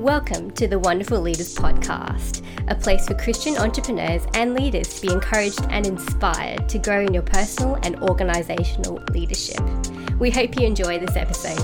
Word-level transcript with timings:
Welcome 0.00 0.50
to 0.50 0.68
the 0.68 0.78
Wonderful 0.78 1.22
Leaders 1.22 1.54
Podcast, 1.54 2.44
a 2.68 2.74
place 2.74 3.06
for 3.08 3.14
Christian 3.14 3.56
entrepreneurs 3.56 4.26
and 4.34 4.52
leaders 4.52 5.00
to 5.00 5.06
be 5.06 5.10
encouraged 5.10 5.64
and 5.70 5.86
inspired 5.86 6.68
to 6.68 6.78
grow 6.78 7.00
in 7.00 7.14
your 7.14 7.22
personal 7.22 7.78
and 7.82 7.96
organizational 8.02 9.02
leadership. 9.12 9.58
We 10.18 10.30
hope 10.30 10.60
you 10.60 10.66
enjoy 10.66 10.98
this 10.98 11.16
episode. 11.16 11.58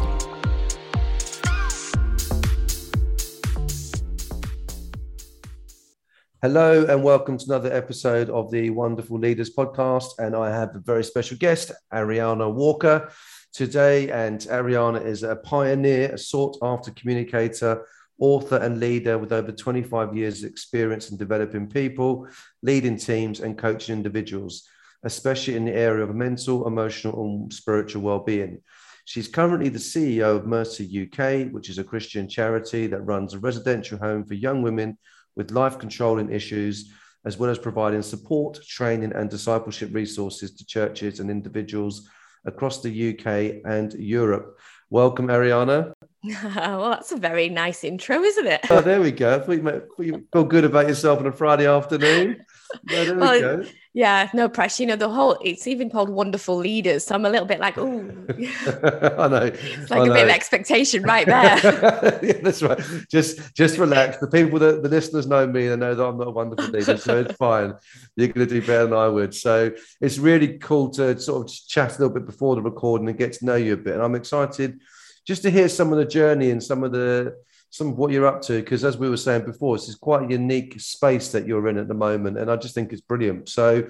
Hello 6.41 6.87
and 6.87 7.05
welcome 7.05 7.37
to 7.37 7.45
another 7.45 7.71
episode 7.71 8.31
of 8.31 8.51
the 8.51 8.71
Wonderful 8.71 9.19
Leaders 9.19 9.55
Podcast. 9.55 10.19
And 10.19 10.35
I 10.35 10.49
have 10.49 10.75
a 10.75 10.79
very 10.79 11.05
special 11.05 11.37
guest, 11.37 11.71
Arianna 11.93 12.51
Walker, 12.51 13.13
today. 13.53 14.11
And 14.11 14.41
Arianna 14.41 15.05
is 15.05 15.23
a 15.23 15.37
pioneer, 15.37 16.15
a 16.15 16.19
sought 16.19 16.57
after 16.63 16.93
communicator 16.93 17.85
author 18.23 18.59
and 18.59 18.79
leader 18.79 19.19
with 19.19 19.33
over 19.33 19.51
25 19.51 20.17
years' 20.17 20.45
experience 20.45 21.11
in 21.11 21.17
developing 21.17 21.67
people, 21.67 22.29
leading 22.63 22.97
teams, 22.97 23.41
and 23.41 23.59
coaching 23.59 23.97
individuals, 23.97 24.63
especially 25.03 25.57
in 25.57 25.65
the 25.65 25.75
area 25.75 26.05
of 26.05 26.15
mental, 26.15 26.69
emotional, 26.69 27.21
and 27.25 27.53
spiritual 27.53 28.01
well-being. 28.01 28.61
She's 29.07 29.27
currently 29.27 29.71
the 29.71 29.81
CEO 29.81 30.37
of 30.37 30.47
Mercy 30.47 30.87
UK, 30.87 31.53
which 31.53 31.69
is 31.69 31.79
a 31.79 31.85
Christian 31.85 32.29
charity 32.29 32.87
that 32.87 33.01
runs 33.01 33.35
a 33.35 33.41
residential 33.41 33.99
home 33.99 34.25
for 34.25 34.35
young 34.35 34.63
women 34.63 34.99
with 35.35 35.51
life 35.51 35.81
controlling 35.81 36.31
issues, 36.31 36.93
as 37.25 37.39
well 37.39 37.51
as 37.51 37.59
providing 37.59 38.03
support, 38.03 38.61
training, 38.65 39.13
and 39.15 39.31
discipleship 39.31 39.91
resources 39.93 40.55
to 40.55 40.65
churches 40.65 41.19
and 41.19 41.29
individuals 41.29 42.09
across 42.45 42.83
the 42.83 43.11
UK 43.11 43.63
and 43.65 43.95
Europe. 43.95 44.61
Welcome, 44.91 45.27
Arianna. 45.27 45.93
well, 46.45 46.91
that's 46.91 47.11
a 47.11 47.17
very 47.17 47.49
nice 47.49 47.83
intro, 47.83 48.23
isn't 48.23 48.47
it? 48.47 48.61
Oh, 48.71 48.81
there 48.81 49.01
we 49.01 49.11
go. 49.11 49.45
You, 49.49 49.91
you 49.99 50.27
feel 50.33 50.45
good 50.45 50.65
about 50.65 50.87
yourself 50.87 51.19
on 51.19 51.27
a 51.27 51.33
Friday 51.33 51.67
afternoon. 51.67 52.45
there 52.85 53.17
well, 53.17 53.33
we 53.33 53.41
go. 53.41 53.65
Yeah, 53.95 54.31
no 54.33 54.49
pressure. 54.49 54.85
You 54.85 54.87
know, 54.87 54.97
the 54.97 55.11
whole, 55.11 55.37
it's 55.45 55.67
even 55.67 55.91
called 55.91 56.09
Wonderful 56.09 56.57
Leaders. 56.57 57.05
So 57.05 57.17
I'm 57.17 57.27
a 57.27 57.29
little 57.29 57.47
bit 57.47 57.59
like, 57.59 57.77
oh, 57.77 57.99
I 58.31 59.29
know. 59.29 59.51
It's 59.53 59.91
like 59.91 60.01
I 60.01 60.05
a 60.05 60.07
know. 60.07 60.15
bit 60.15 60.25
of 60.25 60.31
expectation 60.31 61.03
right 61.03 61.27
there. 61.27 61.59
yeah, 62.23 62.41
that's 62.41 62.63
right. 62.63 62.81
Just 63.11 63.55
just 63.55 63.77
relax. 63.77 64.17
The 64.19 64.29
people 64.29 64.61
that 64.61 64.83
the 64.83 64.89
listeners 64.89 65.27
know 65.27 65.47
me 65.47 65.67
and 65.67 65.81
know 65.81 65.95
that 65.95 66.05
I'm 66.05 66.19
not 66.19 66.29
a 66.29 66.31
wonderful 66.31 66.69
leader. 66.69 66.97
So 66.97 67.19
it's 67.21 67.35
fine. 67.35 67.75
You're 68.17 68.29
going 68.29 68.49
to 68.49 68.55
do 68.55 68.61
better 68.61 68.85
than 68.85 68.95
I 68.95 69.09
would. 69.09 69.35
So 69.35 69.73
it's 70.01 70.19
really 70.19 70.57
cool 70.59 70.89
to 70.91 71.19
sort 71.19 71.51
of 71.51 71.69
chat 71.69 71.99
a 71.99 72.01
little 72.01 72.15
bit 72.15 72.27
before 72.27 72.55
the 72.55 72.63
recording 72.63 73.09
and 73.09 73.19
get 73.19 73.35
to 73.35 73.45
know 73.45 73.57
you 73.57 73.75
a 73.75 73.77
bit. 73.77 73.95
And 73.95 74.03
I'm 74.03 74.15
excited 74.15 74.81
just 75.27 75.43
to 75.43 75.51
hear 75.51 75.69
some 75.69 75.93
of 75.93 75.99
the 75.99 76.05
journey 76.05 76.51
and 76.51 76.63
some 76.63 76.85
of 76.85 76.93
the 76.93 77.35
some 77.71 77.89
of 77.89 77.97
what 77.97 78.11
you're 78.11 78.27
up 78.27 78.43
to 78.43 78.61
because 78.61 78.85
as 78.85 78.99
we 78.99 79.09
were 79.09 79.17
saying 79.17 79.45
before 79.45 79.77
this 79.77 79.89
is 79.89 79.95
quite 79.95 80.25
a 80.25 80.31
unique 80.31 80.79
space 80.81 81.33
that 81.33 81.47
you're 81.47 81.69
in 81.69 81.79
at 81.79 81.89
the 81.89 81.95
moment 81.95 82.39
and 82.39 82.51
i 82.51 82.57
just 82.57 82.75
think 82.75 82.93
it's 82.93 83.01
brilliant 83.01 83.49
so 83.49 83.87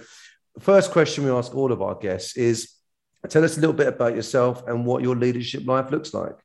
first 0.60 0.92
question 0.92 1.24
we 1.24 1.30
ask 1.30 1.54
all 1.54 1.72
of 1.72 1.82
our 1.82 1.96
guests 1.96 2.36
is 2.36 2.74
tell 3.28 3.44
us 3.44 3.56
a 3.56 3.60
little 3.60 3.74
bit 3.74 3.88
about 3.88 4.14
yourself 4.14 4.66
and 4.68 4.86
what 4.86 5.02
your 5.02 5.16
leadership 5.16 5.66
life 5.66 5.90
looks 5.90 6.14
like 6.14 6.36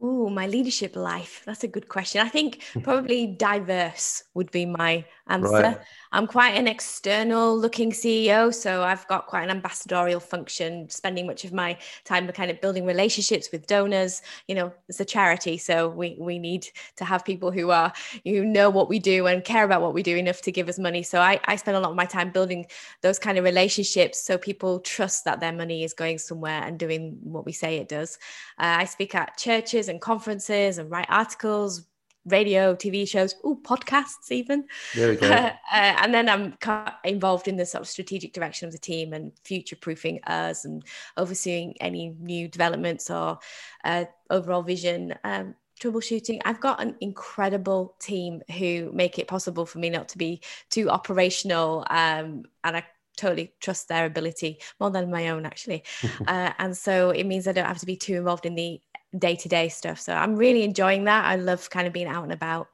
Oh, 0.00 0.30
my 0.30 0.46
leadership 0.46 0.94
life. 0.94 1.42
That's 1.44 1.64
a 1.64 1.68
good 1.68 1.88
question. 1.88 2.20
I 2.20 2.28
think 2.28 2.62
probably 2.84 3.26
diverse 3.26 4.22
would 4.32 4.52
be 4.52 4.64
my 4.64 5.04
answer. 5.28 5.50
Right. 5.50 5.78
I'm 6.10 6.26
quite 6.26 6.56
an 6.56 6.66
external 6.66 7.56
looking 7.56 7.90
CEO, 7.90 8.52
so 8.54 8.82
I've 8.82 9.06
got 9.08 9.26
quite 9.26 9.44
an 9.44 9.50
ambassadorial 9.50 10.20
function, 10.20 10.88
spending 10.88 11.26
much 11.26 11.44
of 11.44 11.52
my 11.52 11.76
time 12.04 12.26
kind 12.28 12.50
of 12.50 12.60
building 12.60 12.86
relationships 12.86 13.50
with 13.52 13.66
donors. 13.66 14.22
You 14.46 14.54
know, 14.54 14.72
it's 14.88 15.00
a 15.00 15.04
charity, 15.04 15.58
so 15.58 15.88
we 15.88 16.16
we 16.18 16.38
need 16.38 16.66
to 16.96 17.04
have 17.04 17.24
people 17.24 17.50
who 17.50 17.70
are 17.70 17.92
who 18.24 18.44
know 18.44 18.70
what 18.70 18.88
we 18.88 18.98
do 18.98 19.26
and 19.26 19.44
care 19.44 19.64
about 19.64 19.82
what 19.82 19.92
we 19.92 20.02
do 20.02 20.16
enough 20.16 20.40
to 20.42 20.52
give 20.52 20.68
us 20.68 20.78
money. 20.78 21.02
So 21.02 21.20
I, 21.20 21.40
I 21.44 21.56
spend 21.56 21.76
a 21.76 21.80
lot 21.80 21.90
of 21.90 21.96
my 21.96 22.06
time 22.06 22.30
building 22.30 22.66
those 23.02 23.18
kind 23.18 23.36
of 23.36 23.44
relationships 23.44 24.22
so 24.22 24.38
people 24.38 24.80
trust 24.80 25.24
that 25.26 25.40
their 25.40 25.52
money 25.52 25.84
is 25.84 25.92
going 25.92 26.18
somewhere 26.18 26.62
and 26.62 26.78
doing 26.78 27.18
what 27.22 27.44
we 27.44 27.52
say 27.52 27.76
it 27.76 27.88
does. 27.88 28.18
Uh, 28.58 28.80
I 28.80 28.84
speak 28.86 29.14
at 29.14 29.36
churches 29.36 29.88
and 29.88 30.00
conferences 30.00 30.78
and 30.78 30.90
write 30.90 31.06
articles, 31.10 31.87
radio, 32.30 32.74
TV 32.74 33.08
shows, 33.08 33.34
oh, 33.44 33.58
podcasts 33.62 34.30
even. 34.30 34.64
There 34.94 35.10
we 35.10 35.16
go. 35.16 35.28
Uh, 35.28 35.52
and 35.70 36.14
then 36.14 36.28
I'm 36.28 36.56
involved 37.04 37.48
in 37.48 37.56
the 37.56 37.66
sort 37.66 37.82
of 37.82 37.88
strategic 37.88 38.32
direction 38.32 38.66
of 38.66 38.72
the 38.72 38.78
team 38.78 39.12
and 39.12 39.32
future 39.44 39.76
proofing 39.76 40.20
us 40.24 40.64
and 40.64 40.84
overseeing 41.16 41.76
any 41.80 42.14
new 42.18 42.48
developments 42.48 43.10
or 43.10 43.38
uh, 43.84 44.04
overall 44.30 44.62
vision. 44.62 45.14
Um, 45.24 45.54
troubleshooting. 45.80 46.40
I've 46.44 46.60
got 46.60 46.82
an 46.82 46.96
incredible 47.00 47.94
team 48.00 48.42
who 48.58 48.90
make 48.92 49.18
it 49.18 49.28
possible 49.28 49.64
for 49.64 49.78
me 49.78 49.90
not 49.90 50.08
to 50.08 50.18
be 50.18 50.40
too 50.70 50.90
operational. 50.90 51.86
Um, 51.88 52.46
and 52.64 52.76
I 52.76 52.84
totally 53.18 53.52
trust 53.60 53.88
their 53.88 54.06
ability 54.06 54.60
more 54.80 54.90
than 54.90 55.10
my 55.10 55.28
own 55.28 55.44
actually 55.44 55.82
uh, 56.28 56.52
and 56.58 56.76
so 56.76 57.10
it 57.10 57.24
means 57.24 57.48
i 57.48 57.52
don't 57.52 57.66
have 57.66 57.78
to 57.78 57.84
be 57.84 57.96
too 57.96 58.14
involved 58.14 58.46
in 58.46 58.54
the 58.54 58.80
day 59.16 59.36
to 59.36 59.48
day 59.48 59.68
stuff. 59.68 60.00
So 60.00 60.12
I'm 60.12 60.36
really 60.36 60.62
enjoying 60.62 61.04
that. 61.04 61.24
I 61.24 61.36
love 61.36 61.70
kind 61.70 61.86
of 61.86 61.92
being 61.92 62.06
out 62.06 62.24
and 62.24 62.32
about, 62.32 62.68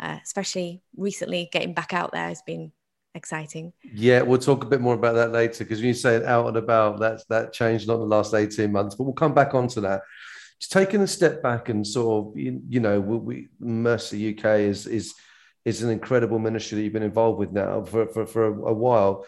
uh, 0.00 0.18
especially 0.22 0.82
recently 0.96 1.48
getting 1.52 1.74
back 1.74 1.92
out 1.92 2.12
there 2.12 2.28
has 2.28 2.42
been 2.42 2.72
exciting. 3.14 3.72
Yeah, 3.82 4.22
we'll 4.22 4.38
talk 4.38 4.64
a 4.64 4.68
bit 4.68 4.80
more 4.80 4.94
about 4.94 5.14
that 5.14 5.32
later 5.32 5.64
because 5.64 5.78
when 5.78 5.88
you 5.88 5.94
say 5.94 6.24
out 6.24 6.48
and 6.48 6.56
about, 6.56 7.00
that's 7.00 7.24
that 7.26 7.52
changed 7.52 7.86
not 7.86 7.98
the 7.98 8.04
last 8.04 8.34
18 8.34 8.70
months, 8.70 8.94
but 8.94 9.04
we'll 9.04 9.12
come 9.14 9.34
back 9.34 9.54
onto 9.54 9.80
that. 9.82 10.02
Just 10.60 10.72
taking 10.72 11.00
a 11.02 11.06
step 11.06 11.42
back 11.42 11.68
and 11.68 11.86
sort 11.86 12.26
of, 12.26 12.38
you, 12.38 12.62
you 12.68 12.80
know, 12.80 13.00
we, 13.00 13.16
we 13.16 13.48
Mercy 13.58 14.36
UK 14.36 14.60
is 14.60 14.86
is 14.86 15.14
is 15.64 15.82
an 15.82 15.90
incredible 15.90 16.38
ministry 16.38 16.76
that 16.76 16.84
you've 16.84 16.92
been 16.92 17.02
involved 17.02 17.38
with 17.38 17.52
now 17.52 17.82
for, 17.82 18.06
for, 18.08 18.26
for 18.26 18.44
a, 18.46 18.52
a 18.52 18.72
while. 18.72 19.24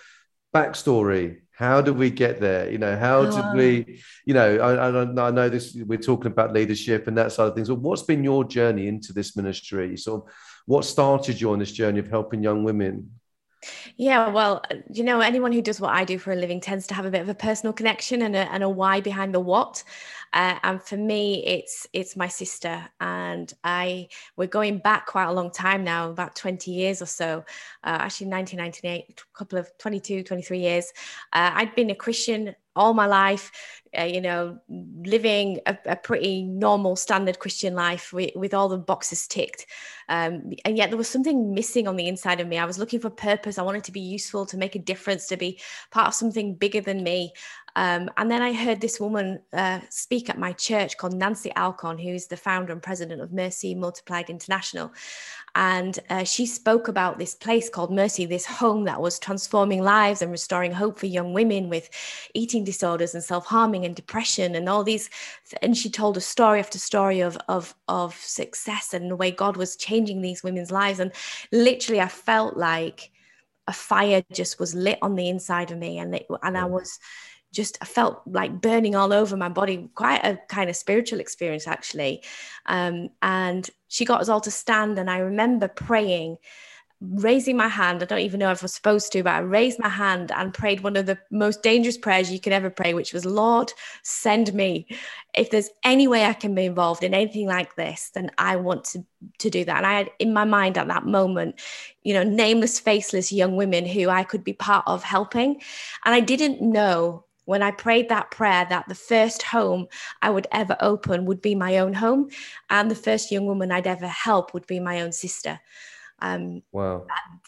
Backstory, 0.54 1.40
how 1.56 1.80
did 1.80 1.96
we 1.96 2.10
get 2.10 2.38
there? 2.38 2.70
You 2.70 2.76
know 2.76 2.96
how 2.96 3.24
did 3.24 3.56
we 3.56 3.84
ah. 3.88 4.02
you 4.26 4.34
know 4.34 4.58
I, 4.58 4.88
I, 4.88 5.28
I, 5.28 5.30
know 5.30 5.48
this 5.48 5.74
we're 5.74 5.98
talking 5.98 6.30
about 6.30 6.52
leadership 6.52 7.08
and 7.08 7.16
that 7.16 7.32
side 7.32 7.48
of 7.48 7.54
things 7.54 7.68
but 7.68 7.78
what's 7.78 8.02
been 8.02 8.22
your 8.22 8.44
journey 8.44 8.88
into 8.88 9.14
this 9.14 9.36
ministry? 9.36 9.96
So, 9.96 10.28
what 10.66 10.84
started 10.84 11.40
you 11.40 11.52
on 11.52 11.58
this 11.58 11.72
journey 11.72 11.98
of 11.98 12.08
helping 12.08 12.42
young 12.42 12.62
women? 12.62 13.10
Yeah, 13.96 14.28
well, 14.28 14.62
you 14.92 15.02
know, 15.02 15.20
anyone 15.20 15.52
who 15.52 15.62
does 15.62 15.80
what 15.80 15.94
I 15.94 16.04
do 16.04 16.18
for 16.18 16.30
a 16.30 16.36
living 16.36 16.60
tends 16.60 16.86
to 16.88 16.94
have 16.94 17.06
a 17.06 17.10
bit 17.10 17.22
of 17.22 17.28
a 17.28 17.34
personal 17.34 17.72
connection 17.72 18.22
and 18.22 18.36
a, 18.36 18.52
and 18.52 18.62
a 18.62 18.68
why 18.68 19.00
behind 19.00 19.34
the 19.34 19.40
what. 19.40 19.82
Uh, 20.36 20.58
and 20.64 20.82
for 20.82 20.98
me, 20.98 21.42
it's 21.46 21.86
it's 21.94 22.14
my 22.14 22.28
sister, 22.28 22.86
and 23.00 23.50
I 23.64 24.08
we're 24.36 24.48
going 24.48 24.76
back 24.76 25.06
quite 25.06 25.24
a 25.24 25.32
long 25.32 25.50
time 25.50 25.82
now, 25.82 26.10
about 26.10 26.36
20 26.36 26.70
years 26.70 27.00
or 27.00 27.06
so. 27.06 27.38
Uh, 27.82 28.04
actually, 28.04 28.26
1998, 28.26 29.18
a 29.18 29.38
couple 29.38 29.58
of 29.58 29.70
22, 29.78 30.24
23 30.24 30.58
years. 30.58 30.92
Uh, 31.32 31.52
I'd 31.54 31.74
been 31.74 31.88
a 31.88 31.94
Christian 31.94 32.54
all 32.76 32.92
my 32.92 33.06
life, 33.06 33.50
uh, 33.98 34.02
you 34.02 34.20
know, 34.20 34.58
living 34.68 35.60
a, 35.64 35.76
a, 35.86 35.96
pretty 35.96 36.42
normal, 36.42 36.94
standard 36.94 37.38
Christian 37.38 37.74
life 37.74 38.12
with, 38.12 38.36
with 38.36 38.52
all 38.52 38.68
the 38.68 38.76
boxes 38.76 39.26
ticked. 39.26 39.66
Um, 40.10 40.52
and 40.64 40.76
yet 40.76 40.90
there 40.90 40.98
was 40.98 41.08
something 41.08 41.54
missing 41.54 41.88
on 41.88 41.96
the 41.96 42.06
inside 42.06 42.38
of 42.38 42.46
me. 42.46 42.58
I 42.58 42.66
was 42.66 42.78
looking 42.78 43.00
for 43.00 43.08
purpose. 43.08 43.58
I 43.58 43.62
wanted 43.62 43.84
to 43.84 43.92
be 43.92 44.00
useful, 44.00 44.44
to 44.46 44.58
make 44.58 44.74
a 44.74 44.78
difference, 44.78 45.26
to 45.28 45.38
be 45.38 45.58
part 45.90 46.08
of 46.08 46.14
something 46.14 46.54
bigger 46.54 46.82
than 46.82 47.02
me. 47.02 47.32
Um, 47.76 48.10
and 48.16 48.30
then 48.30 48.40
I 48.40 48.54
heard 48.54 48.80
this 48.80 48.98
woman 48.98 49.38
uh, 49.52 49.80
speak 49.90 50.30
at 50.30 50.38
my 50.38 50.52
church 50.52 50.96
called 50.96 51.12
Nancy 51.12 51.54
Alcorn, 51.56 51.98
who's 51.98 52.26
the 52.26 52.36
founder 52.36 52.72
and 52.72 52.82
president 52.82 53.20
of 53.20 53.34
Mercy 53.34 53.74
Multiplied 53.74 54.30
International. 54.30 54.92
And 55.54 55.98
uh, 56.08 56.24
she 56.24 56.46
spoke 56.46 56.88
about 56.88 57.18
this 57.18 57.34
place 57.34 57.68
called 57.68 57.92
Mercy, 57.92 58.24
this 58.24 58.46
home 58.46 58.84
that 58.84 59.00
was 59.00 59.18
transforming 59.18 59.82
lives 59.82 60.22
and 60.22 60.30
restoring 60.32 60.72
hope 60.72 60.98
for 60.98 61.04
young 61.04 61.34
women 61.34 61.68
with 61.68 61.90
eating 62.32 62.64
disorders 62.64 63.14
and 63.14 63.22
self 63.22 63.44
harming 63.44 63.84
and 63.84 63.94
depression 63.94 64.54
and 64.54 64.70
all 64.70 64.82
these. 64.82 65.10
And 65.60 65.76
she 65.76 65.90
told 65.90 66.16
a 66.16 66.22
story 66.22 66.60
after 66.60 66.78
story 66.78 67.20
of, 67.20 67.36
of, 67.48 67.74
of 67.88 68.14
success 68.14 68.94
and 68.94 69.10
the 69.10 69.16
way 69.16 69.30
God 69.30 69.58
was 69.58 69.76
changing 69.76 70.22
these 70.22 70.42
women's 70.42 70.70
lives. 70.70 70.98
And 70.98 71.12
literally, 71.52 72.00
I 72.00 72.08
felt 72.08 72.56
like 72.56 73.10
a 73.66 73.72
fire 73.74 74.22
just 74.32 74.58
was 74.58 74.74
lit 74.74 74.98
on 75.02 75.14
the 75.14 75.28
inside 75.28 75.70
of 75.70 75.78
me. 75.78 75.98
And, 75.98 76.14
it, 76.14 76.26
and 76.42 76.56
I 76.56 76.64
was 76.64 76.98
just 77.52 77.78
I 77.80 77.86
felt 77.86 78.22
like 78.26 78.60
burning 78.60 78.94
all 78.94 79.12
over 79.12 79.36
my 79.36 79.48
body, 79.48 79.88
quite 79.94 80.24
a 80.24 80.38
kind 80.48 80.68
of 80.68 80.76
spiritual 80.76 81.20
experience 81.20 81.66
actually. 81.66 82.22
Um, 82.66 83.08
and 83.22 83.68
she 83.88 84.04
got 84.04 84.20
us 84.20 84.28
all 84.28 84.40
to 84.42 84.50
stand, 84.50 84.98
and 84.98 85.10
I 85.10 85.18
remember 85.18 85.68
praying, 85.68 86.38
raising 87.00 87.56
my 87.56 87.68
hand. 87.68 88.02
I 88.02 88.06
don't 88.06 88.20
even 88.20 88.40
know 88.40 88.50
if 88.50 88.62
I 88.62 88.64
was 88.64 88.74
supposed 88.74 89.12
to, 89.12 89.22
but 89.22 89.34
I 89.34 89.38
raised 89.40 89.78
my 89.78 89.88
hand 89.88 90.32
and 90.32 90.52
prayed 90.52 90.80
one 90.80 90.96
of 90.96 91.06
the 91.06 91.18
most 91.30 91.62
dangerous 91.62 91.98
prayers 91.98 92.32
you 92.32 92.40
can 92.40 92.54
ever 92.54 92.70
pray, 92.70 92.94
which 92.94 93.12
was, 93.12 93.26
Lord, 93.26 93.72
send 94.02 94.54
me. 94.54 94.86
If 95.34 95.50
there's 95.50 95.68
any 95.84 96.08
way 96.08 96.24
I 96.24 96.32
can 96.32 96.54
be 96.54 96.64
involved 96.64 97.04
in 97.04 97.12
anything 97.12 97.46
like 97.46 97.76
this, 97.76 98.10
then 98.14 98.30
I 98.38 98.56
want 98.56 98.84
to, 98.86 99.04
to 99.38 99.50
do 99.50 99.64
that. 99.66 99.76
And 99.76 99.86
I 99.86 99.98
had 99.98 100.10
in 100.18 100.32
my 100.32 100.44
mind 100.44 100.78
at 100.78 100.88
that 100.88 101.04
moment, 101.04 101.60
you 102.02 102.14
know, 102.14 102.22
nameless, 102.22 102.80
faceless 102.80 103.30
young 103.30 103.56
women 103.56 103.84
who 103.84 104.08
I 104.08 104.24
could 104.24 104.42
be 104.42 104.54
part 104.54 104.84
of 104.86 105.02
helping. 105.02 105.60
And 106.06 106.14
I 106.14 106.20
didn't 106.20 106.62
know 106.62 107.25
when 107.46 107.62
I 107.62 107.70
prayed 107.70 108.10
that 108.10 108.30
prayer 108.30 108.66
that 108.68 108.86
the 108.88 108.94
first 108.94 109.42
home 109.42 109.86
I 110.20 110.30
would 110.30 110.46
ever 110.52 110.76
open 110.80 111.24
would 111.24 111.40
be 111.40 111.54
my 111.54 111.78
own 111.78 111.94
home, 111.94 112.28
and 112.68 112.90
the 112.90 112.94
first 112.94 113.32
young 113.32 113.46
woman 113.46 113.72
I'd 113.72 113.86
ever 113.86 114.06
help 114.06 114.52
would 114.52 114.66
be 114.66 114.78
my 114.78 115.00
own 115.00 115.12
sister. 115.12 115.58
Um, 116.18 116.62
wow, 116.72 117.06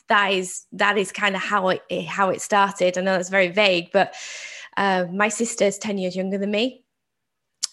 that 0.09 0.33
is 0.33 0.67
that 0.73 0.97
is 0.97 1.13
kind 1.13 1.37
of 1.37 1.43
how 1.43 1.69
it 1.69 1.83
how 2.07 2.31
it 2.31 2.41
started. 2.41 2.97
I 2.97 3.03
know 3.03 3.13
that's 3.13 3.29
very 3.29 3.49
vague, 3.49 3.91
but 3.93 4.15
uh, 4.77 5.07
my 5.13 5.29
sister 5.29 5.65
is 5.65 5.79
ten 5.79 5.99
years 5.99 6.17
younger 6.17 6.39
than 6.39 6.51
me, 6.51 6.85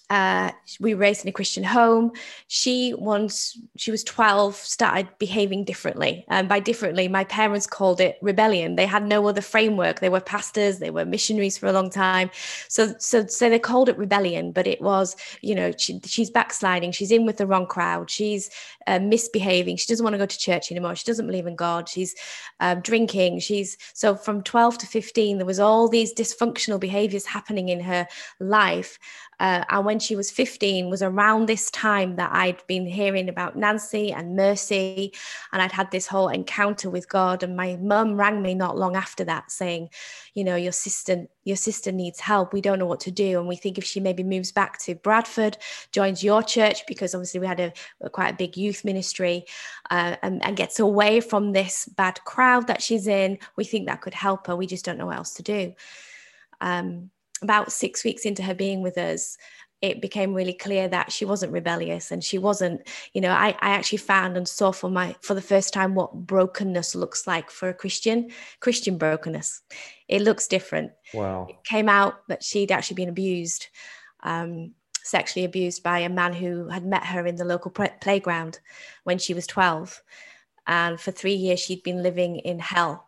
uh, 0.09 0.51
we 0.79 0.93
raised 0.93 1.23
in 1.23 1.29
a 1.29 1.31
Christian 1.31 1.63
home. 1.63 2.11
She 2.47 2.93
once 2.97 3.57
she 3.77 3.91
was 3.91 4.03
12, 4.03 4.55
started 4.55 5.07
behaving 5.17 5.63
differently. 5.63 6.25
And 6.27 6.47
by 6.47 6.59
differently, 6.59 7.07
my 7.07 7.23
parents 7.23 7.65
called 7.65 7.99
it 7.99 8.17
rebellion. 8.21 8.75
They 8.75 8.85
had 8.85 9.05
no 9.05 9.27
other 9.27 9.41
framework. 9.41 9.99
They 9.99 10.09
were 10.09 10.19
pastors, 10.19 10.79
they 10.79 10.91
were 10.91 11.05
missionaries 11.05 11.57
for 11.57 11.67
a 11.67 11.73
long 11.73 11.89
time. 11.89 12.29
So 12.67 12.93
so 12.99 13.25
so 13.25 13.49
they 13.49 13.59
called 13.59 13.89
it 13.89 13.97
rebellion, 13.97 14.51
but 14.51 14.67
it 14.67 14.81
was, 14.81 15.15
you 15.41 15.55
know, 15.55 15.71
she, 15.77 15.99
she's 16.05 16.29
backsliding, 16.29 16.91
she's 16.91 17.11
in 17.11 17.25
with 17.25 17.37
the 17.37 17.47
wrong 17.47 17.65
crowd, 17.65 18.09
she's 18.09 18.49
uh, 18.87 18.99
misbehaving, 18.99 19.77
she 19.77 19.87
doesn't 19.87 20.03
want 20.03 20.13
to 20.13 20.19
go 20.19 20.25
to 20.25 20.37
church 20.37 20.71
anymore, 20.71 20.95
she 20.95 21.05
doesn't 21.05 21.25
believe 21.25 21.47
in 21.47 21.55
God, 21.55 21.89
she's 21.89 22.15
um, 22.59 22.81
drinking, 22.81 23.39
she's 23.39 23.77
so 23.93 24.15
from 24.15 24.43
12 24.43 24.77
to 24.79 24.87
15, 24.87 25.37
there 25.37 25.45
was 25.45 25.59
all 25.59 25.87
these 25.87 26.13
dysfunctional 26.13 26.79
behaviors 26.79 27.25
happening 27.25 27.69
in 27.69 27.79
her 27.79 28.07
life. 28.39 28.99
Uh, 29.39 29.63
and 29.69 29.85
when 29.85 29.99
she 29.99 30.15
was 30.15 30.31
15 30.31 30.89
was 30.89 31.01
around 31.01 31.47
this 31.47 31.69
time 31.71 32.15
that 32.15 32.31
I'd 32.33 32.65
been 32.67 32.85
hearing 32.85 33.29
about 33.29 33.55
Nancy 33.55 34.11
and 34.11 34.35
Mercy, 34.35 35.13
and 35.51 35.61
I'd 35.61 35.71
had 35.71 35.91
this 35.91 36.07
whole 36.07 36.29
encounter 36.29 36.89
with 36.89 37.09
God. 37.09 37.43
And 37.43 37.55
my 37.55 37.77
mum 37.81 38.17
rang 38.17 38.41
me 38.41 38.53
not 38.53 38.77
long 38.77 38.95
after 38.95 39.23
that, 39.25 39.51
saying, 39.51 39.89
"You 40.33 40.43
know, 40.43 40.55
your 40.55 40.71
sister, 40.71 41.27
your 41.43 41.57
sister 41.57 41.91
needs 41.91 42.19
help. 42.19 42.53
We 42.53 42.61
don't 42.61 42.79
know 42.79 42.85
what 42.85 43.01
to 43.01 43.11
do, 43.11 43.39
and 43.39 43.47
we 43.47 43.55
think 43.55 43.77
if 43.77 43.83
she 43.83 43.99
maybe 43.99 44.23
moves 44.23 44.51
back 44.51 44.79
to 44.79 44.95
Bradford, 44.95 45.57
joins 45.91 46.23
your 46.23 46.43
church, 46.43 46.85
because 46.87 47.13
obviously 47.13 47.39
we 47.39 47.47
had 47.47 47.59
a, 47.59 47.73
a 48.01 48.09
quite 48.09 48.33
a 48.33 48.37
big 48.37 48.57
youth 48.57 48.85
ministry, 48.85 49.45
uh, 49.91 50.15
and, 50.21 50.43
and 50.45 50.57
gets 50.57 50.79
away 50.79 51.19
from 51.19 51.51
this 51.51 51.85
bad 51.85 52.23
crowd 52.23 52.67
that 52.67 52.81
she's 52.81 53.07
in, 53.07 53.37
we 53.55 53.63
think 53.63 53.87
that 53.87 54.01
could 54.01 54.13
help 54.13 54.47
her. 54.47 54.55
We 54.55 54.67
just 54.67 54.85
don't 54.85 54.97
know 54.97 55.07
what 55.07 55.17
else 55.17 55.33
to 55.35 55.43
do." 55.43 55.73
Um, 56.61 57.11
about 57.45 57.71
six 57.71 58.03
weeks 58.03 58.25
into 58.25 58.43
her 58.43 58.53
being 58.53 58.81
with 58.81 58.97
us, 58.97 59.37
it 59.81 60.01
became 60.01 60.33
really 60.33 60.53
clear 60.53 60.87
that 60.87 61.11
she 61.11 61.25
wasn't 61.25 61.51
rebellious 61.51 62.11
and 62.11 62.23
she 62.23 62.37
wasn't 62.37 62.81
you 63.13 63.21
know 63.21 63.31
I, 63.31 63.49
I 63.59 63.69
actually 63.69 63.99
found 63.99 64.37
and 64.37 64.47
saw 64.47 64.71
for 64.71 64.89
my 64.89 65.15
for 65.21 65.33
the 65.33 65.41
first 65.41 65.73
time 65.73 65.95
what 65.95 66.13
brokenness 66.13 66.95
looks 66.95 67.27
like 67.27 67.51
for 67.51 67.69
a 67.69 67.73
christian 67.73 68.31
christian 68.59 68.97
brokenness. 68.97 69.61
It 70.07 70.21
looks 70.21 70.47
different. 70.47 70.91
Wow. 71.13 71.47
It 71.49 71.63
came 71.63 71.89
out 71.89 72.27
that 72.27 72.43
she'd 72.43 72.71
actually 72.71 72.95
been 72.95 73.09
abused 73.09 73.67
um, 74.23 74.73
sexually 75.03 75.45
abused 75.45 75.83
by 75.83 75.99
a 75.99 76.09
man 76.09 76.33
who 76.33 76.67
had 76.67 76.83
met 76.83 77.05
her 77.05 77.27
in 77.27 77.35
the 77.35 77.45
local 77.45 77.71
playground 78.01 78.59
when 79.03 79.19
she 79.19 79.35
was 79.35 79.45
12 79.45 80.01
and 80.65 80.99
for 80.99 81.11
three 81.11 81.35
years 81.35 81.59
she'd 81.59 81.83
been 81.83 82.01
living 82.01 82.37
in 82.37 82.57
hell 82.57 83.07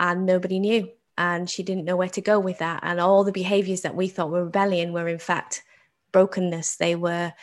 and 0.00 0.26
nobody 0.26 0.58
knew 0.58 0.88
and 1.18 1.50
she 1.50 1.64
didn't 1.64 1.84
know 1.84 1.96
where 1.96 2.08
to 2.08 2.20
go 2.20 2.38
with 2.38 2.58
that. 2.58 2.80
And 2.84 3.00
all 3.00 3.24
the 3.24 3.32
behaviors 3.32 3.82
that 3.82 3.96
we 3.96 4.06
thought 4.06 4.30
were 4.30 4.44
rebellion 4.44 4.92
were, 4.92 5.08
in 5.08 5.18
fact, 5.18 5.64
brokenness. 6.12 6.76
They 6.76 6.94
were 6.94 7.34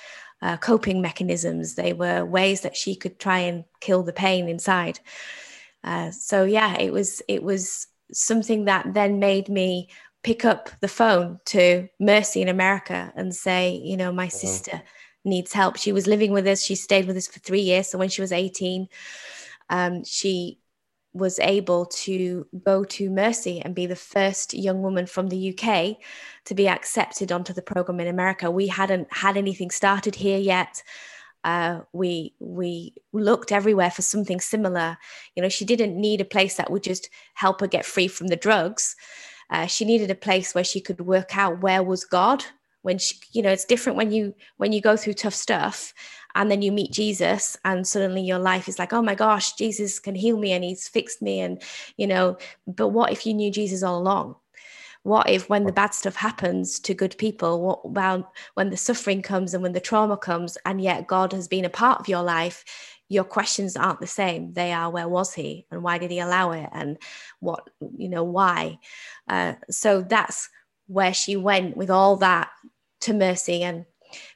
uh, 0.42 0.58
coping 0.58 1.02
mechanisms. 1.02 1.76
They 1.76 1.92
were 1.92 2.26
ways 2.26 2.62
that 2.62 2.78
she 2.78 2.96
could 2.96 3.20
try 3.20 3.40
and 3.40 3.66
kill 3.82 4.02
the 4.02 4.14
pain 4.14 4.48
inside. 4.48 5.00
Uh, 5.84 6.10
so 6.12 6.46
yeah, 6.46 6.80
it 6.80 6.92
was 6.94 7.22
it 7.28 7.44
was 7.44 7.88
something 8.12 8.66
that 8.66 8.94
then 8.94 9.20
made 9.20 9.50
me 9.50 9.90
pick 10.24 10.46
up 10.46 10.70
the 10.80 10.88
phone 10.88 11.40
to 11.46 11.88
Mercy 12.00 12.42
in 12.42 12.48
America 12.48 13.12
and 13.16 13.36
say, 13.36 13.76
you 13.76 13.98
know, 13.98 14.12
my 14.12 14.30
sister 14.30 14.82
needs 15.26 15.52
help. 15.52 15.76
She 15.76 15.92
was 15.92 16.08
living 16.08 16.32
with 16.32 16.48
us. 16.48 16.64
She 16.64 16.76
stayed 16.76 17.08
with 17.08 17.18
us 17.18 17.28
for 17.28 17.40
three 17.40 17.62
years. 17.62 17.90
So 17.90 17.98
when 17.98 18.10
she 18.10 18.22
was 18.22 18.32
18, 18.32 18.88
um, 19.70 20.04
she 20.04 20.60
was 21.16 21.40
able 21.40 21.86
to 21.86 22.46
go 22.66 22.84
to 22.84 23.10
Mercy 23.10 23.62
and 23.62 23.74
be 23.74 23.86
the 23.86 23.96
first 23.96 24.54
young 24.54 24.82
woman 24.82 25.06
from 25.06 25.30
the 25.30 25.58
UK 25.58 25.96
to 26.44 26.54
be 26.54 26.68
accepted 26.68 27.32
onto 27.32 27.54
the 27.54 27.62
program 27.62 28.02
in 28.02 28.08
America. 28.08 28.52
We 28.52 28.68
hadn't 28.68 29.08
had 29.12 29.38
anything 29.38 29.72
started 29.72 30.16
here 30.16 30.38
yet. 30.38 30.84
Uh, 31.46 31.82
we 31.94 32.34
we 32.40 32.94
looked 33.14 33.54
everywhere 33.54 33.92
for 33.92 34.02
something 34.02 34.42
similar. 34.42 34.98
You 35.36 35.44
know, 35.44 35.50
she 35.50 35.64
didn't 35.64 35.96
need 35.96 36.20
a 36.20 36.26
place 36.26 36.58
that 36.58 36.70
would 36.70 36.84
just 36.84 37.10
help 37.34 37.62
her 37.62 37.68
get 37.68 37.86
free 37.86 38.10
from 38.10 38.28
the 38.28 38.36
drugs. 38.36 38.98
Uh, 39.50 39.68
she 39.68 39.86
needed 39.86 40.12
a 40.12 40.16
place 40.16 40.54
where 40.54 40.64
she 40.66 40.82
could 40.82 41.00
work 41.02 41.38
out 41.38 41.62
where 41.62 41.82
was 41.82 42.04
God. 42.04 42.44
When 42.86 43.00
she, 43.00 43.16
you 43.32 43.42
know, 43.42 43.50
it's 43.50 43.66
different 43.66 43.98
when 43.98 44.12
you 44.12 44.36
when 44.58 44.72
you 44.72 44.80
go 44.80 44.96
through 44.96 45.14
tough 45.14 45.34
stuff 45.34 45.92
and 46.36 46.52
then 46.52 46.62
you 46.62 46.72
meet 46.72 46.92
Jesus 46.92 47.58
and 47.66 47.88
suddenly 47.88 48.22
your 48.22 48.38
life 48.38 48.70
is 48.70 48.78
like 48.78 48.94
oh 48.94 49.02
my 49.02 49.16
gosh 49.16 49.54
Jesus 49.54 50.00
can 50.00 50.14
heal 50.14 50.38
me 50.38 50.52
and 50.52 50.64
he's 50.64 50.88
fixed 50.88 51.20
me. 51.20 51.40
And 51.40 51.64
you 51.98 52.06
know 52.06 52.38
but 52.68 52.90
what 52.90 53.12
if 53.12 53.26
you 53.26 53.34
knew 53.34 53.50
Jesus 53.50 53.82
all 53.82 53.98
along? 53.98 54.36
What 55.02 55.28
if 55.30 55.50
when 55.50 55.66
the 55.66 55.72
bad 55.72 55.96
stuff 55.96 56.16
happens 56.16 56.80
to 56.82 56.94
good 56.94 57.18
people 57.18 57.60
what 57.62 57.80
about 57.84 58.32
when 58.54 58.70
the 58.70 58.78
suffering 58.78 59.24
comes 59.24 59.56
and 59.56 59.64
when 59.64 59.74
the 59.74 59.80
trauma 59.80 60.16
comes 60.16 60.56
and 60.64 60.80
yet 60.80 61.08
God 61.08 61.34
has 61.34 61.48
been 61.48 61.66
a 61.66 61.70
part 61.70 62.00
of 62.00 62.08
your 62.08 62.22
life 62.22 62.64
your 63.08 63.24
questions 63.24 63.76
aren't 63.76 64.00
the 64.00 64.08
same. 64.08 64.54
They 64.54 64.72
are 64.74 64.92
where 64.92 65.08
was 65.08 65.34
he 65.34 65.66
and 65.72 65.84
why 65.84 65.98
did 65.98 66.12
he 66.12 66.20
allow 66.20 66.52
it 66.52 66.70
and 66.72 66.98
what 67.40 67.68
you 67.98 68.10
know 68.10 68.24
why? 68.24 68.78
Uh, 69.28 69.54
so 69.72 70.02
that's 70.02 70.50
where 70.88 71.14
she 71.14 71.36
went 71.36 71.76
with 71.76 71.90
all 71.90 72.18
that 72.18 72.50
to 73.02 73.14
mercy 73.14 73.64
and 73.64 73.86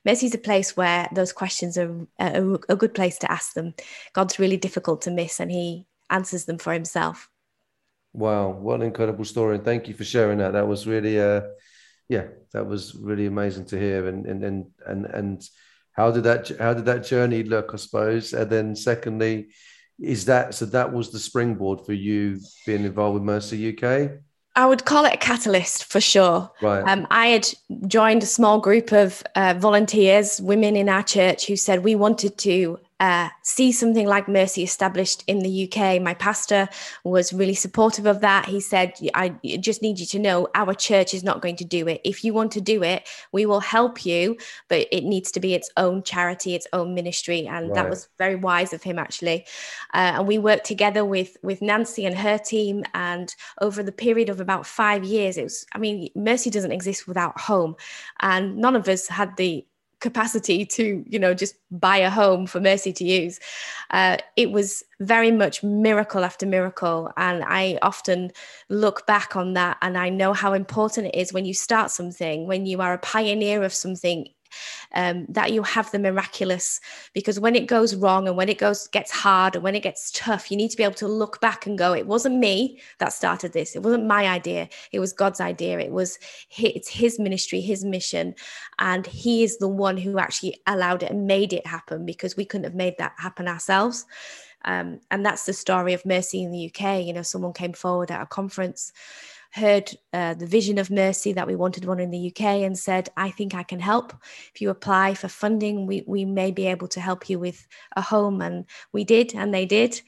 Mercy's 0.06 0.34
a 0.34 0.40
place 0.40 0.76
where 0.76 1.08
those 1.14 1.34
questions 1.34 1.78
are 1.78 2.08
a, 2.20 2.58
a 2.70 2.76
good 2.76 2.94
place 2.94 3.18
to 3.20 3.32
ask 3.32 3.54
them. 3.54 3.74
God's 4.14 4.40
really 4.40 4.58
difficult 4.58 5.02
to 5.04 5.12
miss, 5.12 5.40
and 5.40 5.52
He 5.52 5.86
answers 6.10 6.46
them 6.46 6.58
for 6.58 6.74
Himself. 6.74 7.30
Wow, 8.14 8.50
what 8.50 8.82
an 8.82 8.88
incredible 8.88 9.26
story! 9.26 9.56
And 9.56 9.66
thank 9.66 9.88
you 9.88 9.94
for 9.94 10.04
sharing 10.04 10.40
that. 10.40 10.54
That 10.54 10.68
was 10.68 10.88
really, 10.88 11.20
uh, 11.20 11.42
yeah, 12.08 12.28
that 12.54 12.66
was 12.66 12.96
really 12.96 13.28
amazing 13.28 13.66
to 13.66 13.80
hear. 13.80 14.08
And 14.08 14.26
and 14.26 14.44
and 14.44 14.66
and 14.86 15.06
and 15.06 15.50
how 15.94 16.12
did 16.12 16.24
that 16.24 16.50
how 16.60 16.74
did 16.74 16.86
that 16.86 17.06
journey 17.06 17.44
look? 17.44 17.72
I 17.74 17.78
suppose. 17.78 18.34
And 18.34 18.50
then 18.50 18.76
secondly, 18.76 19.50
is 20.00 20.26
that 20.26 20.56
so? 20.56 20.66
That 20.66 20.92
was 20.92 21.12
the 21.12 21.20
springboard 21.20 21.86
for 21.86 21.94
you 21.94 22.40
being 22.66 22.84
involved 22.86 23.16
with 23.16 23.24
Mercy 23.24 23.78
UK. 23.78 24.12
I 24.60 24.66
would 24.66 24.84
call 24.84 25.06
it 25.06 25.14
a 25.14 25.18
catalyst 25.18 25.86
for 25.86 26.02
sure. 26.02 26.52
Right. 26.62 26.82
Um, 26.82 27.08
I 27.10 27.28
had 27.28 27.48
joined 27.88 28.24
a 28.24 28.26
small 28.26 28.60
group 28.60 28.92
of 28.92 29.24
uh, 29.36 29.54
volunteers, 29.58 30.42
women 30.42 30.76
in 30.76 30.90
our 30.90 31.02
church, 31.02 31.48
who 31.48 31.56
said 31.56 31.86
we 31.86 31.96
wanted 31.96 32.38
to 32.40 32.78
uh, 33.00 33.30
see 33.44 33.72
something 33.72 34.08
like 34.08 34.28
Mercy 34.28 34.64
established 34.64 35.24
in 35.28 35.40
the 35.40 35.72
UK. 35.72 36.02
My 36.02 36.14
pastor 36.14 36.68
was 37.04 37.32
really 37.32 37.54
supportive 37.54 38.06
of 38.06 38.22
that. 38.22 38.46
He 38.46 38.60
said, 38.60 38.94
I 39.14 39.30
just 39.60 39.82
need 39.82 40.00
you 40.00 40.06
to 40.08 40.20
know 40.20 40.50
our 40.54 40.74
church 40.74 41.14
is 41.14 41.24
not 41.24 41.42
going 41.42 41.56
to 41.58 41.66
do 41.66 41.88
it. 41.88 42.02
If 42.04 42.24
you 42.24 42.34
want 42.34 42.52
to 42.54 42.62
do 42.62 42.84
it, 42.84 43.08
we 43.32 43.46
will 43.46 43.62
help 43.62 44.06
you, 44.06 44.38
but 44.68 44.88
it 44.92 45.06
needs 45.06 45.32
to 45.32 45.40
be 45.40 45.54
its 45.54 45.70
own 45.78 46.04
charity, 46.04 46.56
its 46.56 46.68
own 46.74 46.94
ministry. 46.94 47.48
And 47.48 47.70
right. 47.70 47.76
that 47.76 47.90
was 47.90 48.10
very 48.18 48.36
wise 48.36 48.74
of 48.74 48.84
him, 48.84 49.00
actually. 49.00 49.46
Uh, 49.94 50.16
and 50.18 50.28
we 50.28 50.38
worked 50.38 50.66
together 50.66 51.06
with, 51.06 51.38
with 51.42 51.62
Nancy 51.62 52.06
and 52.06 52.18
her 52.18 52.38
team. 52.38 52.84
And 52.94 53.34
over 53.62 53.82
the 53.82 53.92
period 53.92 54.30
of 54.30 54.42
about 54.42 54.66
five 54.66 55.06
years, 55.06 55.38
it 55.38 55.44
was, 55.44 55.66
I 55.74 55.78
mean, 55.78 56.10
Mercy 56.16 56.50
doesn't 56.50 56.72
exist 56.72 57.08
without 57.08 57.40
home. 57.40 57.76
And 58.20 58.58
none 58.58 58.76
of 58.76 58.88
us 58.90 59.08
had 59.08 59.38
the 59.38 59.66
capacity 60.00 60.66
to 60.66 61.04
you 61.08 61.20
know 61.20 61.34
just 61.34 61.56
buy 61.72 61.98
a 61.98 62.10
home 62.10 62.48
for 62.48 62.60
mercy 62.60 62.94
to 62.94 63.04
use. 63.04 63.40
Uh, 63.92 64.18
it 64.36 64.52
was 64.52 64.84
very 65.00 65.32
much 65.32 65.64
miracle 65.64 66.24
after 66.24 66.46
miracle 66.46 67.12
and 67.18 67.44
i 67.46 67.80
often 67.82 68.32
look 68.68 69.08
back 69.08 69.36
on 69.36 69.54
that 69.54 69.78
and 69.82 69.98
i 69.98 70.10
know 70.10 70.34
how 70.34 70.54
important 70.54 71.08
it 71.08 71.16
is 71.16 71.34
when 71.34 71.46
you 71.46 71.54
start 71.54 71.90
something 71.90 72.46
when 72.48 72.66
you 72.66 72.82
are 72.82 72.94
a 72.94 72.98
pioneer 73.00 73.64
of 73.64 73.74
something 73.74 74.28
um, 74.94 75.26
that 75.30 75.52
you 75.52 75.64
have 75.64 75.92
the 75.92 76.00
miraculous. 76.00 76.80
Because 77.14 77.40
when 77.40 77.56
it 77.56 77.68
goes 77.68 77.96
wrong 77.96 78.28
and 78.28 78.38
when 78.38 78.50
it 78.50 78.58
goes 78.58 78.88
gets 78.88 79.12
hard 79.12 79.56
and 79.56 79.64
when 79.64 79.76
it 79.76 79.84
gets 79.84 80.12
tough 80.12 80.52
you 80.52 80.58
need 80.58 80.70
to 80.70 80.78
be 80.78 80.84
able 80.84 80.94
to 80.96 81.08
look 81.08 81.40
back 81.42 81.66
and 81.66 81.78
go 81.78 81.94
it 81.94 82.08
wasn't 82.08 82.38
me 82.38 82.80
that 83.00 83.14
started 83.14 83.54
this. 83.54 83.76
It 83.76 83.84
wasn't 83.84 84.06
my 84.06 84.28
idea. 84.28 84.70
It 84.92 85.00
was 85.00 85.14
god's 85.14 85.42
idea. 85.42 85.80
It 85.80 85.92
was 85.92 86.20
it's 86.58 86.90
his 86.90 87.20
ministry 87.20 87.62
his 87.62 87.84
mission. 87.84 88.36
And 88.80 89.06
he 89.06 89.44
is 89.44 89.58
the 89.58 89.68
one 89.68 89.98
who 89.98 90.20
actually 90.20 90.60
allowed 90.68 91.04
it 91.04 91.12
and 91.12 91.28
made 91.28 91.54
it 91.54 91.66
happen 91.66 92.06
because 92.06 92.36
we 92.36 92.46
couldn't 92.46 92.66
have 92.66 92.76
made 92.76 92.98
that 92.98 93.14
happen 93.18 93.48
ourselves. 93.48 94.06
Um, 94.66 95.00
and 95.10 95.26
that's 95.26 95.46
the 95.46 95.54
story 95.54 95.94
of 95.94 96.06
mercy 96.06 96.44
in 96.44 96.52
the 96.52 96.68
uk 96.68 96.82
you 97.06 97.14
know 97.14 97.22
someone 97.22 97.54
came 97.54 97.72
forward 97.72 98.12
at 98.12 98.22
a 98.22 98.26
conference 98.26 98.92
heard 99.52 99.92
uh, 100.14 100.34
the 100.34 100.46
vision 100.46 100.78
of 100.78 100.92
Mercy 100.92 101.34
that 101.34 101.48
we 101.48 101.56
wanted 101.56 101.86
one 101.86 102.00
in 102.00 102.12
the 102.12 102.28
UK 102.28 102.42
and 102.64 102.78
said, 102.78 103.10
I 103.18 103.32
think 103.32 103.54
I 103.54 103.64
can 103.64 103.80
help. 103.80 104.14
If 104.54 104.62
you 104.62 104.70
apply 104.70 105.16
for 105.16 105.28
funding, 105.28 105.88
we, 105.88 106.04
we 106.08 106.26
may 106.26 106.52
be 106.52 106.68
able 106.68 106.88
to 106.90 107.00
help 107.00 107.30
you 107.30 107.40
with 107.40 107.68
a 107.96 108.02
home. 108.02 108.42
And 108.42 108.66
we 108.94 109.04
did, 109.04 109.34
and 109.36 109.54
they 109.54 109.66
did. 109.66 110.02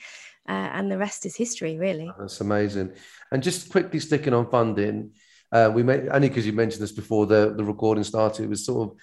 Uh, 0.47 0.69
and 0.73 0.91
the 0.91 0.97
rest 0.97 1.25
is 1.25 1.35
history, 1.35 1.77
really. 1.77 2.11
That's 2.19 2.41
amazing. 2.41 2.93
And 3.31 3.43
just 3.43 3.71
quickly 3.71 3.99
sticking 3.99 4.33
on 4.33 4.49
funding, 4.49 5.11
Uh, 5.51 5.69
we 5.75 5.83
may, 5.83 6.07
only 6.07 6.29
because 6.29 6.45
you 6.45 6.53
mentioned 6.53 6.81
this 6.81 6.93
before 6.93 7.25
the, 7.27 7.53
the 7.57 7.63
recording 7.63 8.05
started, 8.05 8.43
it 8.43 8.49
was 8.49 8.65
sort 8.65 8.87
of 8.87 8.97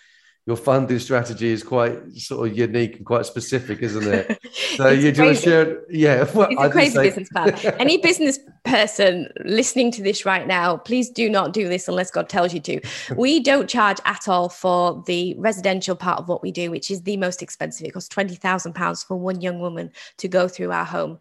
your 0.48 0.56
funding 0.56 0.98
strategy 0.98 1.50
is 1.50 1.62
quite 1.62 2.10
sort 2.16 2.48
of 2.48 2.56
unique 2.56 2.96
and 2.96 3.04
quite 3.04 3.26
specific, 3.26 3.82
isn't 3.82 4.08
it? 4.08 4.38
So 4.78 4.90
you 4.90 5.10
do 5.10 5.34
share, 5.34 5.82
yeah. 5.90 6.24
Well, 6.32 6.48
it's 6.48 6.62
a 6.62 6.70
crazy 6.70 6.94
say... 6.94 7.02
business 7.02 7.28
plan. 7.30 7.52
Any 7.80 7.96
business 7.96 8.38
person 8.64 9.28
listening 9.44 9.90
to 9.92 10.02
this 10.02 10.24
right 10.24 10.46
now, 10.46 10.76
please 10.76 11.10
do 11.10 11.28
not 11.28 11.52
do 11.52 11.68
this 11.68 11.88
unless 11.88 12.12
God 12.12 12.28
tells 12.28 12.54
you 12.54 12.60
to. 12.60 12.80
We 13.16 13.40
don't 13.40 13.68
charge 13.68 13.98
at 14.04 14.28
all 14.28 14.48
for 14.48 15.02
the 15.06 15.34
residential 15.36 15.96
part 15.96 16.20
of 16.20 16.28
what 16.28 16.42
we 16.42 16.52
do, 16.52 16.70
which 16.70 16.92
is 16.92 17.02
the 17.02 17.16
most 17.16 17.42
expensive. 17.42 17.86
It 17.86 17.90
costs 17.90 18.08
twenty 18.08 18.36
thousand 18.36 18.74
pounds 18.74 19.02
for 19.02 19.16
one 19.16 19.40
young 19.40 19.58
woman 19.58 19.90
to 20.18 20.28
go 20.28 20.46
through 20.46 20.70
our 20.70 20.84
home. 20.84 21.18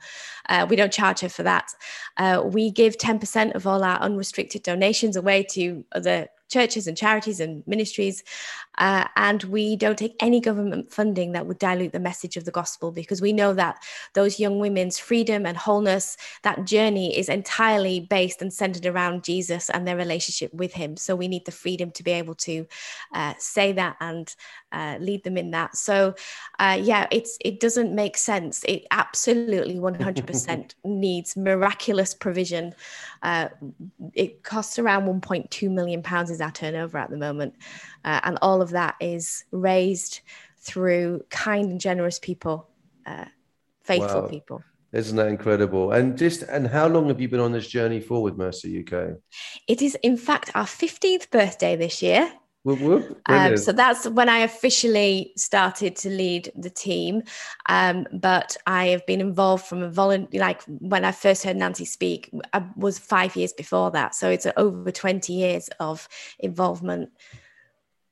Uh, 0.47 0.67
we 0.69 0.75
don't 0.75 0.93
charge 0.93 1.21
her 1.21 1.29
for 1.29 1.43
that. 1.43 1.71
Uh, 2.17 2.43
we 2.45 2.69
give 2.69 2.99
ten 2.99 3.17
percent 3.17 3.55
of 3.55 3.65
all 3.65 3.83
our 3.83 3.97
unrestricted 3.97 4.61
donations 4.61 5.15
away 5.15 5.43
to 5.43 5.83
other 5.93 6.27
churches 6.49 6.87
and 6.87 6.97
charities 6.97 7.39
and 7.39 7.63
ministries. 7.67 8.23
Uh, 8.77 9.07
and 9.15 9.43
we 9.45 9.75
don't 9.75 9.97
take 9.97 10.15
any 10.19 10.39
government 10.39 10.91
funding 10.91 11.31
that 11.31 11.45
would 11.45 11.59
dilute 11.59 11.91
the 11.91 11.99
message 11.99 12.37
of 12.37 12.45
the 12.45 12.51
gospel 12.51 12.91
because 12.91 13.21
we 13.21 13.33
know 13.33 13.53
that 13.53 13.81
those 14.13 14.39
young 14.39 14.59
women's 14.59 14.99
freedom 14.99 15.45
and 15.45 15.57
wholeness, 15.57 16.17
that 16.43 16.65
journey 16.65 17.17
is 17.17 17.29
entirely 17.29 17.99
based 17.99 18.41
and 18.41 18.53
centered 18.53 18.85
around 18.85 19.23
Jesus 19.23 19.69
and 19.69 19.87
their 19.87 19.97
relationship 19.97 20.53
with 20.53 20.73
Him. 20.73 20.97
So 20.97 21.15
we 21.15 21.27
need 21.27 21.45
the 21.45 21.51
freedom 21.51 21.91
to 21.91 22.03
be 22.03 22.11
able 22.11 22.35
to 22.35 22.67
uh, 23.13 23.33
say 23.37 23.71
that 23.73 23.97
and 23.99 24.33
uh, 24.71 24.97
lead 24.99 25.23
them 25.23 25.37
in 25.37 25.51
that. 25.51 25.75
So, 25.75 26.15
uh, 26.59 26.77
yeah, 26.81 27.07
it's 27.11 27.37
it 27.43 27.59
doesn't 27.59 27.93
make 27.93 28.17
sense. 28.17 28.63
It 28.65 28.85
absolutely 28.91 29.75
100% 29.75 30.73
needs 30.83 31.37
miraculous 31.37 32.13
provision. 32.13 32.73
Uh, 33.21 33.49
it 34.13 34.43
costs 34.43 34.77
around 34.77 35.05
1.2 35.05 35.71
million 35.71 36.03
pounds 36.03 36.29
is 36.29 36.41
our 36.41 36.51
turnover 36.51 36.97
at 36.97 37.09
the 37.09 37.17
moment, 37.17 37.55
uh, 38.07 38.21
and 38.23 38.39
all 38.41 38.61
of 38.61 38.69
that 38.69 38.95
is 39.01 39.43
raised 39.51 40.21
through 40.59 41.21
kind 41.29 41.69
and 41.71 41.81
generous 41.81 42.19
people, 42.19 42.69
uh, 43.05 43.25
faithful 43.83 44.21
wow. 44.21 44.27
people. 44.27 44.63
Isn't 44.93 45.17
that 45.17 45.27
incredible? 45.27 45.91
And 45.91 46.17
just 46.17 46.43
and 46.43 46.67
how 46.67 46.87
long 46.87 47.09
have 47.09 47.19
you 47.19 47.27
been 47.27 47.41
on 47.41 47.51
this 47.51 47.67
journey 47.67 47.99
for 47.99 48.23
with 48.23 48.37
Mercy 48.37 48.79
UK? 48.79 49.17
It 49.67 49.81
is 49.81 49.95
in 50.01 50.15
fact 50.15 50.51
our 50.55 50.63
15th 50.63 51.29
birthday 51.31 51.75
this 51.75 52.01
year. 52.01 52.31
Whoop, 52.63 52.79
whoop. 52.79 53.21
Um, 53.27 53.57
so 53.57 53.73
that's 53.73 54.07
when 54.07 54.29
I 54.29 54.39
officially 54.39 55.33
started 55.35 55.97
to 55.97 56.09
lead 56.09 56.51
the 56.55 56.69
team. 56.69 57.23
Um, 57.67 58.07
but 58.13 58.55
I 58.65 58.87
have 58.87 59.05
been 59.05 59.21
involved 59.21 59.65
from 59.65 59.83
a 59.83 59.89
volunteer, 59.89 60.39
like 60.39 60.63
when 60.63 61.03
I 61.03 61.11
first 61.11 61.43
heard 61.43 61.57
Nancy 61.57 61.85
speak, 61.85 62.29
I 62.53 62.63
was 62.77 62.99
five 62.99 63.35
years 63.35 63.53
before 63.53 63.91
that. 63.91 64.15
So 64.15 64.29
it's 64.29 64.47
over 64.55 64.91
20 64.91 65.33
years 65.33 65.69
of 65.79 66.07
involvement. 66.39 67.09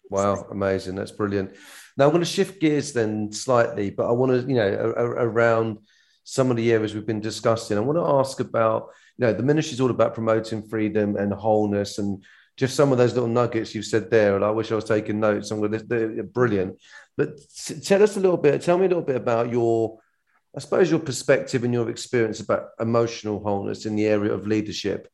Wow, 0.09 0.47
amazing. 0.51 0.95
That's 0.95 1.11
brilliant. 1.11 1.55
Now 1.97 2.05
I'm 2.05 2.11
going 2.11 2.21
to 2.21 2.29
shift 2.29 2.59
gears 2.59 2.93
then 2.93 3.31
slightly, 3.31 3.89
but 3.89 4.07
I 4.07 4.11
want 4.11 4.31
to, 4.31 4.47
you 4.47 4.55
know, 4.55 4.93
a, 4.97 5.03
a, 5.03 5.05
around 5.05 5.79
some 6.23 6.51
of 6.51 6.57
the 6.57 6.71
areas 6.71 6.93
we've 6.93 7.05
been 7.05 7.21
discussing. 7.21 7.77
I 7.77 7.81
want 7.81 7.97
to 7.97 8.05
ask 8.05 8.39
about, 8.39 8.89
you 9.17 9.25
know, 9.25 9.33
the 9.33 9.43
ministry 9.43 9.73
is 9.73 9.81
all 9.81 9.91
about 9.91 10.13
promoting 10.13 10.67
freedom 10.67 11.15
and 11.15 11.31
wholeness 11.31 11.97
and 11.97 12.23
just 12.57 12.75
some 12.75 12.91
of 12.91 12.97
those 12.97 13.13
little 13.13 13.29
nuggets 13.29 13.75
you've 13.75 13.85
said 13.85 14.09
there. 14.09 14.35
And 14.35 14.43
I 14.43 14.49
wish 14.49 14.71
I 14.71 14.75
was 14.75 14.85
taking 14.85 15.19
notes. 15.19 15.51
I'm 15.51 15.59
going 15.59 15.71
to, 15.73 15.79
they're 15.79 16.23
brilliant. 16.23 16.79
But 17.17 17.39
tell 17.83 18.03
us 18.03 18.17
a 18.17 18.19
little 18.19 18.37
bit, 18.37 18.61
tell 18.61 18.77
me 18.77 18.85
a 18.85 18.89
little 18.89 19.03
bit 19.03 19.15
about 19.15 19.51
your, 19.51 19.99
I 20.55 20.59
suppose, 20.59 20.89
your 20.89 20.99
perspective 20.99 21.63
and 21.63 21.73
your 21.73 21.89
experience 21.89 22.39
about 22.39 22.69
emotional 22.79 23.41
wholeness 23.41 23.85
in 23.85 23.95
the 23.95 24.05
area 24.05 24.33
of 24.33 24.47
leadership. 24.47 25.09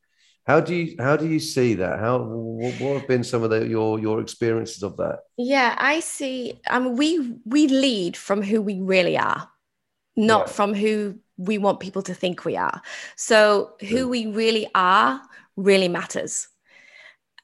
How 0.46 0.60
do 0.60 0.76
you 0.76 0.96
how 1.00 1.18
do 1.18 1.28
you 1.28 1.40
see 1.40 1.76
that? 1.76 2.00
How 2.00 2.20
what 2.20 3.00
have 3.00 3.08
been 3.08 3.24
some 3.24 3.44
of 3.44 3.52
the, 3.52 3.68
your 3.68 4.00
your 4.00 4.20
experiences 4.20 4.84
of 4.84 4.98
that? 4.98 5.20
Yeah, 5.38 5.76
I 5.78 6.00
see. 6.00 6.60
I 6.68 6.80
mean, 6.80 6.96
we 6.96 7.36
we 7.46 7.68
lead 7.68 8.18
from 8.18 8.42
who 8.42 8.62
we 8.62 8.80
really 8.82 9.18
are, 9.18 9.50
not 10.16 10.48
yeah. 10.48 10.54
from 10.54 10.74
who 10.74 11.20
we 11.38 11.58
want 11.58 11.80
people 11.80 12.02
to 12.04 12.14
think 12.14 12.44
we 12.44 12.58
are. 12.58 12.82
So 13.16 13.74
who 13.82 14.08
we 14.08 14.28
really 14.28 14.68
are 14.74 15.22
really 15.56 15.88
matters. 15.88 16.48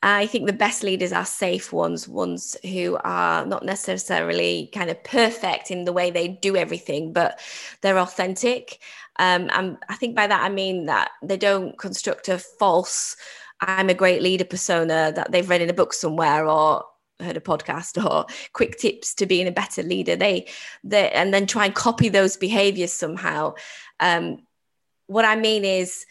I 0.03 0.27
think 0.27 0.45
the 0.45 0.53
best 0.53 0.83
leaders 0.83 1.11
are 1.11 1.25
safe 1.25 1.73
ones, 1.73 2.07
ones 2.07 2.55
who 2.63 2.97
are 3.03 3.45
not 3.45 3.65
necessarily 3.65 4.69
kind 4.73 4.91
of 4.91 5.03
perfect 5.03 5.71
in 5.71 5.85
the 5.85 5.93
way 5.93 6.11
they 6.11 6.27
do 6.27 6.55
everything, 6.55 7.13
but 7.13 7.39
they're 7.81 7.97
authentic. 7.97 8.79
Um, 9.19 9.49
and 9.53 9.77
I 9.89 9.95
think 9.95 10.15
by 10.15 10.27
that 10.27 10.43
I 10.43 10.49
mean 10.49 10.85
that 10.85 11.11
they 11.23 11.37
don't 11.37 11.77
construct 11.77 12.29
a 12.29 12.37
false 12.37 13.15
"I'm 13.59 13.89
a 13.89 13.93
great 13.93 14.21
leader" 14.21 14.45
persona 14.45 15.11
that 15.15 15.31
they've 15.31 15.49
read 15.49 15.61
in 15.61 15.69
a 15.69 15.73
book 15.73 15.93
somewhere 15.93 16.45
or 16.45 16.85
heard 17.19 17.37
a 17.37 17.41
podcast 17.41 18.03
or 18.11 18.25
quick 18.53 18.77
tips 18.77 19.13
to 19.15 19.25
being 19.25 19.47
a 19.47 19.51
better 19.51 19.83
leader. 19.83 20.15
They, 20.15 20.47
they 20.83 21.11
and 21.11 21.33
then 21.33 21.47
try 21.47 21.65
and 21.65 21.75
copy 21.75 22.09
those 22.09 22.37
behaviors 22.37 22.93
somehow. 22.93 23.55
Um, 23.99 24.39
what 25.07 25.25
I 25.25 25.35
mean 25.35 25.63
is 25.65 26.05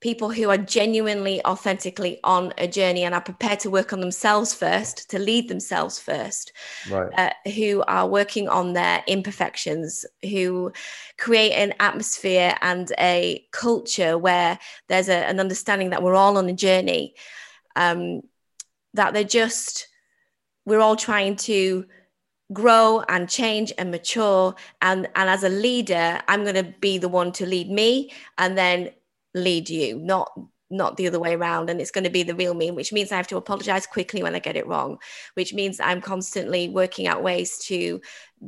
people 0.00 0.30
who 0.30 0.48
are 0.48 0.58
genuinely, 0.58 1.44
authentically 1.44 2.20
on 2.22 2.52
a 2.58 2.68
journey 2.68 3.02
and 3.02 3.14
are 3.14 3.20
prepared 3.20 3.58
to 3.60 3.70
work 3.70 3.92
on 3.92 4.00
themselves 4.00 4.54
first, 4.54 5.10
to 5.10 5.18
lead 5.18 5.48
themselves 5.48 5.98
first, 5.98 6.52
right. 6.90 7.12
uh, 7.18 7.50
who 7.50 7.82
are 7.88 8.06
working 8.06 8.48
on 8.48 8.74
their 8.74 9.02
imperfections, 9.08 10.06
who 10.22 10.72
create 11.18 11.52
an 11.52 11.74
atmosphere 11.80 12.56
and 12.60 12.92
a 12.98 13.44
culture 13.50 14.16
where 14.16 14.58
there's 14.88 15.08
a, 15.08 15.26
an 15.26 15.40
understanding 15.40 15.90
that 15.90 16.02
we're 16.02 16.14
all 16.14 16.38
on 16.38 16.48
a 16.48 16.54
journey, 16.54 17.14
um, 17.74 18.22
that 18.94 19.14
they're 19.14 19.24
just, 19.24 19.88
we're 20.64 20.80
all 20.80 20.96
trying 20.96 21.34
to 21.34 21.84
grow 22.52 23.02
and 23.08 23.28
change 23.28 23.72
and 23.76 23.90
mature 23.90 24.54
and 24.80 25.06
and 25.14 25.28
as 25.28 25.44
a 25.44 25.50
leader 25.50 26.18
i'm 26.28 26.44
going 26.44 26.54
to 26.54 26.74
be 26.80 26.96
the 26.96 27.08
one 27.08 27.30
to 27.30 27.44
lead 27.44 27.68
me 27.70 28.10
and 28.38 28.56
then 28.56 28.88
lead 29.34 29.68
you, 29.68 29.98
not 29.98 30.30
not 30.70 30.98
the 30.98 31.06
other 31.06 31.18
way 31.18 31.34
around. 31.34 31.70
And 31.70 31.80
it's 31.80 31.90
going 31.90 32.04
to 32.04 32.10
be 32.10 32.22
the 32.22 32.34
real 32.34 32.54
me 32.54 32.70
which 32.70 32.92
means 32.92 33.12
i 33.12 33.16
have 33.16 33.26
to 33.28 33.36
apologize 33.36 33.86
quickly 33.86 34.22
when 34.22 34.34
i 34.34 34.38
get 34.38 34.56
it 34.56 34.66
wrong 34.66 34.98
which 35.34 35.54
means 35.54 35.80
i'm 35.80 36.00
constantly 36.00 36.68
working 36.68 37.06
out 37.06 37.22
ways 37.22 37.58
to 37.58 38.00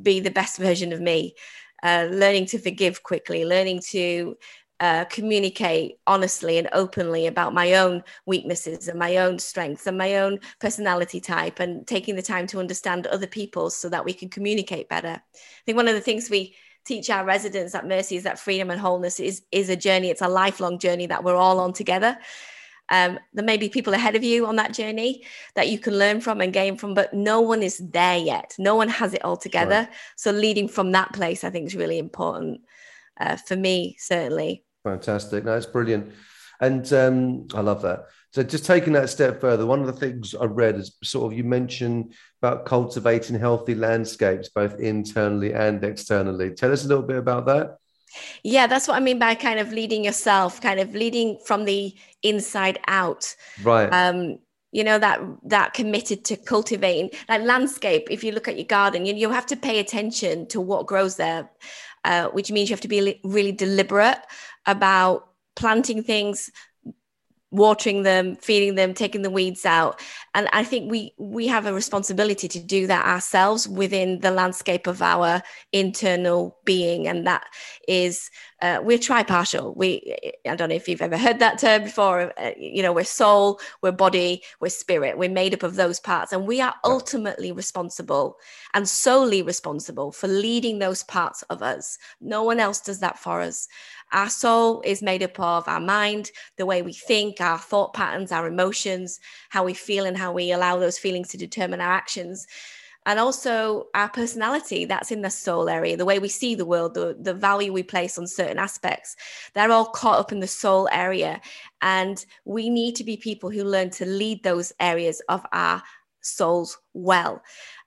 be 0.02 0.20
the 0.20 0.30
best 0.30 0.58
version 0.58 0.92
of 0.92 1.00
me 1.00 1.34
uh, 1.82 2.06
learning 2.10 2.46
to 2.46 2.58
forgive 2.58 3.02
quickly 3.02 3.44
learning 3.44 3.80
to 3.80 4.36
uh, 4.80 5.04
communicate 5.06 5.96
honestly 6.06 6.56
and 6.56 6.68
openly 6.72 7.26
about 7.26 7.52
my 7.52 7.74
own 7.74 8.02
weaknesses 8.24 8.88
and 8.88 8.98
my 8.98 9.18
own 9.18 9.38
strengths 9.38 9.86
and 9.86 9.98
my 9.98 10.16
own 10.16 10.38
personality 10.58 11.20
type 11.20 11.60
and 11.60 11.86
taking 11.86 12.16
the 12.16 12.22
time 12.22 12.46
to 12.46 12.58
understand 12.58 13.06
other 13.06 13.26
people 13.26 13.68
so 13.68 13.90
that 13.90 14.06
we 14.06 14.14
can 14.14 14.30
communicate 14.30 14.88
better. 14.88 15.20
I 15.34 15.62
think 15.66 15.76
one 15.76 15.86
of 15.86 15.94
the 15.94 16.00
things 16.00 16.30
we 16.30 16.54
teach 16.84 17.10
our 17.10 17.24
residents 17.24 17.72
that 17.72 17.86
Mercy 17.86 18.16
is 18.16 18.22
that 18.24 18.38
freedom 18.38 18.70
and 18.70 18.80
wholeness 18.80 19.20
is 19.20 19.42
is 19.52 19.68
a 19.68 19.76
journey. 19.76 20.10
It's 20.10 20.22
a 20.22 20.28
lifelong 20.28 20.78
journey 20.78 21.06
that 21.06 21.24
we're 21.24 21.36
all 21.36 21.60
on 21.60 21.72
together. 21.72 22.18
Um, 22.90 23.20
there 23.32 23.44
may 23.44 23.56
be 23.56 23.68
people 23.68 23.94
ahead 23.94 24.16
of 24.16 24.24
you 24.24 24.46
on 24.46 24.56
that 24.56 24.74
journey 24.74 25.24
that 25.54 25.68
you 25.68 25.78
can 25.78 25.96
learn 25.96 26.20
from 26.20 26.40
and 26.40 26.52
gain 26.52 26.76
from, 26.76 26.92
but 26.92 27.14
no 27.14 27.40
one 27.40 27.62
is 27.62 27.78
there 27.78 28.18
yet. 28.18 28.54
No 28.58 28.74
one 28.74 28.88
has 28.88 29.14
it 29.14 29.24
all 29.24 29.36
together. 29.36 29.86
Right. 29.88 29.88
So 30.16 30.32
leading 30.32 30.66
from 30.66 30.90
that 30.92 31.12
place, 31.12 31.44
I 31.44 31.50
think, 31.50 31.66
is 31.66 31.76
really 31.76 31.98
important 31.98 32.62
uh, 33.20 33.36
for 33.36 33.54
me, 33.54 33.96
certainly. 33.98 34.64
Fantastic. 34.82 35.44
That's 35.44 35.66
brilliant. 35.66 36.12
And 36.60 36.90
um, 36.92 37.48
I 37.54 37.60
love 37.60 37.82
that. 37.82 38.06
So 38.32 38.42
just 38.42 38.64
taking 38.64 38.92
that 38.92 39.10
step 39.10 39.40
further, 39.40 39.66
one 39.66 39.80
of 39.80 39.86
the 39.86 39.92
things 39.92 40.34
I 40.34 40.44
read 40.44 40.76
is 40.76 40.96
sort 41.02 41.32
of 41.32 41.36
you 41.36 41.42
mentioned 41.42 42.14
about 42.40 42.64
cultivating 42.64 43.38
healthy 43.38 43.74
landscapes, 43.74 44.48
both 44.48 44.78
internally 44.78 45.52
and 45.52 45.82
externally. 45.82 46.54
Tell 46.54 46.72
us 46.72 46.84
a 46.84 46.88
little 46.88 47.02
bit 47.02 47.16
about 47.16 47.46
that. 47.46 47.78
Yeah, 48.42 48.66
that's 48.66 48.86
what 48.86 48.96
I 48.96 49.00
mean 49.00 49.18
by 49.18 49.34
kind 49.34 49.58
of 49.58 49.72
leading 49.72 50.04
yourself, 50.04 50.60
kind 50.60 50.80
of 50.80 50.94
leading 50.94 51.38
from 51.44 51.64
the 51.64 51.94
inside 52.22 52.78
out. 52.86 53.34
Right. 53.62 53.88
Um, 53.88 54.38
you 54.72 54.84
know 54.84 54.98
that 55.00 55.20
that 55.44 55.74
committed 55.74 56.24
to 56.26 56.36
cultivating 56.36 57.10
like 57.28 57.42
landscape 57.42 58.06
if 58.08 58.22
you 58.22 58.30
look 58.30 58.46
at 58.46 58.56
your 58.56 58.66
garden 58.66 59.04
you, 59.04 59.12
you 59.14 59.28
have 59.28 59.46
to 59.46 59.56
pay 59.56 59.80
attention 59.80 60.46
to 60.46 60.60
what 60.60 60.86
grows 60.86 61.16
there 61.16 61.50
uh, 62.04 62.28
which 62.28 62.52
means 62.52 62.70
you 62.70 62.74
have 62.74 62.80
to 62.80 62.86
be 62.86 63.18
really 63.24 63.50
deliberate 63.50 64.20
about 64.66 65.29
planting 65.60 66.02
things 66.02 66.50
watering 67.52 68.04
them 68.04 68.36
feeding 68.36 68.76
them 68.76 68.94
taking 68.94 69.22
the 69.22 69.30
weeds 69.30 69.66
out. 69.66 70.00
And 70.34 70.48
i 70.52 70.62
think 70.62 70.90
we 70.90 71.12
we 71.18 71.48
have 71.48 71.66
a 71.66 71.74
responsibility 71.74 72.46
to 72.48 72.60
do 72.60 72.86
that 72.86 73.04
ourselves 73.04 73.68
within 73.68 74.20
the 74.20 74.30
landscape 74.30 74.86
of 74.86 75.02
our 75.02 75.42
internal 75.72 76.56
being. 76.64 77.08
And 77.08 77.26
that 77.26 77.44
is 77.88 78.30
uh, 78.62 78.80
we're 78.82 78.98
tripartial. 78.98 79.74
We, 79.74 80.14
I 80.46 80.54
don't 80.54 80.68
know 80.68 80.74
if 80.74 80.88
you've 80.88 81.02
ever 81.02 81.16
heard 81.16 81.38
that 81.38 81.58
term 81.58 81.84
before. 81.84 82.32
Uh, 82.38 82.50
you 82.58 82.82
know, 82.82 82.92
we're 82.92 83.04
soul, 83.04 83.60
we're 83.82 83.92
body, 83.92 84.42
we're 84.60 84.68
spirit. 84.68 85.16
We're 85.16 85.30
made 85.30 85.54
up 85.54 85.62
of 85.62 85.76
those 85.76 85.98
parts, 86.00 86.32
and 86.32 86.46
we 86.46 86.60
are 86.60 86.74
ultimately 86.84 87.52
responsible 87.52 88.36
and 88.74 88.88
solely 88.88 89.42
responsible 89.42 90.12
for 90.12 90.28
leading 90.28 90.78
those 90.78 91.02
parts 91.02 91.42
of 91.44 91.62
us. 91.62 91.98
No 92.20 92.42
one 92.42 92.60
else 92.60 92.80
does 92.80 93.00
that 93.00 93.18
for 93.18 93.40
us. 93.40 93.68
Our 94.12 94.28
soul 94.28 94.82
is 94.84 95.02
made 95.02 95.22
up 95.22 95.38
of 95.38 95.68
our 95.68 95.80
mind, 95.80 96.30
the 96.56 96.66
way 96.66 96.82
we 96.82 96.92
think, 96.92 97.40
our 97.40 97.58
thought 97.58 97.94
patterns, 97.94 98.32
our 98.32 98.46
emotions, 98.46 99.20
how 99.48 99.64
we 99.64 99.74
feel, 99.74 100.04
and 100.04 100.16
how 100.16 100.32
we 100.32 100.52
allow 100.52 100.78
those 100.78 100.98
feelings 100.98 101.28
to 101.28 101.38
determine 101.38 101.80
our 101.80 101.92
actions 101.92 102.46
and 103.06 103.18
also 103.18 103.86
our 103.94 104.08
personality 104.08 104.84
that's 104.84 105.10
in 105.10 105.22
the 105.22 105.30
soul 105.30 105.68
area 105.68 105.96
the 105.96 106.04
way 106.04 106.18
we 106.18 106.28
see 106.28 106.54
the 106.54 106.66
world 106.66 106.94
the, 106.94 107.16
the 107.20 107.34
value 107.34 107.72
we 107.72 107.82
place 107.82 108.18
on 108.18 108.26
certain 108.26 108.58
aspects 108.58 109.16
they're 109.54 109.72
all 109.72 109.86
caught 109.86 110.18
up 110.18 110.32
in 110.32 110.40
the 110.40 110.46
soul 110.46 110.88
area 110.92 111.40
and 111.82 112.26
we 112.44 112.68
need 112.68 112.94
to 112.94 113.04
be 113.04 113.16
people 113.16 113.50
who 113.50 113.64
learn 113.64 113.90
to 113.90 114.04
lead 114.04 114.42
those 114.42 114.72
areas 114.80 115.20
of 115.28 115.44
our 115.52 115.82
souls 116.20 116.78
well 116.92 117.42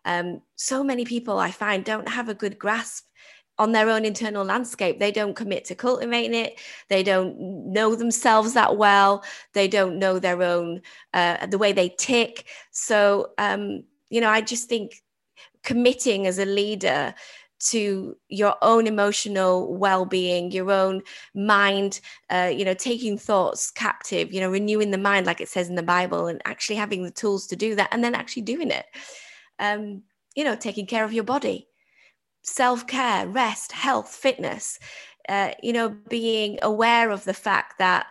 um, 0.05 0.41
so 0.55 0.83
many 0.83 1.05
people 1.05 1.37
i 1.37 1.51
find 1.51 1.85
don't 1.85 2.09
have 2.09 2.29
a 2.29 2.33
good 2.33 2.57
grasp 2.57 3.05
on 3.59 3.71
their 3.71 3.89
own 3.89 4.03
internal 4.03 4.43
landscape. 4.43 4.99
They 4.99 5.11
don't 5.11 5.35
commit 5.35 5.65
to 5.65 5.75
cultivating 5.75 6.33
it. 6.33 6.59
They 6.89 7.03
don't 7.03 7.37
know 7.71 7.95
themselves 7.95 8.53
that 8.53 8.77
well. 8.77 9.23
They 9.53 9.67
don't 9.67 9.99
know 9.99 10.17
their 10.17 10.41
own, 10.41 10.81
uh, 11.13 11.45
the 11.45 11.59
way 11.59 11.71
they 11.71 11.89
tick. 11.89 12.45
So, 12.71 13.31
um, 13.37 13.83
you 14.09 14.21
know, 14.21 14.29
I 14.29 14.41
just 14.41 14.69
think 14.69 15.02
committing 15.63 16.27
as 16.27 16.39
a 16.39 16.45
leader 16.45 17.13
to 17.59 18.17
your 18.27 18.55
own 18.61 18.87
emotional 18.87 19.73
well-being 19.77 20.51
your 20.51 20.69
own 20.69 21.01
mind 21.33 22.01
uh, 22.29 22.51
you 22.53 22.65
know 22.65 22.73
taking 22.73 23.17
thoughts 23.17 23.71
captive 23.71 24.33
you 24.33 24.41
know 24.41 24.51
renewing 24.51 24.91
the 24.91 24.97
mind 24.97 25.25
like 25.25 25.39
it 25.39 25.47
says 25.47 25.69
in 25.69 25.75
the 25.75 25.83
bible 25.83 26.27
and 26.27 26.41
actually 26.45 26.75
having 26.75 27.03
the 27.03 27.11
tools 27.11 27.47
to 27.47 27.55
do 27.55 27.73
that 27.75 27.89
and 27.91 28.03
then 28.03 28.15
actually 28.15 28.41
doing 28.41 28.69
it. 28.69 28.85
Um, 29.59 30.03
you 30.35 30.43
know 30.43 30.55
taking 30.55 30.85
care 30.85 31.03
of 31.03 31.13
your 31.13 31.23
body 31.23 31.67
self-care 32.43 33.27
rest 33.27 33.71
health 33.71 34.09
fitness 34.09 34.79
uh, 35.29 35.51
you 35.61 35.71
know 35.71 35.89
being 36.09 36.59
aware 36.61 37.11
of 37.11 37.23
the 37.23 37.33
fact 37.33 37.77
that 37.79 38.07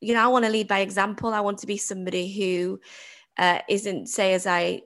you 0.00 0.14
know 0.14 0.24
i 0.24 0.28
want 0.28 0.44
to 0.44 0.50
lead 0.50 0.66
by 0.66 0.80
example. 0.80 1.32
I 1.32 1.40
want 1.40 1.58
to 1.58 1.66
be 1.66 1.76
somebody 1.76 2.32
who 2.32 2.80
uh, 3.38 3.60
isn't 3.68 4.08
say 4.08 4.34
as 4.34 4.46
i 4.46 4.82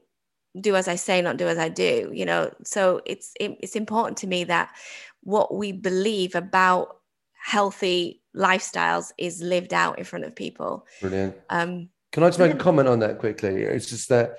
do 0.58 0.76
as 0.76 0.88
I 0.88 0.94
say, 0.96 1.20
not 1.20 1.36
do 1.36 1.48
as 1.48 1.58
I 1.58 1.68
do. 1.68 2.10
You 2.12 2.26
know, 2.26 2.52
so 2.64 3.00
it's 3.04 3.32
it, 3.40 3.56
it's 3.60 3.76
important 3.76 4.18
to 4.18 4.26
me 4.26 4.44
that 4.44 4.74
what 5.22 5.54
we 5.54 5.72
believe 5.72 6.34
about 6.34 6.98
healthy 7.42 8.22
lifestyles 8.36 9.12
is 9.18 9.40
lived 9.40 9.74
out 9.74 9.98
in 9.98 10.04
front 10.04 10.24
of 10.24 10.34
people. 10.34 10.86
Brilliant. 11.00 11.36
Um, 11.50 11.88
Can 12.12 12.22
I 12.22 12.28
just 12.28 12.38
make 12.38 12.52
a 12.52 12.56
comment 12.56 12.88
on 12.88 13.00
that 13.00 13.18
quickly? 13.18 13.62
It's 13.62 13.88
just 13.88 14.08
that 14.08 14.38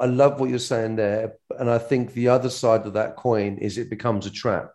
I 0.00 0.06
love 0.06 0.40
what 0.40 0.50
you're 0.50 0.58
saying 0.58 0.96
there, 0.96 1.34
and 1.58 1.70
I 1.70 1.78
think 1.78 2.12
the 2.12 2.28
other 2.28 2.50
side 2.50 2.86
of 2.86 2.94
that 2.94 3.16
coin 3.16 3.58
is 3.58 3.76
it 3.78 3.90
becomes 3.90 4.26
a 4.26 4.30
trap 4.30 4.70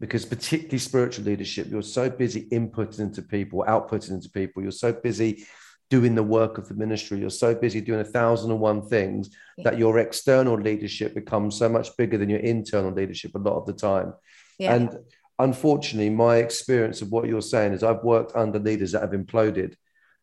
because 0.00 0.24
particularly 0.24 0.78
spiritual 0.78 1.24
leadership, 1.24 1.68
you're 1.70 1.82
so 1.82 2.10
busy 2.10 2.48
inputting 2.50 3.00
into 3.00 3.22
people, 3.22 3.64
outputting 3.66 4.10
into 4.10 4.28
people, 4.28 4.62
you're 4.62 4.72
so 4.72 4.92
busy 4.92 5.46
doing 5.88 6.14
the 6.14 6.22
work 6.22 6.58
of 6.58 6.68
the 6.68 6.74
ministry. 6.74 7.18
You're 7.18 7.30
so 7.30 7.54
busy 7.54 7.80
doing 7.80 8.00
a 8.00 8.04
thousand 8.04 8.50
and 8.50 8.60
one 8.60 8.82
things 8.88 9.30
yeah. 9.56 9.64
that 9.64 9.78
your 9.78 9.98
external 9.98 10.54
leadership 10.54 11.14
becomes 11.14 11.56
so 11.56 11.68
much 11.68 11.96
bigger 11.96 12.18
than 12.18 12.28
your 12.28 12.40
internal 12.40 12.92
leadership 12.92 13.34
a 13.34 13.38
lot 13.38 13.56
of 13.56 13.66
the 13.66 13.72
time. 13.72 14.12
Yeah. 14.58 14.74
And 14.74 14.98
unfortunately, 15.38 16.10
my 16.10 16.36
experience 16.36 17.02
of 17.02 17.12
what 17.12 17.28
you're 17.28 17.42
saying 17.42 17.72
is 17.72 17.82
I've 17.82 18.02
worked 18.02 18.34
under 18.34 18.58
leaders 18.58 18.92
that 18.92 19.02
have 19.02 19.10
imploded, 19.10 19.74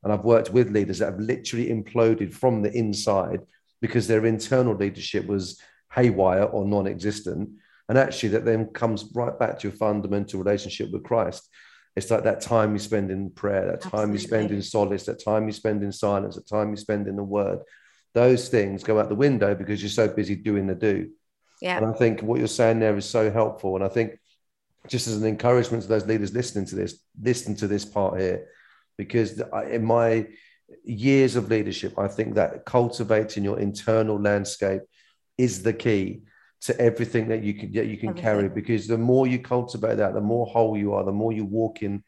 and 0.04 0.12
I've 0.12 0.26
worked 0.26 0.50
with 0.50 0.72
leaders 0.72 1.00
that 1.00 1.12
have 1.12 1.20
literally 1.20 1.70
imploded 1.70 2.34
from 2.34 2.62
the 2.62 2.72
inside 2.72 3.42
because 3.82 4.08
their 4.08 4.26
internal 4.26 4.76
leadership 4.76 5.26
was 5.26 5.62
haywire 5.94 6.44
or 6.44 6.66
non 6.66 6.88
existent. 6.88 7.50
And 7.90 7.98
actually, 7.98 8.30
that 8.30 8.46
then 8.46 8.68
comes 8.68 9.06
right 9.14 9.38
back 9.38 9.60
to 9.60 9.68
your 9.68 9.78
fundamental 9.78 10.42
relationship 10.42 10.92
with 10.92 11.04
Christ. 11.04 11.50
It's 11.96 12.10
like 12.10 12.24
that 12.24 12.42
time 12.42 12.74
you 12.74 12.80
spend 12.80 13.12
in 13.12 13.30
prayer, 13.30 13.68
that 13.68 13.82
time 13.82 14.12
Absolutely. 14.12 14.14
you 14.14 14.20
spend 14.28 14.52
in 14.52 14.62
solace, 14.64 15.06
that 15.06 15.24
time 15.24 15.46
you 15.46 15.52
spend 15.52 15.84
in 15.84 15.92
silence, 15.92 16.36
that 16.36 16.48
time 16.48 16.72
you 16.72 16.78
spend 16.78 17.08
in 17.08 17.16
the 17.16 17.24
word. 17.24 17.60
Those 18.14 18.50
things 18.50 18.84
go 18.84 19.00
out 19.00 19.10
the 19.10 19.16
window 19.16 19.54
because 19.54 19.82
you're 19.82 19.90
so 19.90 20.08
busy 20.08 20.36
doing 20.36 20.68
the 20.68 20.76
do. 20.76 21.12
Yeah. 21.62 21.78
And 21.78 21.86
I 21.86 21.94
think 21.94 22.22
what 22.22 22.40
you're 22.40 22.48
saying 22.48 22.80
there 22.80 22.98
is 22.98 23.10
so 23.10 23.32
helpful. 23.32 23.76
And 23.76 23.86
I 23.86 23.90
think 23.90 24.20
just 24.88 25.08
as 25.08 25.18
an 25.18 25.28
encouragement 25.28 25.84
to 25.84 25.90
those 25.90 26.06
leaders 26.06 26.34
listening 26.34 26.66
to 26.66 26.76
this, 26.76 27.00
listen 27.22 27.56
to 27.58 27.68
this 27.68 27.86
part 27.86 28.20
here, 28.20 28.48
because 28.98 29.42
in 29.70 29.86
my 29.86 30.28
years 30.84 31.36
of 31.36 31.50
leadership, 31.50 31.98
I 31.98 32.08
think 32.08 32.36
that 32.36 32.66
cultivating 32.66 33.44
your 33.44 33.60
internal 33.60 34.20
landscape 34.20 34.82
is 35.38 35.64
the 35.64 35.74
key 35.74 36.24
to 36.64 36.80
everything 36.80 37.28
that 37.28 37.44
you 37.44 37.54
can 37.54 37.72
that 37.74 37.88
you 37.88 37.98
can 37.98 38.10
everything. 38.10 38.24
carry 38.24 38.50
because 38.50 38.88
the 38.88 38.98
more 38.98 39.28
you 39.28 39.40
cultivate 39.40 39.98
that 39.98 40.14
the 40.14 40.22
more 40.22 40.46
whole 40.46 40.78
you 40.78 40.94
are 40.94 41.04
the 41.04 41.12
more 41.12 41.34
you 41.34 41.46
walk 41.46 41.84
in 41.84 42.04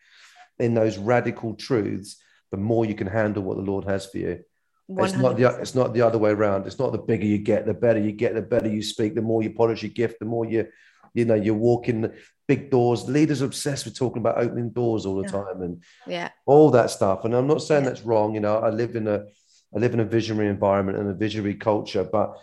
in 0.59 0.73
those 0.73 0.97
radical 0.97 1.53
truths 1.55 2.17
the 2.51 2.57
more 2.57 2.85
you 2.85 2.95
can 2.95 3.07
handle 3.07 3.43
what 3.43 3.57
the 3.57 3.63
lord 3.63 3.83
has 3.83 4.05
for 4.05 4.17
you 4.17 4.39
100%. 4.89 5.03
it's 5.03 5.17
not 5.17 5.37
the 5.37 5.45
it's 5.59 5.75
not 5.75 5.93
the 5.93 6.01
other 6.01 6.17
way 6.17 6.31
around 6.31 6.65
it's 6.65 6.79
not 6.79 6.91
the 6.91 6.97
bigger 6.97 7.25
you 7.25 7.37
get 7.37 7.65
the 7.65 7.73
better 7.73 7.99
you 7.99 8.11
get 8.11 8.33
the 8.33 8.41
better 8.41 8.69
you 8.69 8.81
speak 8.81 9.13
the 9.13 9.21
more 9.21 9.43
you 9.43 9.49
polish 9.49 9.83
your 9.83 9.91
gift 9.91 10.19
the 10.19 10.25
more 10.25 10.45
you 10.45 10.67
you 11.13 11.25
know 11.25 11.35
you're 11.35 11.53
walking 11.53 12.09
big 12.47 12.69
doors 12.71 13.09
leaders 13.09 13.41
obsessed 13.41 13.85
with 13.85 13.97
talking 13.97 14.21
about 14.21 14.37
opening 14.37 14.69
doors 14.69 15.05
all 15.05 15.21
the 15.21 15.27
time 15.27 15.61
and 15.61 15.83
yeah 16.07 16.29
all 16.45 16.69
that 16.69 16.89
stuff 16.89 17.25
and 17.25 17.33
i'm 17.35 17.47
not 17.47 17.61
saying 17.61 17.83
yeah. 17.83 17.89
that's 17.89 18.03
wrong 18.03 18.33
you 18.33 18.39
know 18.39 18.57
i 18.59 18.69
live 18.69 18.95
in 18.95 19.07
a 19.07 19.25
i 19.75 19.79
live 19.79 19.93
in 19.93 19.99
a 19.99 20.05
visionary 20.05 20.47
environment 20.47 20.97
and 20.97 21.09
a 21.09 21.13
visionary 21.13 21.55
culture 21.55 22.03
but 22.03 22.37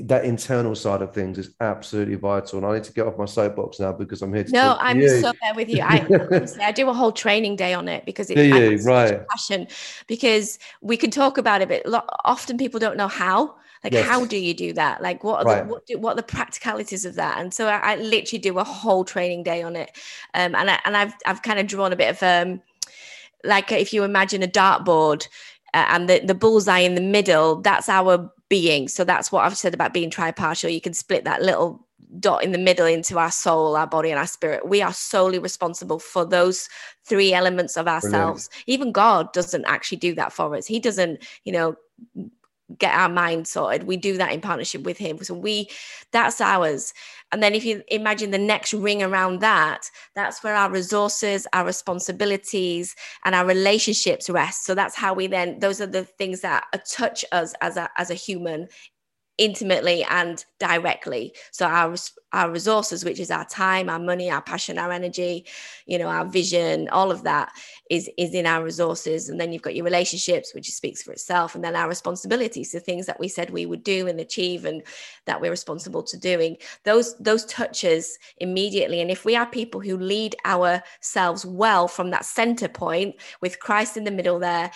that 0.00 0.24
internal 0.24 0.74
side 0.74 1.02
of 1.02 1.14
things 1.14 1.38
is 1.38 1.54
absolutely 1.60 2.16
vital. 2.16 2.58
And 2.58 2.66
I 2.66 2.74
need 2.74 2.84
to 2.84 2.92
get 2.92 3.06
off 3.06 3.16
my 3.16 3.26
soapbox 3.26 3.78
now 3.78 3.92
because 3.92 4.22
I'm 4.22 4.34
here 4.34 4.44
to. 4.44 4.50
No, 4.50 4.76
I'm 4.80 4.98
to 4.98 5.20
so 5.20 5.32
there 5.40 5.54
with 5.54 5.68
you. 5.68 5.82
I, 5.82 6.48
I 6.60 6.72
do 6.72 6.88
a 6.88 6.92
whole 6.92 7.12
training 7.12 7.56
day 7.56 7.74
on 7.74 7.86
it 7.86 8.04
because 8.04 8.28
it's 8.30 8.86
right. 8.86 9.26
passion. 9.28 9.68
Because 10.08 10.58
we 10.80 10.96
can 10.96 11.10
talk 11.10 11.38
about 11.38 11.62
it, 11.62 11.68
but 11.68 11.82
often 12.24 12.58
people 12.58 12.80
don't 12.80 12.96
know 12.96 13.08
how. 13.08 13.54
Like, 13.84 13.92
yes. 13.92 14.08
how 14.08 14.24
do 14.24 14.38
you 14.38 14.54
do 14.54 14.72
that? 14.72 15.02
Like, 15.02 15.22
what 15.22 15.40
are 15.40 15.44
right. 15.44 15.66
the, 15.66 15.72
what, 15.72 15.86
do, 15.86 15.98
what 15.98 16.12
are 16.12 16.16
the 16.16 16.22
practicalities 16.22 17.04
of 17.04 17.16
that? 17.16 17.38
And 17.38 17.52
so 17.52 17.68
I, 17.68 17.92
I, 17.92 17.96
literally 17.96 18.40
do 18.40 18.58
a 18.58 18.64
whole 18.64 19.04
training 19.04 19.42
day 19.42 19.62
on 19.62 19.76
it. 19.76 19.90
Um, 20.32 20.54
and 20.54 20.70
I, 20.70 20.80
and 20.86 20.96
I've 20.96 21.12
I've 21.26 21.42
kind 21.42 21.58
of 21.58 21.66
drawn 21.66 21.92
a 21.92 21.96
bit 21.96 22.08
of 22.08 22.22
um, 22.22 22.62
like 23.44 23.70
if 23.70 23.92
you 23.92 24.02
imagine 24.02 24.42
a 24.42 24.48
dartboard. 24.48 25.28
Uh, 25.74 25.86
and 25.88 26.08
the, 26.08 26.20
the 26.20 26.34
bullseye 26.34 26.78
in 26.78 26.94
the 26.94 27.00
middle, 27.00 27.60
that's 27.60 27.88
our 27.88 28.32
being. 28.48 28.88
So 28.88 29.04
that's 29.04 29.32
what 29.32 29.44
I've 29.44 29.56
said 29.56 29.74
about 29.74 29.92
being 29.92 30.10
tripartial. 30.10 30.70
You 30.70 30.80
can 30.80 30.94
split 30.94 31.24
that 31.24 31.42
little 31.42 31.84
dot 32.20 32.44
in 32.44 32.52
the 32.52 32.58
middle 32.58 32.86
into 32.86 33.18
our 33.18 33.30
soul, 33.30 33.76
our 33.76 33.86
body, 33.86 34.10
and 34.10 34.18
our 34.18 34.26
spirit. 34.26 34.68
We 34.68 34.82
are 34.82 34.92
solely 34.92 35.40
responsible 35.40 35.98
for 35.98 36.24
those 36.24 36.68
three 37.04 37.32
elements 37.34 37.76
of 37.76 37.88
ourselves. 37.88 38.48
Brilliant. 38.48 38.64
Even 38.68 38.92
God 38.92 39.32
doesn't 39.32 39.64
actually 39.66 39.98
do 39.98 40.14
that 40.14 40.32
for 40.32 40.54
us. 40.54 40.66
He 40.66 40.78
doesn't, 40.78 41.26
you 41.44 41.52
know, 41.52 41.74
get 42.78 42.94
our 42.94 43.08
mind 43.08 43.46
sorted 43.46 43.84
we 43.84 43.96
do 43.96 44.16
that 44.16 44.32
in 44.32 44.40
partnership 44.40 44.82
with 44.82 44.96
him. 44.96 45.22
So 45.22 45.34
we 45.34 45.68
that's 46.12 46.40
ours. 46.40 46.94
And 47.30 47.42
then 47.42 47.54
if 47.54 47.64
you 47.64 47.82
imagine 47.88 48.30
the 48.30 48.38
next 48.38 48.72
ring 48.72 49.02
around 49.02 49.40
that 49.40 49.90
that's 50.14 50.42
where 50.42 50.54
our 50.54 50.70
resources 50.70 51.46
our 51.52 51.66
responsibilities 51.66 52.96
and 53.24 53.34
our 53.34 53.44
relationships 53.44 54.30
rest. 54.30 54.64
So 54.64 54.74
that's 54.74 54.94
how 54.94 55.12
we 55.12 55.26
then 55.26 55.58
those 55.58 55.80
are 55.80 55.86
the 55.86 56.04
things 56.04 56.40
that 56.40 56.64
touch 56.90 57.24
us 57.32 57.54
as 57.60 57.76
a 57.76 57.90
as 57.98 58.10
a 58.10 58.14
human 58.14 58.68
intimately 59.38 60.04
and 60.04 60.44
directly. 60.58 61.34
So 61.50 61.66
our 61.66 61.96
our 62.32 62.50
resources 62.50 63.04
which 63.04 63.20
is 63.20 63.30
our 63.30 63.44
time 63.44 63.88
our 63.88 63.98
money 63.98 64.28
our 64.28 64.42
passion 64.42 64.76
our 64.76 64.90
energy 64.90 65.46
you 65.86 65.96
know 65.96 66.08
our 66.08 66.24
vision 66.24 66.88
all 66.88 67.12
of 67.12 67.22
that 67.22 67.52
is 67.90 68.10
is 68.16 68.34
in 68.34 68.46
our 68.46 68.62
resources. 68.62 69.28
And 69.28 69.40
then 69.40 69.52
you've 69.52 69.62
got 69.62 69.74
your 69.74 69.84
relationships 69.84 70.54
which 70.54 70.70
speaks 70.70 71.02
for 71.02 71.12
itself 71.12 71.54
and 71.54 71.64
then 71.64 71.76
our 71.76 71.88
responsibilities 71.88 72.72
the 72.72 72.80
things 72.80 73.06
that 73.06 73.20
we 73.20 73.28
said 73.28 73.50
we 73.50 73.66
would 73.66 73.82
do 73.82 74.06
and 74.06 74.20
achieve 74.20 74.64
and 74.64 74.82
that 75.26 75.40
we're 75.40 75.50
responsible 75.50 76.02
to 76.04 76.16
doing. 76.16 76.56
Those 76.84 77.16
those 77.18 77.44
touches 77.46 78.18
immediately. 78.38 79.00
And 79.00 79.10
if 79.10 79.24
we 79.24 79.36
are 79.36 79.46
people 79.46 79.80
who 79.80 79.96
lead 79.96 80.36
ourselves 80.44 81.44
well 81.44 81.88
from 81.88 82.10
that 82.10 82.24
center 82.24 82.68
point 82.68 83.16
with 83.40 83.60
christ 83.60 83.96
in 83.96 84.04
the 84.04 84.10
middle 84.10 84.38
there 84.38 84.70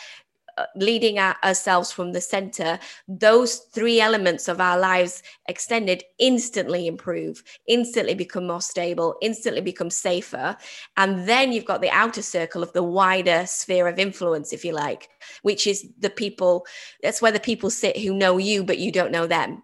Uh, 0.58 0.66
leading 0.74 1.20
ourselves 1.20 1.92
from 1.92 2.10
the 2.10 2.20
center, 2.20 2.80
those 3.06 3.58
three 3.72 4.00
elements 4.00 4.48
of 4.48 4.60
our 4.60 4.76
lives 4.76 5.22
extended 5.46 6.02
instantly 6.18 6.88
improve, 6.88 7.44
instantly 7.68 8.12
become 8.12 8.48
more 8.48 8.60
stable, 8.60 9.14
instantly 9.22 9.60
become 9.60 9.88
safer. 9.88 10.56
And 10.96 11.28
then 11.28 11.52
you've 11.52 11.64
got 11.64 11.80
the 11.80 11.90
outer 11.90 12.22
circle 12.22 12.64
of 12.64 12.72
the 12.72 12.82
wider 12.82 13.46
sphere 13.46 13.86
of 13.86 14.00
influence, 14.00 14.52
if 14.52 14.64
you 14.64 14.72
like, 14.72 15.08
which 15.42 15.64
is 15.68 15.86
the 16.00 16.10
people, 16.10 16.66
that's 17.04 17.22
where 17.22 17.30
the 17.30 17.38
people 17.38 17.70
sit 17.70 17.96
who 17.96 18.12
know 18.12 18.36
you, 18.38 18.64
but 18.64 18.78
you 18.78 18.90
don't 18.90 19.12
know 19.12 19.28
them. 19.28 19.62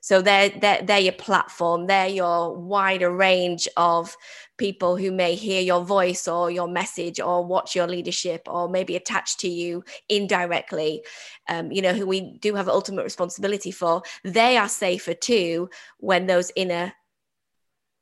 So 0.00 0.22
they're, 0.22 0.48
they're, 0.48 0.82
they're 0.82 0.98
your 0.98 1.12
platform, 1.12 1.86
they're 1.86 2.08
your 2.08 2.56
wider 2.56 3.10
range 3.10 3.68
of 3.76 4.16
people 4.56 4.96
who 4.96 5.10
may 5.10 5.34
hear 5.34 5.60
your 5.60 5.84
voice 5.84 6.26
or 6.26 6.50
your 6.50 6.68
message 6.68 7.20
or 7.20 7.44
watch 7.44 7.74
your 7.74 7.86
leadership 7.86 8.42
or 8.46 8.68
maybe 8.68 8.96
attach 8.96 9.36
to 9.38 9.48
you 9.48 9.84
indirectly, 10.08 11.02
um, 11.48 11.70
you 11.70 11.82
know, 11.82 11.92
who 11.92 12.06
we 12.06 12.38
do 12.38 12.54
have 12.54 12.68
ultimate 12.68 13.04
responsibility 13.04 13.70
for. 13.70 14.02
They 14.24 14.56
are 14.56 14.68
safer 14.68 15.14
too 15.14 15.70
when 15.98 16.26
those 16.26 16.52
inner 16.56 16.92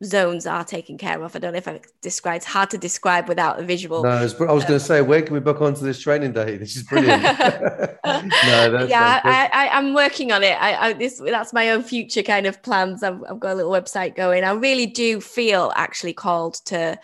zones 0.05 0.47
are 0.47 0.65
taken 0.65 0.97
care 0.97 1.23
of. 1.23 1.35
I 1.35 1.39
don't 1.41 1.53
know 1.53 1.59
if 1.59 1.69
I 1.69 1.81
describe. 2.03 2.37
It's 2.37 2.47
hard 2.47 2.71
to 2.71 2.79
describe 2.79 3.29
without 3.29 3.59
a 3.59 3.65
visual. 3.65 4.03
No, 4.05 4.11
I 4.11 4.23
was, 4.23 4.35
going 4.35 4.57
to 4.67 4.81
say, 4.81 5.01
where 5.03 5.23
can 5.23 5.35
we 5.35 5.41
book 5.41 5.61
onto 5.61 5.81
this 5.81 6.01
training 6.01 6.33
day? 6.33 6.57
This 6.57 6.77
is 6.77 6.85
brilliant. 6.85 7.23
no, 7.23 7.91
that's, 8.05 8.91
yeah, 8.91 9.21
I, 9.25 9.69
am 9.73 9.95
working 9.95 10.31
on 10.31 10.45
it. 10.45 10.57
I, 10.61 10.89
I, 10.89 10.93
this 10.93 11.19
that's 11.19 11.53
my 11.53 11.71
own 11.71 11.83
future 11.83 12.23
kind 12.23 12.47
of 12.47 12.63
plans. 12.63 13.03
I've, 13.03 13.23
I've 13.29 13.41
got 13.41 13.53
a 13.53 13.57
little 13.57 13.73
website 13.73 14.15
going. 14.15 14.45
I 14.45 14.53
really 14.53 14.87
do 14.87 15.21
feel 15.21 15.73
actually 15.75 16.13
called 16.13 16.55
to 16.67 16.99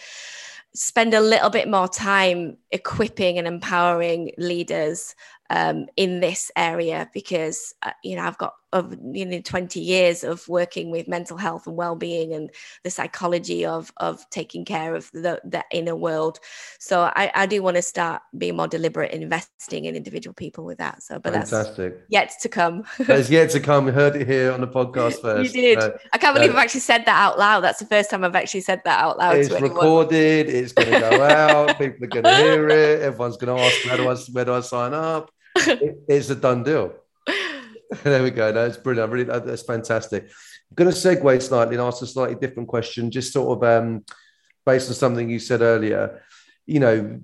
spend 0.74 1.14
a 1.14 1.20
little 1.20 1.50
bit 1.50 1.68
more 1.68 1.88
time 1.88 2.56
equipping 2.74 3.38
and 3.38 3.46
empowering 3.46 4.32
leaders 4.36 5.14
um, 5.50 5.86
in 5.96 6.20
this 6.20 6.50
area 6.56 7.08
because 7.14 7.74
uh, 7.82 7.92
you 8.02 8.16
know 8.16 8.22
I've 8.22 8.38
got 8.38 8.54
of 8.74 8.96
you 9.12 9.24
know 9.24 9.40
20 9.40 9.78
years 9.78 10.24
of 10.24 10.46
working 10.48 10.90
with 10.90 11.06
mental 11.06 11.36
health 11.36 11.66
and 11.68 11.76
well-being 11.76 12.34
and 12.34 12.50
the 12.82 12.90
psychology 12.90 13.64
of 13.64 13.92
of 13.98 14.28
taking 14.30 14.64
care 14.64 14.96
of 14.96 15.10
the, 15.12 15.40
the 15.44 15.64
inner 15.70 15.94
world. 15.94 16.40
So 16.80 17.02
I, 17.14 17.30
I 17.34 17.46
do 17.46 17.62
want 17.62 17.76
to 17.76 17.82
start 17.82 18.22
being 18.36 18.56
more 18.56 18.66
deliberate 18.66 19.12
in 19.12 19.22
investing 19.22 19.84
in 19.84 19.94
individual 19.94 20.34
people 20.34 20.64
with 20.64 20.78
that. 20.78 21.04
So 21.04 21.20
but 21.20 21.34
fantastic. 21.34 21.94
that's 21.94 22.06
yet 22.08 22.32
to 22.42 22.48
come. 22.48 22.84
That's 22.98 23.30
yet 23.30 23.50
to 23.50 23.60
come. 23.60 23.84
We 23.84 23.92
heard 23.92 24.16
it 24.16 24.26
here 24.26 24.50
on 24.50 24.60
the 24.60 24.66
podcast 24.66 25.20
first. 25.22 25.54
you 25.54 25.62
did. 25.62 25.78
Uh, 25.78 25.90
I 26.12 26.18
can't 26.18 26.34
believe 26.34 26.50
uh, 26.50 26.54
I've 26.54 26.64
actually 26.64 26.80
said 26.80 27.04
that 27.06 27.20
out 27.20 27.38
loud. 27.38 27.60
That's 27.60 27.78
the 27.78 27.86
first 27.86 28.10
time 28.10 28.24
I've 28.24 28.34
actually 28.34 28.62
said 28.62 28.82
that 28.84 28.98
out 28.98 29.18
loud 29.18 29.36
it's 29.36 29.50
recorded. 29.50 30.48
It's 30.48 30.72
going 30.72 30.90
to 30.90 30.98
go 30.98 31.22
out. 31.22 31.78
People 31.78 32.04
are 32.04 32.08
going 32.08 32.24
to 32.24 32.36
hear 32.36 32.63
it 32.68 33.02
everyone's 33.02 33.36
going 33.36 33.56
to 33.56 33.62
ask 33.62 33.84
where 33.86 33.96
do 33.96 34.08
I 34.08 34.16
where 34.32 34.44
do 34.44 34.54
I 34.54 34.60
sign 34.60 34.94
up 34.94 35.30
it's 35.56 36.30
a 36.30 36.34
done 36.34 36.62
deal. 36.62 36.94
there 38.02 38.22
we 38.22 38.30
go. 38.30 38.52
That's 38.52 38.76
brilliant. 38.76 39.12
Really, 39.12 39.24
that's 39.24 39.62
fantastic. 39.62 40.24
I'm 40.24 40.74
going 40.74 40.90
to 40.90 40.96
segue 40.96 41.42
slightly 41.42 41.76
and 41.76 41.84
ask 41.84 42.02
a 42.02 42.06
slightly 42.06 42.34
different 42.34 42.68
question, 42.68 43.10
just 43.10 43.32
sort 43.32 43.58
of 43.58 43.64
um, 43.64 44.04
based 44.66 44.88
on 44.88 44.94
something 44.94 45.28
you 45.28 45.38
said 45.38 45.60
earlier. 45.60 46.22
You 46.66 46.80
know, 46.80 47.20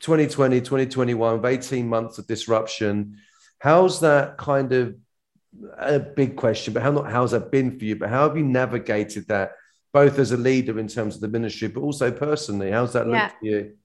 2020, 0.00 0.60
2021, 0.60 1.40
with 1.40 1.52
18 1.52 1.88
months 1.88 2.18
of 2.18 2.26
disruption. 2.26 3.18
How's 3.58 4.00
that 4.00 4.36
kind 4.36 4.72
of 4.72 4.96
a 5.78 5.98
big 5.98 6.36
question, 6.36 6.74
but 6.74 6.82
how 6.82 6.90
not 6.90 7.10
how's 7.10 7.30
that 7.30 7.50
been 7.50 7.78
for 7.78 7.84
you? 7.84 7.96
But 7.96 8.10
how 8.10 8.28
have 8.28 8.36
you 8.36 8.44
navigated 8.44 9.28
that 9.28 9.52
both 9.94 10.18
as 10.18 10.32
a 10.32 10.36
leader 10.36 10.78
in 10.78 10.88
terms 10.88 11.14
of 11.14 11.22
the 11.22 11.28
ministry, 11.28 11.68
but 11.68 11.80
also 11.80 12.10
personally? 12.10 12.70
How's 12.70 12.92
that 12.92 13.08
yeah. 13.08 13.22
look 13.22 13.32
for 13.40 13.46
you? 13.46 13.76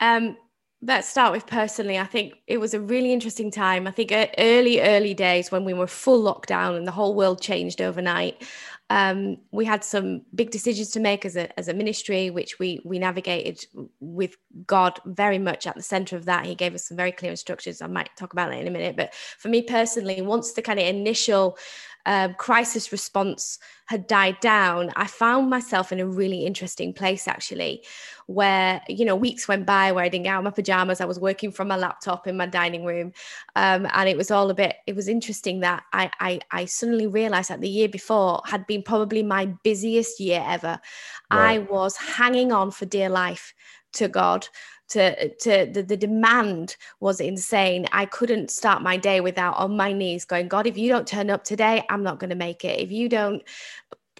Um, 0.00 0.36
let's 0.82 1.08
start 1.08 1.32
with 1.32 1.46
personally. 1.46 1.98
I 1.98 2.04
think 2.04 2.34
it 2.46 2.58
was 2.58 2.72
a 2.72 2.80
really 2.80 3.12
interesting 3.12 3.50
time. 3.50 3.86
I 3.86 3.90
think 3.90 4.12
early, 4.38 4.80
early 4.80 5.14
days 5.14 5.52
when 5.52 5.64
we 5.64 5.74
were 5.74 5.86
full 5.86 6.22
lockdown 6.22 6.76
and 6.76 6.86
the 6.86 6.92
whole 6.92 7.14
world 7.14 7.40
changed 7.40 7.80
overnight. 7.82 8.42
Um, 8.88 9.36
we 9.52 9.64
had 9.64 9.84
some 9.84 10.22
big 10.34 10.50
decisions 10.50 10.90
to 10.90 11.00
make 11.00 11.24
as 11.24 11.36
a, 11.36 11.56
as 11.56 11.68
a 11.68 11.74
ministry, 11.74 12.28
which 12.30 12.58
we 12.58 12.80
we 12.84 12.98
navigated 12.98 13.64
with 14.00 14.36
God 14.66 14.98
very 15.06 15.38
much 15.38 15.68
at 15.68 15.76
the 15.76 15.82
center 15.82 16.16
of 16.16 16.24
that. 16.24 16.44
He 16.44 16.56
gave 16.56 16.74
us 16.74 16.88
some 16.88 16.96
very 16.96 17.12
clear 17.12 17.30
instructions. 17.30 17.80
I 17.80 17.86
might 17.86 18.10
talk 18.16 18.32
about 18.32 18.50
that 18.50 18.58
in 18.58 18.66
a 18.66 18.70
minute. 18.70 18.96
But 18.96 19.14
for 19.14 19.48
me 19.48 19.62
personally, 19.62 20.20
once 20.22 20.54
the 20.54 20.62
kind 20.62 20.80
of 20.80 20.86
initial 20.86 21.56
um, 22.04 22.34
crisis 22.34 22.90
response 22.90 23.60
had 23.86 24.08
died 24.08 24.40
down, 24.40 24.90
I 24.96 25.06
found 25.06 25.50
myself 25.50 25.92
in 25.92 26.00
a 26.00 26.06
really 26.06 26.44
interesting 26.44 26.92
place 26.92 27.28
actually, 27.28 27.84
where, 28.30 28.80
you 28.88 29.04
know, 29.04 29.16
weeks 29.16 29.48
went 29.48 29.66
by 29.66 29.90
where 29.90 30.04
I 30.04 30.08
didn't 30.08 30.22
get 30.22 30.30
out 30.30 30.38
of 30.38 30.44
my 30.44 30.50
pajamas. 30.52 31.00
I 31.00 31.04
was 31.04 31.18
working 31.18 31.50
from 31.50 31.66
my 31.66 31.76
laptop 31.76 32.28
in 32.28 32.36
my 32.36 32.46
dining 32.46 32.84
room. 32.84 33.12
Um, 33.56 33.88
and 33.92 34.08
it 34.08 34.16
was 34.16 34.30
all 34.30 34.50
a 34.50 34.54
bit, 34.54 34.76
it 34.86 34.94
was 34.94 35.08
interesting 35.08 35.58
that 35.60 35.82
I, 35.92 36.12
I, 36.20 36.40
I 36.52 36.64
suddenly 36.66 37.08
realized 37.08 37.50
that 37.50 37.60
the 37.60 37.68
year 37.68 37.88
before 37.88 38.40
had 38.46 38.68
been 38.68 38.84
probably 38.84 39.24
my 39.24 39.46
busiest 39.64 40.20
year 40.20 40.44
ever. 40.46 40.78
Right. 41.32 41.54
I 41.54 41.58
was 41.58 41.96
hanging 41.96 42.52
on 42.52 42.70
for 42.70 42.86
dear 42.86 43.08
life 43.08 43.52
to 43.94 44.06
God 44.06 44.46
to 44.90 45.28
to 45.36 45.68
the, 45.72 45.82
the 45.82 45.96
demand 45.96 46.76
was 46.98 47.20
insane 47.20 47.86
i 47.92 48.04
couldn't 48.04 48.50
start 48.50 48.82
my 48.82 48.96
day 48.96 49.20
without 49.20 49.56
on 49.56 49.76
my 49.76 49.92
knees 49.92 50.24
going 50.24 50.48
god 50.48 50.66
if 50.66 50.76
you 50.76 50.88
don't 50.88 51.06
turn 51.06 51.30
up 51.30 51.44
today 51.44 51.84
i'm 51.90 52.02
not 52.02 52.18
going 52.18 52.30
to 52.30 52.34
make 52.34 52.64
it 52.64 52.80
if 52.80 52.90
you 52.90 53.08
don't 53.08 53.44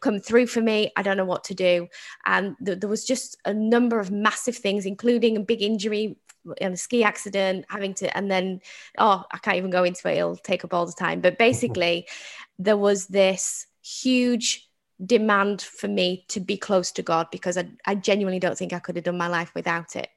come 0.01 0.19
through 0.19 0.47
for 0.47 0.61
me. 0.61 0.91
I 0.97 1.03
don't 1.03 1.17
know 1.17 1.25
what 1.25 1.45
to 1.45 1.55
do. 1.55 1.89
And 2.25 2.57
th- 2.65 2.81
there 2.81 2.89
was 2.89 3.05
just 3.05 3.37
a 3.45 3.55
number 3.55 4.01
of 4.01 4.11
massive 4.11 4.57
things 4.57 4.87
including 4.87 5.37
a 5.37 5.41
big 5.41 5.63
injury 5.63 6.17
and 6.61 6.75
a 6.75 6.77
ski 6.77 7.05
accident 7.05 7.67
having 7.69 7.93
to 7.93 8.17
and 8.17 8.31
then 8.31 8.63
oh 8.97 9.23
i 9.31 9.37
can't 9.37 9.59
even 9.59 9.71
go 9.71 9.85
into 9.85 10.09
it. 10.11 10.17
It'll 10.17 10.37
take 10.37 10.65
up 10.65 10.75
all 10.75 10.87
the 10.87 10.93
time. 10.93 11.21
But 11.21 11.39
basically 11.39 12.09
there 12.59 12.77
was 12.77 13.07
this 13.07 13.67
huge 13.83 14.69
demand 15.05 15.63
for 15.63 15.89
me 15.89 16.27
to 16.29 16.41
be 16.41 16.59
close 16.59 16.93
to 16.93 17.03
god 17.03 17.29
because 17.33 17.57
I, 17.57 17.71
I 17.87 17.95
genuinely 17.95 18.39
don't 18.39 18.59
think 18.59 18.75
i 18.75 18.79
could 18.79 18.97
have 18.97 19.05
done 19.07 19.17
my 19.17 19.29
life 19.29 19.51
without 19.55 19.97
it 19.97 20.11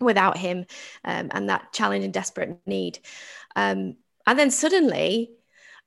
without 0.00 0.36
him 0.36 0.66
um, 1.04 1.30
and 1.32 1.48
that 1.48 1.72
challenge 1.72 2.04
and 2.04 2.12
desperate 2.12 2.58
need. 2.66 2.98
Um, 3.56 3.96
and 4.26 4.38
then 4.38 4.50
suddenly, 4.50 5.30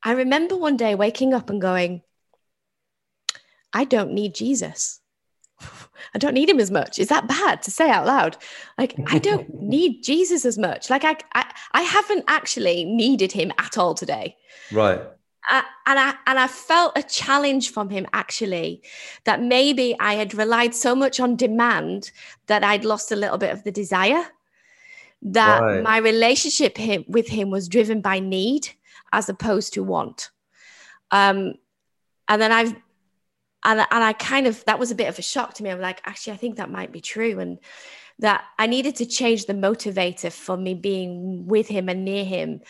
I 0.04 0.14
remember 0.14 0.56
one 0.56 0.78
day 0.78 0.96
waking 0.96 1.34
up 1.34 1.50
and 1.50 1.62
going, 1.62 2.02
I 3.78 3.84
don't 3.84 4.12
need 4.12 4.34
Jesus. 4.34 5.00
I 6.16 6.20
don't 6.20 6.34
need 6.34 6.50
him 6.50 6.60
as 6.60 6.72
much. 6.72 7.00
Is 7.00 7.08
that 7.10 7.28
bad 7.28 7.62
to 7.64 7.72
say 7.72 7.90
out 7.90 8.06
loud? 8.06 8.38
Like, 8.78 8.96
I 9.08 9.20
don't 9.20 9.48
need 9.62 10.04
Jesus 10.04 10.46
as 10.46 10.58
much. 10.58 10.90
Like, 10.90 11.04
I, 11.04 11.18
I, 11.34 11.54
I 11.72 11.82
haven't 11.82 12.26
actually 12.28 12.84
needed 12.86 13.32
him 13.32 13.52
at 13.58 13.78
all 13.78 13.94
today. 13.94 14.36
Right 14.72 15.02
and 15.50 15.66
I 16.00 16.16
and 16.26 16.38
I 16.38 16.48
felt 16.48 16.98
a 16.98 17.04
challenge 17.04 17.72
from 17.72 17.90
him 17.90 18.06
actually 18.14 18.82
that 19.24 19.42
maybe 19.42 19.96
I 20.00 20.16
had 20.16 20.34
relied 20.34 20.76
so 20.76 20.96
much 20.96 21.20
on 21.20 21.36
demand 21.36 22.12
that 22.48 22.64
I'd 22.64 22.86
lost 22.86 23.12
a 23.12 23.16
little 23.16 23.38
bit 23.38 23.52
of 23.52 23.64
the 23.64 23.72
desire. 23.72 24.26
That 25.22 25.62
right. 25.62 25.84
my 25.84 25.98
relationship 25.98 26.78
him, 26.78 27.06
with 27.08 27.28
him 27.28 27.50
was 27.50 27.68
driven 27.68 28.02
by 28.02 28.20
need 28.20 28.70
as 29.12 29.30
opposed 29.30 29.74
to 29.74 29.84
want. 29.84 30.30
Um, 31.12 31.56
and 32.28 32.42
then 32.42 32.52
I've 32.52 32.76
and 33.64 33.80
and 33.80 34.04
I 34.04 34.14
kind 34.14 34.48
of 34.48 34.64
that 34.66 34.80
was 34.80 34.92
a 34.92 34.96
bit 34.96 35.10
of 35.10 35.20
a 35.20 35.22
shock 35.22 35.56
to 35.56 35.64
me. 35.64 35.70
I'm 35.70 35.82
like, 35.82 36.02
actually, 36.06 36.34
I 36.34 36.38
think 36.38 36.58
that 36.58 36.72
might 36.72 36.92
be 36.92 37.02
true, 37.02 37.40
and 37.40 37.60
that 38.20 38.44
I 38.58 38.68
needed 38.68 38.96
to 38.98 39.06
change 39.06 39.46
the 39.46 39.54
motivator 39.54 40.32
for 40.32 40.58
me 40.58 40.74
being 40.74 41.46
with 41.46 41.68
him 41.68 41.90
and 41.90 42.06
near 42.06 42.26
him. 42.26 42.62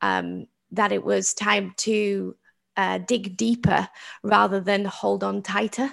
Um, 0.00 0.46
that 0.72 0.92
it 0.92 1.04
was 1.04 1.34
time 1.34 1.74
to 1.76 2.34
uh, 2.76 2.98
dig 2.98 3.36
deeper 3.36 3.88
rather 4.22 4.60
than 4.60 4.84
hold 4.84 5.22
on 5.22 5.42
tighter. 5.42 5.90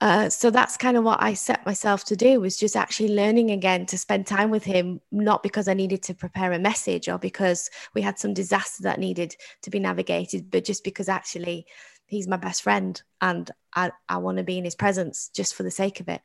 Uh, 0.00 0.28
so 0.28 0.48
that's 0.50 0.76
kind 0.76 0.96
of 0.96 1.02
what 1.02 1.20
I 1.20 1.34
set 1.34 1.66
myself 1.66 2.04
to 2.04 2.16
do 2.16 2.40
was 2.40 2.56
just 2.56 2.76
actually 2.76 3.14
learning 3.16 3.50
again 3.50 3.84
to 3.86 3.98
spend 3.98 4.28
time 4.28 4.50
with 4.50 4.62
him, 4.62 5.00
not 5.10 5.42
because 5.42 5.66
I 5.66 5.74
needed 5.74 6.04
to 6.04 6.14
prepare 6.14 6.52
a 6.52 6.58
message 6.58 7.08
or 7.08 7.18
because 7.18 7.68
we 7.94 8.02
had 8.02 8.16
some 8.16 8.32
disaster 8.32 8.84
that 8.84 9.00
needed 9.00 9.34
to 9.62 9.70
be 9.70 9.80
navigated, 9.80 10.52
but 10.52 10.64
just 10.64 10.84
because 10.84 11.08
actually 11.08 11.66
he's 12.08 12.26
my 12.26 12.36
best 12.36 12.62
friend 12.62 13.00
and 13.20 13.50
I, 13.74 13.92
I 14.08 14.16
want 14.16 14.38
to 14.38 14.44
be 14.44 14.58
in 14.58 14.64
his 14.64 14.74
presence 14.74 15.30
just 15.34 15.54
for 15.54 15.62
the 15.62 15.70
sake 15.70 16.00
of 16.00 16.08
it. 16.08 16.20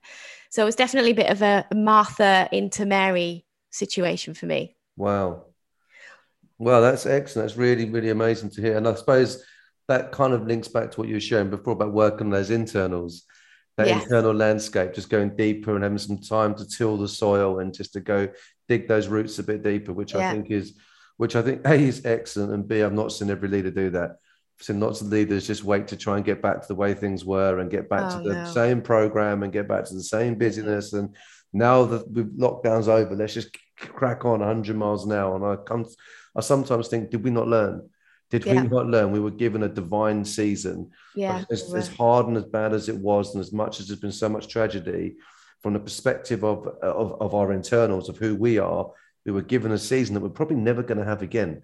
So 0.50 0.66
it's 0.66 0.76
definitely 0.76 1.12
a 1.12 1.16
bit 1.16 1.30
of 1.30 1.42
a 1.42 1.66
Martha 1.74 2.50
into 2.52 2.86
Mary 2.86 3.46
situation 3.70 4.34
for 4.34 4.46
me. 4.46 4.76
Wow. 4.98 5.44
Well, 6.58 6.82
that's 6.82 7.06
excellent. 7.06 7.50
That's 7.50 7.58
really, 7.58 7.90
really 7.90 8.10
amazing 8.10 8.50
to 8.52 8.62
hear. 8.62 8.78
And 8.78 8.88
I 8.88 8.96
suppose 8.96 9.44
that 9.88 10.12
kind 10.12 10.34
of 10.34 10.48
links 10.48 10.68
back 10.70 10.92
to 10.92 11.00
what 11.00 11.10
you 11.10 11.16
were 11.16 11.20
sharing 11.20 11.50
before 11.50 11.74
about 11.74 11.92
working 11.92 12.28
on 12.28 12.32
those 12.32 12.50
internals, 12.50 13.24
that 13.78 13.88
yes. 13.88 14.04
internal 14.04 14.34
landscape, 14.34 14.94
just 14.94 15.10
going 15.10 15.36
deeper 15.36 15.76
and 15.76 15.84
having 15.84 15.98
some 15.98 16.20
time 16.20 16.56
to 16.56 16.68
till 16.68 16.98
the 16.98 17.08
soil 17.08 17.60
and 17.60 17.74
just 17.74 17.94
to 17.94 18.00
go 18.00 18.30
dig 18.70 18.88
those 18.88 19.08
roots 19.08 19.40
a 19.40 19.44
bit 19.44 19.64
deeper, 19.64 19.92
which 19.92 20.14
yeah. 20.14 20.30
I 20.30 20.32
think 20.32 20.52
is, 20.52 20.78
which 21.18 21.36
I 21.36 21.42
think 21.42 21.66
A 21.66 21.74
is 21.74 22.06
excellent, 22.06 22.54
and 22.54 22.68
B, 22.68 22.82
I've 22.82 22.94
not 22.94 23.12
seen 23.12 23.30
every 23.30 23.50
leader 23.50 23.72
do 23.72 23.90
that. 23.92 24.18
Seen 24.60 24.80
lots 24.80 25.02
of 25.02 25.08
leaders 25.08 25.48
just 25.48 25.64
wait 25.64 25.88
to 25.90 25.98
try 25.98 26.16
and 26.16 26.26
get 26.26 26.42
back 26.42 26.62
to 26.62 26.68
the 26.68 26.76
way 26.76 26.94
things 26.94 27.26
were 27.26 27.60
and 27.60 27.72
get 27.72 27.90
back 27.90 28.14
oh, 28.14 28.18
to 28.18 28.30
the 28.30 28.36
no. 28.36 28.46
same 28.46 28.82
program 28.82 29.44
and 29.44 29.52
get 29.52 29.68
back 29.68 29.86
to 29.86 29.94
the 29.94 30.04
same 30.04 30.36
business. 30.36 30.94
And 30.94 31.16
now 31.52 31.84
that 31.86 32.10
with 32.10 32.40
lockdowns 32.40 32.88
over, 32.88 33.16
let's 33.16 33.34
just 33.34 33.58
crack 33.78 34.26
on 34.26 34.40
100 34.40 34.76
miles 34.76 35.06
an 35.06 35.12
hour. 35.12 35.36
And 35.36 35.46
I 35.46 35.62
come 35.64 35.86
I 36.36 36.42
sometimes 36.42 36.88
think, 36.88 37.10
did 37.10 37.24
we 37.24 37.30
not 37.30 37.48
learn? 37.48 37.90
Did 38.30 38.46
yeah. 38.46 38.62
we 38.62 38.68
not 38.68 38.88
learn? 38.88 39.12
We 39.12 39.20
were 39.20 39.32
given 39.32 39.64
a 39.64 39.70
divine 39.70 40.26
season. 40.26 40.92
Yeah. 41.16 41.44
As, 41.52 41.74
as, 41.74 41.88
hard 41.88 42.28
and 42.28 42.38
as 42.38 42.46
bad 42.46 42.74
as 42.74 42.90
it 42.90 42.98
was, 42.98 43.36
and 43.36 43.42
as 43.42 43.54
much 43.54 43.80
as 43.80 43.88
there's 43.88 44.00
been 44.00 44.12
so 44.12 44.30
much 44.30 44.48
tragedy, 44.48 45.18
from 45.62 45.74
the 45.74 45.80
perspective 45.80 46.44
of, 46.44 46.68
of, 46.82 47.22
of 47.22 47.36
our 47.36 47.54
internals, 47.54 48.10
of 48.10 48.18
who 48.18 48.36
we 48.36 48.58
are, 48.58 48.90
we 49.26 49.32
were 49.32 49.42
given 49.42 49.72
a 49.72 49.78
season 49.78 50.14
that 50.14 50.22
we're 50.22 50.30
probably 50.30 50.58
never 50.58 50.82
going 50.82 50.98
to 50.98 51.06
have 51.06 51.22
again. 51.22 51.62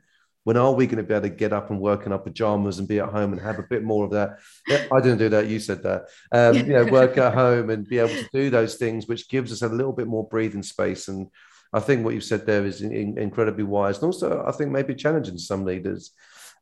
When 0.49 0.57
are 0.57 0.73
we 0.73 0.87
going 0.87 0.97
to 0.97 1.03
be 1.03 1.13
able 1.13 1.29
to 1.29 1.29
get 1.29 1.53
up 1.53 1.69
and 1.69 1.79
work 1.79 2.07
in 2.07 2.11
our 2.11 2.17
pajamas 2.17 2.79
and 2.79 2.87
be 2.87 2.99
at 2.99 3.09
home 3.09 3.33
and 3.33 3.39
have 3.39 3.59
a 3.59 3.67
bit 3.69 3.83
more 3.83 4.03
of 4.03 4.09
that? 4.09 4.39
Yeah, 4.67 4.87
I 4.91 4.99
didn't 4.99 5.19
do 5.19 5.29
that. 5.29 5.45
You 5.45 5.59
said 5.59 5.83
that. 5.83 6.05
Um, 6.31 6.55
you 6.55 6.73
know, 6.73 6.85
work 6.85 7.19
at 7.19 7.35
home 7.35 7.69
and 7.69 7.87
be 7.87 7.99
able 7.99 8.15
to 8.15 8.27
do 8.33 8.49
those 8.49 8.73
things, 8.73 9.07
which 9.07 9.29
gives 9.29 9.51
us 9.51 9.61
a 9.61 9.67
little 9.67 9.93
bit 9.93 10.07
more 10.07 10.27
breathing 10.27 10.63
space. 10.63 11.07
And 11.07 11.27
I 11.71 11.79
think 11.79 12.03
what 12.03 12.15
you've 12.15 12.23
said 12.23 12.47
there 12.47 12.65
is 12.65 12.81
in, 12.81 13.15
incredibly 13.19 13.63
wise, 13.63 13.97
and 13.97 14.05
also 14.05 14.43
I 14.43 14.51
think 14.51 14.71
maybe 14.71 14.95
challenging 14.95 15.35
to 15.35 15.39
some 15.39 15.65
leaders. 15.65 16.13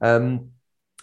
Um, 0.02 0.50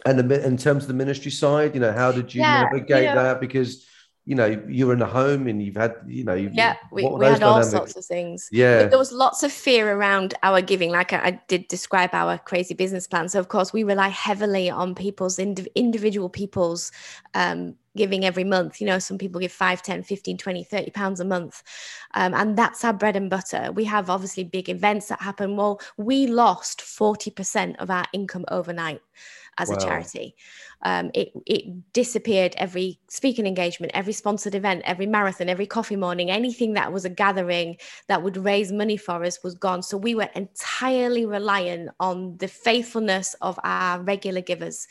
and 0.04 0.18
the, 0.18 0.44
in 0.44 0.58
terms 0.58 0.84
of 0.84 0.88
the 0.88 0.92
ministry 0.92 1.30
side, 1.30 1.72
you 1.72 1.80
know, 1.80 1.94
how 1.94 2.12
did 2.12 2.34
you 2.34 2.42
yeah, 2.42 2.64
navigate 2.64 3.04
you 3.04 3.14
know, 3.14 3.22
that? 3.22 3.40
Because 3.40 3.86
you 4.26 4.34
know 4.34 4.46
you're 4.68 4.92
in 4.92 5.02
a 5.02 5.06
home 5.06 5.46
and 5.46 5.62
you've 5.62 5.76
had 5.76 5.94
you 6.06 6.24
know 6.24 6.34
yeah 6.34 6.76
we, 6.90 7.06
we 7.06 7.26
had 7.26 7.42
all 7.42 7.62
sorts 7.62 7.96
of 7.96 8.04
things. 8.04 8.48
Yeah. 8.50 8.86
There 8.86 8.98
was 8.98 9.12
lots 9.12 9.42
of 9.42 9.52
fear 9.52 9.92
around 9.92 10.34
our 10.42 10.62
giving 10.62 10.90
like 10.90 11.12
I, 11.12 11.18
I, 11.18 11.40
did 11.48 11.68
describe 11.68 12.10
our 12.14 12.38
crazy 12.38 12.74
business 12.74 13.06
plan. 13.06 13.28
So 13.28 13.38
of 13.38 13.48
course 13.48 13.72
we 13.72 13.84
rely 13.84 14.08
heavily 14.08 14.70
on 14.70 14.94
people's 14.94 15.36
indiv- 15.36 15.68
individual 15.74 16.28
people's 16.28 16.90
um, 17.34 17.74
giving 17.96 18.24
every 18.24 18.44
month 18.44 18.80
you 18.80 18.86
know 18.86 18.98
some 18.98 19.18
people 19.18 19.40
give 19.40 19.52
5 19.52 19.82
10 19.82 20.02
15 20.02 20.36
20 20.36 20.64
30 20.64 20.90
pounds 20.90 21.20
a 21.20 21.24
month 21.24 21.62
um, 22.14 22.34
and 22.34 22.56
that's 22.56 22.84
our 22.84 22.92
bread 22.92 23.16
and 23.16 23.30
butter 23.30 23.70
we 23.72 23.84
have 23.84 24.10
obviously 24.10 24.44
big 24.44 24.68
events 24.68 25.08
that 25.08 25.20
happen 25.20 25.56
well 25.56 25.80
we 25.96 26.26
lost 26.26 26.80
40% 26.80 27.76
of 27.76 27.90
our 27.90 28.04
income 28.12 28.44
overnight 28.48 29.00
as 29.58 29.68
wow. 29.68 29.76
a 29.76 29.80
charity. 29.80 30.34
Um, 30.82 31.10
it, 31.14 31.32
it 31.46 31.92
disappeared 31.92 32.54
every 32.58 32.98
speaking 33.08 33.46
engagement, 33.46 33.92
every 33.94 34.12
sponsored 34.12 34.54
event, 34.54 34.82
every 34.84 35.06
marathon, 35.06 35.48
every 35.48 35.66
coffee 35.66 35.96
morning, 35.96 36.30
anything 36.30 36.74
that 36.74 36.92
was 36.92 37.04
a 37.04 37.10
gathering 37.10 37.76
that 38.08 38.22
would 38.22 38.36
raise 38.36 38.72
money 38.72 38.96
for 38.96 39.24
us 39.24 39.42
was 39.42 39.54
gone. 39.54 39.82
So 39.82 39.96
we 39.96 40.14
were 40.14 40.28
entirely 40.34 41.24
reliant 41.24 41.90
on 42.00 42.36
the 42.38 42.48
faithfulness 42.48 43.34
of 43.40 43.58
our 43.64 44.00
regular 44.00 44.40
givers. 44.40 44.86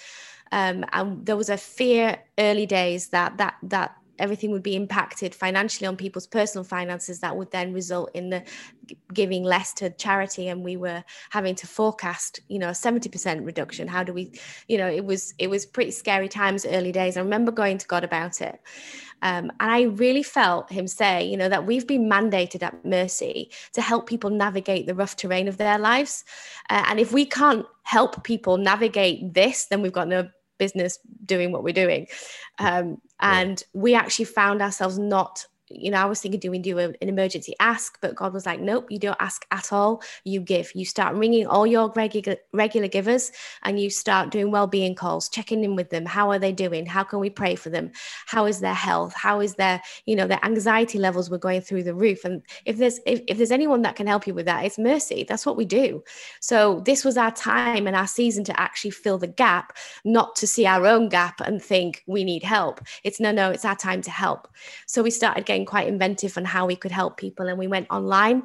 Um, 0.53 0.85
and 0.93 1.25
there 1.25 1.35
was 1.35 1.49
a 1.49 1.57
fear 1.57 2.19
early 2.37 2.67
days 2.67 3.09
that 3.09 3.37
that 3.39 3.55
that 3.63 3.95
everything 4.19 4.51
would 4.51 4.61
be 4.61 4.75
impacted 4.75 5.33
financially 5.33 5.87
on 5.87 5.97
people's 5.97 6.27
personal 6.27 6.63
finances 6.63 7.19
that 7.19 7.35
would 7.35 7.49
then 7.49 7.73
result 7.73 8.11
in 8.13 8.29
the 8.29 8.43
giving 9.11 9.43
less 9.43 9.73
to 9.73 9.89
charity. 9.89 10.49
And 10.49 10.63
we 10.63 10.77
were 10.77 11.03
having 11.31 11.55
to 11.55 11.65
forecast 11.65 12.39
you 12.49 12.59
know 12.59 12.69
a 12.69 12.73
70% 12.73 13.43
reduction. 13.43 13.87
How 13.87 14.03
do 14.03 14.13
we 14.13 14.31
you 14.67 14.77
know 14.77 14.87
it 14.87 15.03
was 15.03 15.33
it 15.39 15.49
was 15.49 15.65
pretty 15.65 15.89
scary 15.89 16.29
times 16.29 16.67
early 16.67 16.91
days. 16.91 17.17
I 17.17 17.21
remember 17.21 17.51
going 17.51 17.79
to 17.79 17.87
god 17.87 18.03
about 18.03 18.39
it. 18.39 18.59
Um, 19.23 19.51
and 19.61 19.71
i 19.71 19.83
really 19.83 20.21
felt 20.21 20.69
him 20.69 20.85
say 20.85 21.23
you 21.23 21.37
know 21.37 21.47
that 21.47 21.65
we've 21.65 21.87
been 21.87 22.09
mandated 22.09 22.61
at 22.61 22.83
mercy 22.83 23.49
to 23.71 23.81
help 23.81 24.05
people 24.05 24.29
navigate 24.29 24.85
the 24.85 24.93
rough 24.93 25.15
terrain 25.15 25.47
of 25.47 25.57
their 25.57 25.79
lives. 25.79 26.23
Uh, 26.69 26.83
and 26.89 26.99
if 26.99 27.11
we 27.11 27.25
can't 27.25 27.65
help 27.81 28.23
people 28.23 28.57
navigate 28.57 29.33
this 29.33 29.65
then 29.65 29.81
we've 29.81 29.99
got 29.99 30.07
no 30.07 30.29
business 30.63 30.99
doing 31.25 31.51
what 31.51 31.63
we're 31.63 31.81
doing. 31.85 32.07
Um, 32.59 32.85
and 33.19 33.57
we 33.73 33.95
actually 33.95 34.25
found 34.25 34.61
ourselves 34.61 34.97
not 34.97 35.45
you 35.73 35.91
know, 35.91 35.97
I 35.97 36.05
was 36.05 36.21
thinking, 36.21 36.39
do 36.39 36.51
we 36.51 36.59
do 36.59 36.79
an 36.79 36.95
emergency 37.01 37.55
ask? 37.59 37.97
But 38.01 38.15
God 38.15 38.33
was 38.33 38.45
like, 38.45 38.59
nope, 38.59 38.87
you 38.89 38.99
don't 38.99 39.17
ask 39.19 39.45
at 39.51 39.73
all. 39.73 40.01
You 40.23 40.39
give. 40.39 40.71
You 40.75 40.85
start 40.85 41.15
ringing 41.15 41.47
all 41.47 41.67
your 41.67 41.91
regular 41.95 42.37
regular 42.53 42.87
givers, 42.87 43.31
and 43.63 43.79
you 43.79 43.89
start 43.89 44.31
doing 44.31 44.51
well-being 44.51 44.95
calls, 44.95 45.29
checking 45.29 45.63
in 45.63 45.75
with 45.75 45.89
them. 45.89 46.05
How 46.05 46.31
are 46.31 46.39
they 46.39 46.51
doing? 46.51 46.85
How 46.85 47.03
can 47.03 47.19
we 47.19 47.29
pray 47.29 47.55
for 47.55 47.69
them? 47.69 47.91
How 48.25 48.45
is 48.45 48.59
their 48.59 48.73
health? 48.73 49.13
How 49.13 49.39
is 49.41 49.55
their, 49.55 49.81
you 50.05 50.15
know, 50.15 50.27
their 50.27 50.43
anxiety 50.43 50.97
levels 50.99 51.29
were 51.29 51.37
going 51.37 51.61
through 51.61 51.83
the 51.83 51.95
roof. 51.95 52.25
And 52.25 52.41
if 52.65 52.77
there's 52.77 52.99
if, 53.05 53.21
if 53.27 53.37
there's 53.37 53.51
anyone 53.51 53.81
that 53.83 53.95
can 53.95 54.07
help 54.07 54.27
you 54.27 54.33
with 54.33 54.45
that, 54.45 54.65
it's 54.65 54.77
mercy. 54.77 55.25
That's 55.27 55.45
what 55.45 55.57
we 55.57 55.65
do. 55.65 56.03
So 56.39 56.81
this 56.85 57.03
was 57.05 57.17
our 57.17 57.31
time 57.31 57.87
and 57.87 57.95
our 57.95 58.07
season 58.07 58.43
to 58.45 58.59
actually 58.59 58.91
fill 58.91 59.17
the 59.17 59.27
gap, 59.27 59.77
not 60.05 60.35
to 60.37 60.47
see 60.47 60.65
our 60.65 60.85
own 60.85 61.09
gap 61.09 61.41
and 61.41 61.61
think 61.61 62.03
we 62.07 62.23
need 62.23 62.43
help. 62.43 62.81
It's 63.03 63.19
no, 63.19 63.31
no, 63.31 63.51
it's 63.51 63.65
our 63.65 63.75
time 63.75 64.01
to 64.03 64.11
help. 64.11 64.47
So 64.87 65.03
we 65.03 65.11
started 65.11 65.45
getting 65.45 65.62
quite 65.65 65.87
inventive 65.87 66.37
on 66.37 66.45
how 66.45 66.65
we 66.65 66.75
could 66.75 66.91
help 66.91 67.17
people. 67.17 67.47
And 67.47 67.57
we 67.57 67.67
went 67.67 67.87
online. 67.89 68.43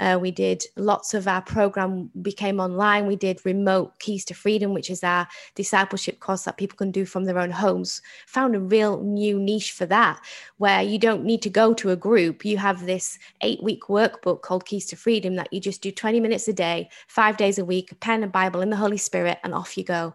Uh, 0.00 0.18
we 0.20 0.30
did 0.30 0.64
lots 0.76 1.12
of 1.12 1.26
our 1.26 1.42
program 1.42 2.10
became 2.22 2.60
online. 2.60 3.06
We 3.06 3.16
did 3.16 3.44
remote 3.44 3.98
keys 3.98 4.24
to 4.26 4.34
freedom, 4.34 4.72
which 4.72 4.90
is 4.90 5.02
our 5.02 5.26
discipleship 5.56 6.20
course 6.20 6.44
that 6.44 6.56
people 6.56 6.76
can 6.76 6.92
do 6.92 7.04
from 7.04 7.24
their 7.24 7.38
own 7.38 7.50
homes. 7.50 8.00
Found 8.26 8.54
a 8.54 8.60
real 8.60 9.02
new 9.02 9.38
niche 9.40 9.72
for 9.72 9.86
that, 9.86 10.20
where 10.58 10.82
you 10.82 10.98
don't 10.98 11.24
need 11.24 11.42
to 11.42 11.50
go 11.50 11.74
to 11.74 11.90
a 11.90 11.96
group. 11.96 12.44
You 12.44 12.58
have 12.58 12.86
this 12.86 13.18
eight 13.40 13.62
week 13.62 13.84
workbook 13.88 14.42
called 14.42 14.66
Keys 14.66 14.86
to 14.86 14.96
Freedom 14.96 15.34
that 15.34 15.52
you 15.52 15.60
just 15.60 15.82
do 15.82 15.90
20 15.90 16.20
minutes 16.20 16.46
a 16.46 16.52
day, 16.52 16.88
five 17.08 17.36
days 17.36 17.58
a 17.58 17.64
week, 17.64 17.90
a 17.90 17.96
pen, 17.96 18.22
a 18.22 18.28
Bible, 18.28 18.60
and 18.60 18.70
the 18.70 18.76
Holy 18.76 18.98
Spirit, 18.98 19.38
and 19.42 19.52
off 19.52 19.76
you 19.76 19.82
go. 19.82 20.14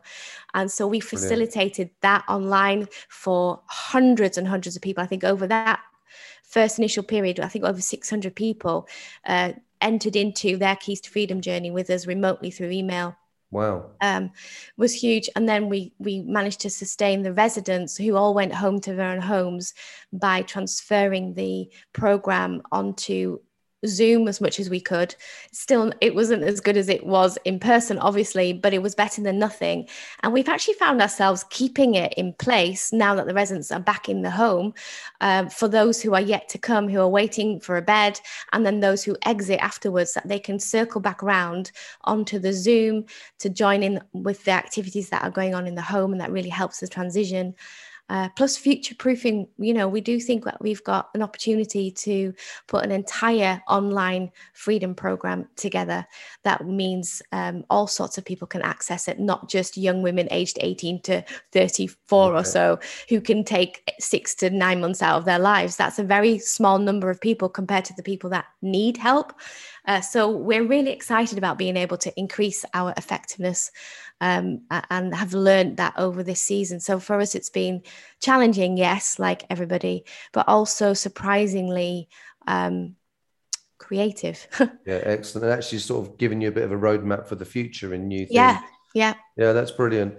And 0.53 0.71
so 0.71 0.87
we 0.87 1.01
facilitated 1.01 1.89
Brilliant. 1.99 2.01
that 2.01 2.23
online 2.29 2.87
for 3.09 3.61
hundreds 3.65 4.37
and 4.37 4.47
hundreds 4.47 4.77
of 4.77 4.81
people. 4.81 5.03
I 5.03 5.07
think 5.07 5.25
over 5.25 5.45
that 5.47 5.81
first 6.43 6.77
initial 6.77 7.03
period, 7.03 7.39
I 7.39 7.47
think 7.47 7.65
over 7.65 7.81
600 7.81 8.35
people 8.35 8.87
uh, 9.25 9.53
entered 9.81 10.15
into 10.15 10.57
their 10.57 10.75
Keys 10.75 11.01
to 11.01 11.09
Freedom 11.09 11.41
journey 11.41 11.71
with 11.71 11.89
us 11.89 12.07
remotely 12.07 12.51
through 12.51 12.71
email. 12.71 13.15
Wow. 13.51 13.91
Um, 14.01 14.31
was 14.77 14.93
huge. 14.93 15.29
And 15.35 15.47
then 15.47 15.69
we 15.69 15.93
we 15.99 16.21
managed 16.21 16.61
to 16.61 16.71
sustain 16.71 17.21
the 17.21 17.33
residents 17.33 17.95
who 17.95 18.15
all 18.15 18.33
went 18.33 18.53
home 18.53 18.81
to 18.81 18.95
their 18.95 19.11
own 19.11 19.21
homes 19.21 19.75
by 20.11 20.41
transferring 20.41 21.35
the 21.35 21.69
program 21.93 22.63
onto 22.71 23.39
Zoom 23.85 24.27
as 24.27 24.41
much 24.41 24.59
as 24.59 24.69
we 24.69 24.79
could. 24.79 25.15
Still, 25.51 25.91
it 26.01 26.15
wasn't 26.15 26.43
as 26.43 26.59
good 26.59 26.77
as 26.77 26.89
it 26.89 27.05
was 27.05 27.37
in 27.45 27.59
person, 27.59 27.97
obviously, 27.99 28.53
but 28.53 28.73
it 28.73 28.81
was 28.81 28.95
better 28.95 29.21
than 29.21 29.39
nothing. 29.39 29.87
And 30.21 30.33
we've 30.33 30.49
actually 30.49 30.75
found 30.75 31.01
ourselves 31.01 31.45
keeping 31.49 31.95
it 31.95 32.13
in 32.15 32.33
place 32.33 32.93
now 32.93 33.15
that 33.15 33.27
the 33.27 33.33
residents 33.33 33.71
are 33.71 33.79
back 33.79 34.09
in 34.09 34.21
the 34.21 34.31
home 34.31 34.73
um, 35.21 35.49
for 35.49 35.67
those 35.67 36.01
who 36.01 36.13
are 36.13 36.21
yet 36.21 36.49
to 36.49 36.57
come, 36.57 36.87
who 36.87 36.99
are 36.99 37.09
waiting 37.09 37.59
for 37.59 37.77
a 37.77 37.81
bed, 37.81 38.19
and 38.51 38.65
then 38.65 38.79
those 38.79 39.03
who 39.03 39.17
exit 39.25 39.59
afterwards, 39.59 40.13
that 40.13 40.27
they 40.27 40.39
can 40.39 40.59
circle 40.59 41.01
back 41.01 41.23
around 41.23 41.71
onto 42.03 42.39
the 42.39 42.53
Zoom 42.53 43.05
to 43.39 43.49
join 43.49 43.83
in 43.83 44.01
with 44.13 44.43
the 44.45 44.51
activities 44.51 45.09
that 45.09 45.23
are 45.23 45.31
going 45.31 45.55
on 45.55 45.67
in 45.67 45.75
the 45.75 45.81
home. 45.81 46.11
And 46.11 46.21
that 46.21 46.31
really 46.31 46.49
helps 46.49 46.79
the 46.79 46.87
transition. 46.87 47.55
Uh, 48.09 48.27
plus 48.35 48.57
future 48.57 48.93
proofing 48.95 49.47
you 49.57 49.73
know 49.73 49.87
we 49.87 50.01
do 50.01 50.19
think 50.19 50.43
that 50.43 50.61
we've 50.61 50.83
got 50.83 51.09
an 51.15 51.21
opportunity 51.21 51.89
to 51.89 52.33
put 52.67 52.83
an 52.83 52.91
entire 52.91 53.63
online 53.69 54.29
freedom 54.51 54.93
program 54.93 55.47
together 55.55 56.05
that 56.43 56.67
means 56.67 57.21
um, 57.31 57.63
all 57.69 57.87
sorts 57.87 58.17
of 58.17 58.25
people 58.25 58.45
can 58.45 58.61
access 58.61 59.07
it 59.07 59.19
not 59.19 59.49
just 59.49 59.77
young 59.77 60.01
women 60.01 60.27
aged 60.31 60.57
18 60.59 61.01
to 61.01 61.23
34 61.53 62.25
okay. 62.25 62.37
or 62.37 62.43
so 62.43 62.77
who 63.07 63.21
can 63.21 63.41
take 63.41 63.89
six 63.99 64.35
to 64.35 64.49
nine 64.49 64.81
months 64.81 65.01
out 65.01 65.17
of 65.17 65.23
their 65.23 65.39
lives 65.39 65.77
that's 65.77 65.97
a 65.97 66.03
very 66.03 66.37
small 66.37 66.79
number 66.79 67.09
of 67.09 67.21
people 67.21 67.47
compared 67.47 67.85
to 67.85 67.93
the 67.95 68.03
people 68.03 68.29
that 68.29 68.45
need 68.61 68.97
help 68.97 69.33
uh, 69.85 70.01
so 70.01 70.29
we're 70.29 70.65
really 70.65 70.91
excited 70.91 71.37
about 71.37 71.57
being 71.57 71.77
able 71.77 71.97
to 71.97 72.13
increase 72.19 72.65
our 72.73 72.93
effectiveness 72.97 73.71
um, 74.23 74.61
and 74.89 75.13
have 75.13 75.33
learned 75.33 75.77
that 75.77 75.95
over 75.97 76.23
this 76.23 76.41
season. 76.41 76.79
So 76.79 76.97
for 76.97 77.19
us, 77.19 77.35
it's 77.35 77.49
been 77.49 77.81
challenging, 78.21 78.77
yes, 78.77 79.19
like 79.19 79.43
everybody, 79.49 80.05
but 80.31 80.47
also 80.47 80.93
surprisingly 80.93 82.07
um, 82.47 82.95
creative. 83.79 84.47
yeah, 84.85 85.01
excellent. 85.03 85.43
And 85.43 85.53
actually, 85.53 85.79
sort 85.79 86.07
of 86.07 86.17
giving 86.17 86.39
you 86.39 86.47
a 86.47 86.53
bit 86.53 86.63
of 86.63 86.71
a 86.71 86.77
roadmap 86.77 87.27
for 87.27 87.35
the 87.35 87.43
future 87.43 87.93
and 87.93 88.07
new 88.07 88.19
things. 88.19 88.31
Yeah, 88.31 88.61
yeah, 88.95 89.13
yeah. 89.35 89.51
That's 89.51 89.71
brilliant. 89.71 90.17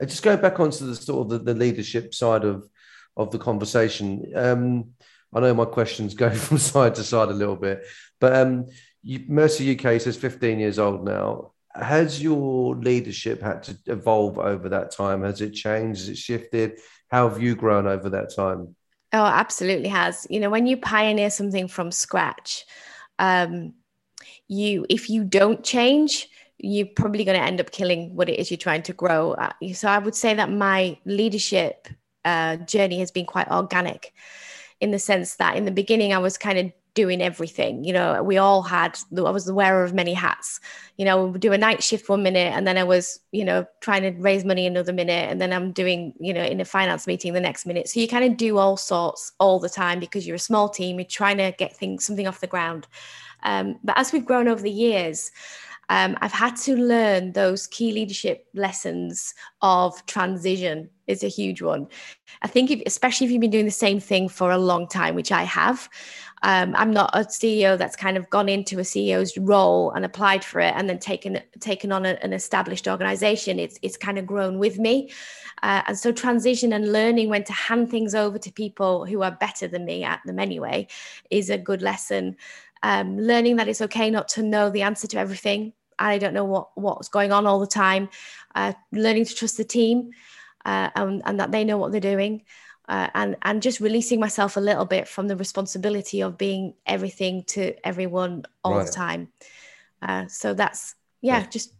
And 0.00 0.10
just 0.10 0.24
going 0.24 0.40
back 0.40 0.58
onto 0.58 0.84
the 0.84 0.96
sort 0.96 1.26
of 1.26 1.30
the, 1.30 1.52
the 1.52 1.58
leadership 1.58 2.12
side 2.12 2.44
of 2.44 2.68
of 3.16 3.30
the 3.30 3.38
conversation. 3.38 4.32
Um, 4.34 4.94
I 5.32 5.38
know 5.38 5.54
my 5.54 5.64
questions 5.64 6.14
go 6.14 6.28
from 6.34 6.58
side 6.58 6.96
to 6.96 7.04
side 7.04 7.28
a 7.28 7.32
little 7.32 7.54
bit, 7.54 7.84
but 8.20 8.34
um, 8.34 8.66
you, 9.04 9.24
Mercy 9.28 9.78
UK 9.78 10.00
says 10.00 10.16
15 10.16 10.58
years 10.58 10.80
old 10.80 11.04
now. 11.04 11.52
Has 11.74 12.22
your 12.22 12.76
leadership 12.76 13.42
had 13.42 13.64
to 13.64 13.78
evolve 13.86 14.38
over 14.38 14.68
that 14.68 14.92
time? 14.92 15.22
Has 15.22 15.40
it 15.40 15.50
changed? 15.50 16.00
Has 16.00 16.08
it 16.10 16.18
shifted? 16.18 16.78
How 17.10 17.28
have 17.28 17.42
you 17.42 17.54
grown 17.54 17.86
over 17.86 18.10
that 18.10 18.34
time? 18.34 18.76
Oh, 19.12 19.24
absolutely 19.24 19.88
has. 19.88 20.26
You 20.30 20.40
know, 20.40 20.50
when 20.50 20.66
you 20.66 20.76
pioneer 20.76 21.30
something 21.30 21.68
from 21.68 21.90
scratch, 21.90 22.64
um, 23.18 23.74
you 24.48 24.86
if 24.88 25.08
you 25.08 25.24
don't 25.24 25.64
change, 25.64 26.28
you're 26.58 26.88
probably 26.96 27.24
going 27.24 27.38
to 27.38 27.44
end 27.44 27.60
up 27.60 27.70
killing 27.70 28.14
what 28.14 28.28
it 28.28 28.38
is 28.38 28.50
you're 28.50 28.58
trying 28.58 28.82
to 28.82 28.92
grow. 28.92 29.32
Uh, 29.32 29.52
so 29.72 29.88
I 29.88 29.98
would 29.98 30.14
say 30.14 30.34
that 30.34 30.50
my 30.50 30.98
leadership 31.04 31.88
uh, 32.24 32.56
journey 32.56 33.00
has 33.00 33.10
been 33.10 33.26
quite 33.26 33.48
organic 33.50 34.12
in 34.80 34.90
the 34.90 34.98
sense 34.98 35.36
that 35.36 35.56
in 35.56 35.64
the 35.64 35.70
beginning 35.70 36.12
I 36.12 36.18
was 36.18 36.38
kind 36.38 36.58
of 36.58 36.72
doing 36.94 37.20
everything. 37.20 37.84
You 37.84 37.92
know, 37.92 38.22
we 38.22 38.38
all 38.38 38.62
had, 38.62 38.98
I 39.16 39.20
was 39.30 39.44
the 39.44 39.54
wearer 39.54 39.84
of 39.84 39.92
many 39.92 40.14
hats. 40.14 40.60
You 40.96 41.04
know, 41.04 41.26
we 41.26 41.38
do 41.38 41.52
a 41.52 41.58
night 41.58 41.82
shift 41.82 42.08
one 42.08 42.22
minute 42.22 42.52
and 42.54 42.66
then 42.66 42.78
I 42.78 42.84
was, 42.84 43.18
you 43.32 43.44
know, 43.44 43.66
trying 43.80 44.02
to 44.02 44.10
raise 44.20 44.44
money 44.44 44.66
another 44.66 44.92
minute. 44.92 45.28
And 45.28 45.40
then 45.40 45.52
I'm 45.52 45.72
doing, 45.72 46.14
you 46.20 46.32
know, 46.32 46.44
in 46.44 46.60
a 46.60 46.64
finance 46.64 47.06
meeting 47.06 47.32
the 47.32 47.40
next 47.40 47.66
minute. 47.66 47.88
So 47.88 48.00
you 48.00 48.08
kind 48.08 48.24
of 48.24 48.36
do 48.36 48.58
all 48.58 48.76
sorts 48.76 49.32
all 49.40 49.58
the 49.58 49.68
time 49.68 49.98
because 49.98 50.26
you're 50.26 50.36
a 50.36 50.38
small 50.38 50.68
team, 50.68 50.98
you're 50.98 51.06
trying 51.06 51.38
to 51.38 51.52
get 51.58 51.76
things, 51.76 52.04
something 52.04 52.28
off 52.28 52.40
the 52.40 52.46
ground. 52.46 52.86
Um, 53.42 53.78
but 53.82 53.98
as 53.98 54.12
we've 54.12 54.24
grown 54.24 54.48
over 54.48 54.62
the 54.62 54.70
years, 54.70 55.30
um, 55.90 56.16
I've 56.20 56.32
had 56.32 56.56
to 56.62 56.76
learn 56.76 57.32
those 57.32 57.66
key 57.66 57.92
leadership 57.92 58.46
lessons 58.54 59.34
of 59.60 60.04
transition 60.06 60.88
is 61.06 61.22
a 61.22 61.28
huge 61.28 61.60
one. 61.60 61.88
I 62.42 62.48
think, 62.48 62.70
if, 62.70 62.82
especially 62.86 63.26
if 63.26 63.30
you've 63.30 63.40
been 63.40 63.50
doing 63.50 63.66
the 63.66 63.70
same 63.70 64.00
thing 64.00 64.28
for 64.28 64.50
a 64.50 64.58
long 64.58 64.88
time, 64.88 65.14
which 65.14 65.32
I 65.32 65.42
have. 65.42 65.88
Um, 66.44 66.74
I'm 66.76 66.90
not 66.90 67.10
a 67.14 67.20
CEO 67.20 67.78
that's 67.78 67.96
kind 67.96 68.18
of 68.18 68.28
gone 68.28 68.50
into 68.50 68.78
a 68.78 68.82
CEO's 68.82 69.36
role 69.38 69.90
and 69.92 70.04
applied 70.04 70.44
for 70.44 70.60
it 70.60 70.74
and 70.76 70.90
then 70.90 70.98
taken 70.98 71.40
taken 71.58 71.90
on 71.90 72.04
a, 72.04 72.18
an 72.20 72.34
established 72.34 72.86
organization. 72.86 73.58
It's 73.58 73.78
it's 73.80 73.96
kind 73.96 74.18
of 74.18 74.26
grown 74.26 74.58
with 74.58 74.78
me, 74.78 75.10
uh, 75.62 75.82
and 75.86 75.98
so 75.98 76.12
transition 76.12 76.74
and 76.74 76.92
learning 76.92 77.30
when 77.30 77.44
to 77.44 77.52
hand 77.54 77.90
things 77.90 78.14
over 78.14 78.38
to 78.38 78.52
people 78.52 79.06
who 79.06 79.22
are 79.22 79.30
better 79.30 79.66
than 79.66 79.86
me 79.86 80.04
at 80.04 80.20
them 80.26 80.38
anyway 80.38 80.86
is 81.30 81.48
a 81.48 81.56
good 81.56 81.80
lesson. 81.80 82.36
Um, 82.82 83.18
learning 83.18 83.56
that 83.56 83.68
it's 83.68 83.80
okay 83.80 84.10
not 84.10 84.28
to 84.28 84.42
know 84.42 84.68
the 84.68 84.82
answer 84.82 85.06
to 85.08 85.18
everything. 85.18 85.72
I 85.98 86.18
don't 86.18 86.34
know 86.34 86.44
what 86.44 86.68
what's 86.74 87.08
going 87.08 87.32
on 87.32 87.46
all 87.46 87.58
the 87.58 87.66
time. 87.66 88.10
Uh, 88.54 88.74
learning 88.92 89.24
to 89.24 89.34
trust 89.34 89.56
the 89.56 89.64
team 89.64 90.10
uh, 90.66 90.90
and, 90.94 91.22
and 91.24 91.40
that 91.40 91.52
they 91.52 91.64
know 91.64 91.78
what 91.78 91.90
they're 91.90 92.02
doing 92.02 92.42
uh, 92.88 93.08
and 93.14 93.36
and 93.42 93.62
just 93.62 93.80
releasing 93.80 94.20
myself 94.20 94.56
a 94.56 94.60
little 94.60 94.84
bit 94.84 95.08
from 95.08 95.28
the 95.28 95.36
responsibility 95.36 96.22
of 96.22 96.36
being 96.36 96.74
everything 96.86 97.44
to 97.44 97.74
everyone 97.86 98.44
all 98.62 98.76
right. 98.76 98.86
the 98.86 98.92
time. 98.92 99.28
Uh, 100.02 100.26
so 100.26 100.54
that's 100.54 100.94
yeah, 101.22 101.38
yeah, 101.38 101.46
just 101.46 101.74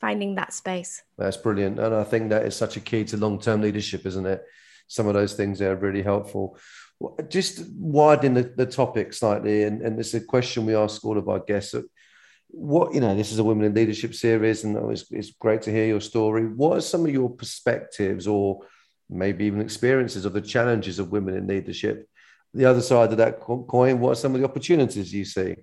finding 0.00 0.36
that 0.36 0.52
space. 0.52 1.02
That's 1.18 1.36
brilliant, 1.36 1.78
and 1.78 1.94
I 1.94 2.04
think 2.04 2.30
that 2.30 2.46
is 2.46 2.56
such 2.56 2.76
a 2.76 2.80
key 2.80 3.04
to 3.04 3.16
long-term 3.16 3.60
leadership, 3.60 4.06
isn't 4.06 4.26
it? 4.26 4.42
Some 4.86 5.06
of 5.06 5.14
those 5.14 5.34
things 5.34 5.60
are 5.60 5.76
really 5.76 6.02
helpful. 6.02 6.56
Just 7.28 7.64
widening 7.76 8.34
the, 8.34 8.52
the 8.56 8.66
topic 8.66 9.12
slightly, 9.12 9.64
and, 9.64 9.82
and 9.82 9.98
this 9.98 10.14
is 10.14 10.22
a 10.22 10.26
question 10.26 10.66
we 10.66 10.74
ask 10.74 11.04
all 11.04 11.18
of 11.18 11.28
our 11.28 11.40
guests. 11.40 11.74
What 12.50 12.94
you 12.94 13.00
know, 13.00 13.14
this 13.14 13.30
is 13.30 13.38
a 13.38 13.44
women 13.44 13.66
in 13.66 13.74
leadership 13.74 14.14
series, 14.14 14.64
and 14.64 14.90
it's, 14.90 15.04
it's 15.10 15.32
great 15.32 15.60
to 15.62 15.70
hear 15.70 15.84
your 15.84 16.00
story. 16.00 16.46
What 16.46 16.78
are 16.78 16.80
some 16.80 17.04
of 17.04 17.12
your 17.12 17.28
perspectives 17.28 18.26
or 18.26 18.60
maybe 19.10 19.44
even 19.44 19.60
experiences 19.60 20.24
of 20.24 20.32
the 20.32 20.40
challenges 20.40 20.98
of 20.98 21.12
women 21.12 21.36
in 21.36 21.46
leadership. 21.46 22.08
The 22.54 22.64
other 22.64 22.80
side 22.80 23.10
of 23.10 23.18
that 23.18 23.40
coin, 23.40 24.00
what 24.00 24.12
are 24.12 24.14
some 24.14 24.34
of 24.34 24.40
the 24.40 24.46
opportunities 24.46 25.12
you 25.12 25.24
see? 25.24 25.56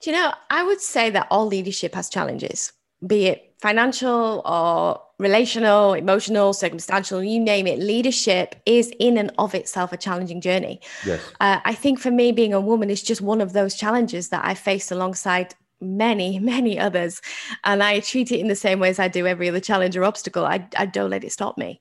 Do 0.00 0.10
you 0.10 0.12
know, 0.12 0.32
I 0.50 0.62
would 0.62 0.80
say 0.80 1.10
that 1.10 1.28
all 1.30 1.46
leadership 1.46 1.94
has 1.94 2.08
challenges, 2.08 2.72
be 3.04 3.26
it 3.26 3.54
financial 3.60 4.42
or 4.44 5.02
relational, 5.18 5.94
emotional, 5.94 6.52
circumstantial, 6.52 7.22
you 7.22 7.40
name 7.40 7.66
it. 7.66 7.80
Leadership 7.80 8.54
is 8.66 8.92
in 9.00 9.18
and 9.18 9.32
of 9.38 9.54
itself 9.54 9.92
a 9.92 9.96
challenging 9.96 10.40
journey. 10.40 10.80
Yes. 11.04 11.20
Uh, 11.40 11.58
I 11.64 11.74
think 11.74 11.98
for 11.98 12.10
me, 12.10 12.30
being 12.30 12.54
a 12.54 12.60
woman 12.60 12.88
is 12.88 13.02
just 13.02 13.20
one 13.20 13.40
of 13.40 13.52
those 13.52 13.74
challenges 13.74 14.28
that 14.28 14.44
I 14.44 14.54
faced 14.54 14.92
alongside 14.92 15.54
many, 15.80 16.38
many 16.38 16.78
others. 16.78 17.20
And 17.64 17.82
I 17.82 18.00
treat 18.00 18.30
it 18.30 18.38
in 18.38 18.48
the 18.48 18.54
same 18.54 18.78
way 18.78 18.90
as 18.90 18.98
I 18.98 19.08
do 19.08 19.26
every 19.26 19.48
other 19.48 19.60
challenge 19.60 19.96
or 19.96 20.04
obstacle. 20.04 20.44
I, 20.44 20.68
I 20.76 20.86
don't 20.86 21.10
let 21.10 21.24
it 21.24 21.32
stop 21.32 21.58
me. 21.58 21.80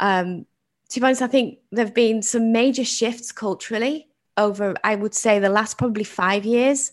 Um, 0.00 0.46
to 0.90 1.00
be 1.00 1.06
honest, 1.06 1.22
I 1.22 1.26
think 1.26 1.58
there 1.72 1.84
have 1.84 1.94
been 1.94 2.22
some 2.22 2.52
major 2.52 2.84
shifts 2.84 3.32
culturally 3.32 4.08
over, 4.36 4.74
I 4.84 4.94
would 4.96 5.14
say, 5.14 5.38
the 5.38 5.48
last 5.48 5.78
probably 5.78 6.04
five 6.04 6.44
years, 6.44 6.92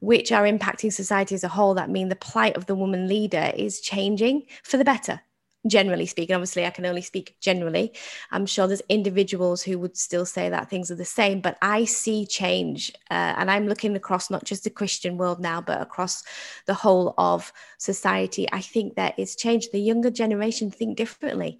which 0.00 0.32
are 0.32 0.44
impacting 0.44 0.92
society 0.92 1.34
as 1.34 1.44
a 1.44 1.48
whole. 1.48 1.74
That 1.74 1.90
mean 1.90 2.08
the 2.08 2.16
plight 2.16 2.56
of 2.56 2.66
the 2.66 2.74
woman 2.74 3.08
leader 3.08 3.52
is 3.56 3.80
changing 3.80 4.46
for 4.62 4.76
the 4.76 4.84
better 4.84 5.20
generally 5.66 6.06
speaking 6.06 6.34
obviously 6.34 6.64
i 6.64 6.70
can 6.70 6.86
only 6.86 7.02
speak 7.02 7.36
generally. 7.40 7.92
I'm 8.30 8.46
sure 8.46 8.66
there's 8.66 8.82
individuals 8.88 9.62
who 9.62 9.78
would 9.78 9.96
still 9.96 10.24
say 10.24 10.48
that 10.48 10.70
things 10.70 10.90
are 10.90 10.96
the 10.96 11.04
same 11.04 11.40
but 11.40 11.58
i 11.60 11.84
see 11.84 12.26
change 12.26 12.92
uh, 13.10 13.34
and 13.36 13.50
i'm 13.50 13.66
looking 13.66 13.96
across 13.96 14.30
not 14.30 14.44
just 14.44 14.64
the 14.64 14.70
christian 14.70 15.18
world 15.18 15.40
now 15.40 15.60
but 15.60 15.82
across 15.82 16.22
the 16.66 16.74
whole 16.74 17.14
of 17.18 17.52
society. 17.78 18.46
I 18.52 18.60
think 18.60 18.94
there 18.94 19.14
is 19.16 19.36
change. 19.36 19.70
The 19.70 19.80
younger 19.80 20.10
generation 20.10 20.70
think 20.70 20.96
differently 20.96 21.58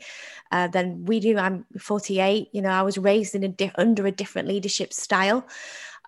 uh, 0.53 0.69
than 0.69 1.05
we 1.05 1.21
do. 1.21 1.37
I'm 1.39 1.67
48 1.79 2.49
you 2.53 2.63
know 2.63 2.71
i 2.71 2.83
was 2.83 2.99
raised 2.99 3.35
in 3.35 3.45
a 3.45 3.49
di- 3.49 3.73
under 3.77 4.07
a 4.07 4.13
different 4.13 4.49
leadership 4.49 4.93
style 4.93 5.47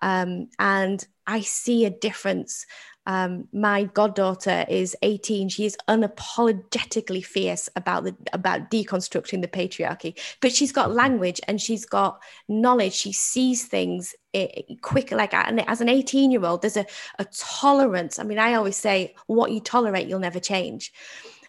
um, 0.00 0.48
and 0.58 1.06
i 1.26 1.40
see 1.40 1.84
a 1.84 1.90
difference 1.90 2.66
um, 3.06 3.48
my 3.52 3.84
goddaughter 3.84 4.64
is 4.68 4.96
18 5.02 5.48
she 5.48 5.64
is 5.64 5.76
unapologetically 5.88 7.24
fierce 7.24 7.68
about 7.74 8.04
the 8.04 8.14
about 8.32 8.70
deconstructing 8.70 9.40
the 9.40 9.48
patriarchy 9.48 10.18
but 10.40 10.52
she's 10.52 10.72
got 10.72 10.92
language 10.92 11.40
and 11.48 11.60
she's 11.60 11.84
got 11.84 12.20
knowledge. 12.48 12.92
She 12.94 13.12
sees 13.12 13.64
things 13.64 14.14
quick 14.80 15.10
like 15.10 15.34
as 15.34 15.80
an 15.80 15.88
18 15.88 16.30
year 16.30 16.44
old 16.44 16.62
there's 16.62 16.76
a, 16.76 16.86
a 17.18 17.24
tolerance. 17.36 18.18
I 18.18 18.22
mean 18.22 18.38
i 18.38 18.54
always 18.54 18.76
say 18.76 19.14
what 19.26 19.52
you 19.52 19.60
tolerate 19.60 20.08
you'll 20.08 20.18
never 20.18 20.40
change. 20.40 20.92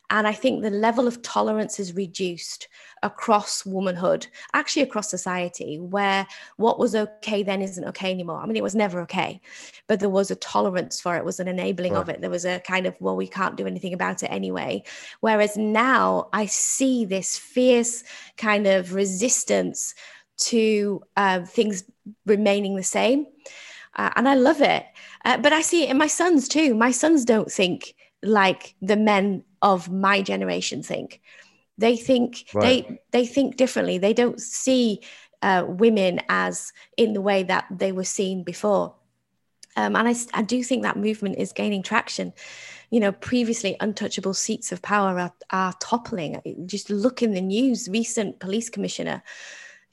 And 0.09 0.27
I 0.27 0.33
think 0.33 0.61
the 0.61 0.69
level 0.69 1.07
of 1.07 1.21
tolerance 1.21 1.79
is 1.79 1.95
reduced 1.95 2.67
across 3.01 3.65
womanhood, 3.65 4.27
actually 4.53 4.83
across 4.83 5.09
society, 5.09 5.79
where 5.79 6.27
what 6.57 6.77
was 6.77 6.93
okay 6.93 7.41
then 7.41 7.61
isn't 7.61 7.85
okay 7.85 8.11
anymore. 8.11 8.37
I 8.37 8.45
mean, 8.45 8.55
it 8.55 8.63
was 8.63 8.75
never 8.75 9.01
okay, 9.01 9.41
but 9.87 9.99
there 9.99 10.09
was 10.09 10.31
a 10.31 10.35
tolerance 10.35 11.01
for 11.01 11.15
it, 11.15 11.25
was 11.25 11.39
an 11.39 11.47
enabling 11.47 11.93
right. 11.93 12.01
of 12.01 12.09
it. 12.09 12.21
There 12.21 12.29
was 12.29 12.45
a 12.45 12.59
kind 12.59 12.85
of, 12.85 12.95
well, 12.99 13.15
we 13.15 13.27
can't 13.27 13.57
do 13.57 13.67
anything 13.67 13.93
about 13.93 14.23
it 14.23 14.27
anyway. 14.27 14.83
Whereas 15.19 15.57
now 15.57 16.29
I 16.33 16.45
see 16.45 17.05
this 17.05 17.37
fierce 17.37 18.03
kind 18.37 18.65
of 18.65 18.93
resistance 18.93 19.93
to 20.37 21.03
uh, 21.17 21.41
things 21.41 21.83
remaining 22.25 22.75
the 22.75 22.83
same. 22.83 23.27
Uh, 23.95 24.09
and 24.15 24.27
I 24.27 24.35
love 24.35 24.61
it. 24.61 24.85
Uh, 25.25 25.37
but 25.37 25.53
I 25.53 25.61
see 25.61 25.83
it 25.83 25.89
in 25.89 25.97
my 25.97 26.07
sons 26.07 26.47
too. 26.47 26.73
My 26.73 26.91
sons 26.91 27.25
don't 27.25 27.51
think 27.51 27.93
like 28.23 28.75
the 28.81 28.95
men 28.97 29.43
of 29.61 29.91
my 29.91 30.21
generation 30.21 30.81
think. 30.81 31.21
They 31.77 31.97
think 31.97 32.45
right. 32.53 32.87
they 32.87 33.01
they 33.11 33.25
think 33.25 33.57
differently. 33.57 33.97
They 33.97 34.13
don't 34.13 34.39
see 34.39 35.01
uh, 35.41 35.65
women 35.67 36.21
as 36.29 36.71
in 36.97 37.13
the 37.13 37.21
way 37.21 37.43
that 37.43 37.65
they 37.71 37.91
were 37.91 38.03
seen 38.03 38.43
before. 38.43 38.95
Um, 39.75 39.95
and 39.95 40.07
I, 40.07 40.15
I 40.33 40.41
do 40.41 40.63
think 40.63 40.83
that 40.83 40.97
movement 40.97 41.37
is 41.37 41.53
gaining 41.53 41.83
traction. 41.83 42.33
You 42.89 42.99
know, 42.99 43.11
previously 43.11 43.75
untouchable 43.79 44.33
seats 44.33 44.71
of 44.71 44.81
power 44.81 45.19
are, 45.19 45.33
are 45.49 45.73
toppling. 45.79 46.39
Just 46.65 46.89
look 46.89 47.23
in 47.23 47.33
the 47.33 47.41
news. 47.41 47.89
Recent 47.89 48.39
police 48.39 48.69
commissioner 48.69 49.23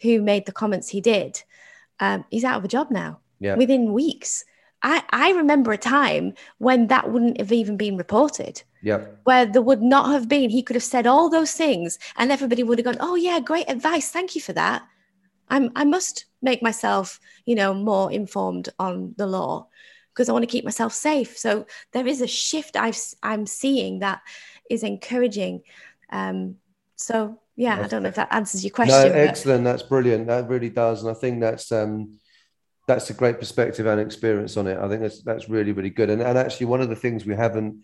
who 0.02 0.22
made 0.22 0.46
the 0.46 0.52
comments 0.52 0.88
he 0.88 1.00
did, 1.00 1.42
um, 2.00 2.24
he's 2.30 2.44
out 2.44 2.58
of 2.58 2.64
a 2.64 2.68
job 2.68 2.90
now 2.90 3.20
yeah. 3.38 3.54
within 3.54 3.92
weeks. 3.92 4.44
I, 4.82 5.02
I 5.10 5.32
remember 5.32 5.72
a 5.72 5.78
time 5.78 6.34
when 6.58 6.86
that 6.86 7.10
wouldn't 7.10 7.38
have 7.38 7.52
even 7.52 7.76
been 7.76 7.96
reported. 7.96 8.62
Yeah. 8.82 9.04
Where 9.24 9.44
there 9.44 9.60
would 9.60 9.82
not 9.82 10.10
have 10.10 10.26
been, 10.26 10.48
he 10.48 10.62
could 10.62 10.76
have 10.76 10.82
said 10.82 11.06
all 11.06 11.28
those 11.28 11.52
things 11.52 11.98
and 12.16 12.32
everybody 12.32 12.62
would 12.62 12.78
have 12.78 12.86
gone, 12.86 12.96
Oh 13.00 13.14
yeah, 13.14 13.40
great 13.40 13.68
advice. 13.68 14.10
Thank 14.10 14.34
you 14.34 14.40
for 14.40 14.54
that. 14.54 14.82
I'm 15.50 15.70
I 15.76 15.84
must 15.84 16.26
make 16.40 16.62
myself, 16.62 17.20
you 17.44 17.54
know, 17.54 17.74
more 17.74 18.10
informed 18.10 18.68
on 18.78 19.14
the 19.16 19.26
law 19.26 19.68
because 20.14 20.28
I 20.28 20.32
want 20.32 20.42
to 20.42 20.50
keep 20.50 20.64
myself 20.64 20.92
safe. 20.92 21.36
So 21.36 21.66
there 21.92 22.06
is 22.06 22.20
a 22.20 22.26
shift 22.26 22.76
I've 22.76 22.98
I'm 23.22 23.46
seeing 23.46 23.98
that 24.00 24.22
is 24.68 24.82
encouraging. 24.82 25.62
Um, 26.10 26.56
so 26.96 27.40
yeah, 27.56 27.80
I 27.82 27.88
don't 27.88 28.02
know 28.02 28.08
if 28.08 28.14
that 28.14 28.32
answers 28.32 28.64
your 28.64 28.72
question. 28.72 29.12
No, 29.12 29.18
excellent. 29.18 29.64
But... 29.64 29.70
That's 29.70 29.82
brilliant. 29.82 30.28
That 30.28 30.48
really 30.48 30.70
does. 30.70 31.02
And 31.02 31.10
I 31.10 31.14
think 31.14 31.40
that's 31.40 31.70
um 31.72 32.18
that's 32.86 33.10
a 33.10 33.14
great 33.14 33.38
perspective 33.38 33.86
and 33.86 34.00
experience 34.00 34.56
on 34.56 34.66
it. 34.66 34.78
I 34.78 34.88
think 34.88 35.02
that's 35.02 35.22
that's 35.22 35.48
really 35.48 35.72
really 35.72 35.90
good. 35.90 36.10
And 36.10 36.22
and 36.22 36.38
actually, 36.38 36.66
one 36.66 36.80
of 36.80 36.88
the 36.88 36.96
things 36.96 37.26
we 37.26 37.34
haven't 37.34 37.82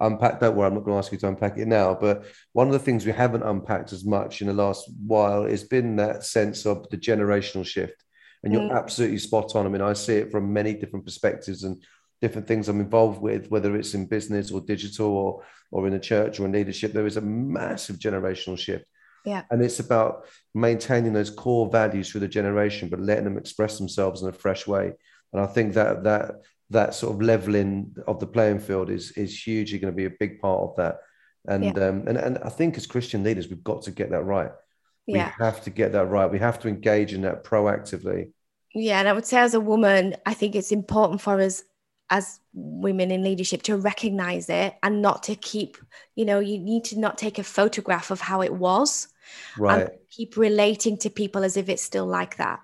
unpacked. 0.00 0.40
Don't 0.40 0.56
worry, 0.56 0.66
I'm 0.68 0.74
not 0.74 0.84
going 0.84 0.94
to 0.94 0.98
ask 0.98 1.12
you 1.12 1.18
to 1.18 1.28
unpack 1.28 1.58
it 1.58 1.66
now. 1.66 1.94
But 1.94 2.24
one 2.52 2.66
of 2.66 2.72
the 2.72 2.78
things 2.78 3.06
we 3.06 3.12
haven't 3.12 3.42
unpacked 3.42 3.92
as 3.92 4.04
much 4.04 4.40
in 4.40 4.48
the 4.48 4.52
last 4.52 4.90
while 5.06 5.44
has 5.44 5.64
been 5.64 5.96
that 5.96 6.24
sense 6.24 6.66
of 6.66 6.88
the 6.90 6.98
generational 6.98 7.66
shift. 7.66 8.02
And 8.42 8.52
you're 8.52 8.62
mm. 8.62 8.76
absolutely 8.76 9.18
spot 9.18 9.56
on. 9.56 9.66
I 9.66 9.68
mean, 9.68 9.82
I 9.82 9.94
see 9.94 10.14
it 10.14 10.30
from 10.30 10.52
many 10.52 10.74
different 10.74 11.04
perspectives 11.04 11.64
and 11.64 11.82
different 12.20 12.46
things 12.46 12.68
I'm 12.68 12.80
involved 12.80 13.20
with, 13.20 13.50
whether 13.50 13.74
it's 13.76 13.94
in 13.94 14.06
business 14.06 14.50
or 14.50 14.60
digital 14.60 15.08
or 15.08 15.42
or 15.72 15.86
in 15.86 15.92
the 15.92 15.98
church 15.98 16.38
or 16.38 16.46
in 16.46 16.52
leadership. 16.52 16.92
There 16.92 17.06
is 17.06 17.16
a 17.16 17.22
massive 17.22 17.96
generational 17.98 18.58
shift. 18.58 18.86
Yeah. 19.24 19.42
And 19.50 19.62
it's 19.62 19.80
about 19.80 20.26
maintaining 20.54 21.12
those 21.12 21.30
core 21.30 21.68
values 21.68 22.10
through 22.10 22.20
the 22.20 22.28
generation, 22.28 22.88
but 22.88 23.00
letting 23.00 23.24
them 23.24 23.36
express 23.36 23.76
themselves 23.76 24.22
in 24.22 24.28
a 24.28 24.32
fresh 24.32 24.66
way. 24.66 24.92
And 25.32 25.42
I 25.42 25.46
think 25.46 25.74
that 25.74 26.04
that 26.04 26.42
that 26.70 26.94
sort 26.94 27.14
of 27.14 27.22
leveling 27.22 27.94
of 28.06 28.18
the 28.18 28.26
playing 28.26 28.58
field 28.58 28.90
is 28.90 29.12
is 29.12 29.40
hugely 29.40 29.78
going 29.78 29.92
to 29.92 29.96
be 29.96 30.06
a 30.06 30.18
big 30.18 30.40
part 30.40 30.60
of 30.62 30.76
that. 30.76 30.98
And 31.48 31.64
yeah. 31.64 31.88
um, 31.88 32.04
and 32.08 32.16
and 32.16 32.38
I 32.38 32.48
think 32.48 32.76
as 32.76 32.86
Christian 32.86 33.22
leaders, 33.22 33.48
we've 33.48 33.64
got 33.64 33.82
to 33.82 33.90
get 33.90 34.10
that 34.10 34.24
right. 34.24 34.50
Yeah. 35.06 35.32
We 35.38 35.44
have 35.44 35.62
to 35.62 35.70
get 35.70 35.92
that 35.92 36.06
right. 36.06 36.30
We 36.30 36.40
have 36.40 36.58
to 36.60 36.68
engage 36.68 37.12
in 37.12 37.22
that 37.22 37.44
proactively. 37.44 38.32
Yeah, 38.74 38.98
and 38.98 39.08
I 39.08 39.12
would 39.12 39.24
say 39.24 39.38
as 39.38 39.54
a 39.54 39.60
woman, 39.60 40.16
I 40.26 40.34
think 40.34 40.54
it's 40.54 40.72
important 40.72 41.20
for 41.20 41.40
us 41.40 41.62
as 42.10 42.40
women 42.52 43.10
in 43.10 43.22
leadership 43.22 43.62
to 43.62 43.76
recognize 43.76 44.48
it 44.48 44.74
and 44.82 45.02
not 45.02 45.24
to 45.24 45.34
keep, 45.34 45.76
you 46.14 46.24
know, 46.24 46.38
you 46.38 46.58
need 46.58 46.84
to 46.84 46.98
not 46.98 47.18
take 47.18 47.38
a 47.38 47.42
photograph 47.42 48.10
of 48.10 48.20
how 48.20 48.42
it 48.42 48.54
was 48.54 49.08
right. 49.58 49.88
keep 50.10 50.36
relating 50.36 50.96
to 50.98 51.10
people 51.10 51.42
as 51.42 51.56
if 51.56 51.68
it's 51.68 51.82
still 51.82 52.06
like 52.06 52.36
that. 52.36 52.60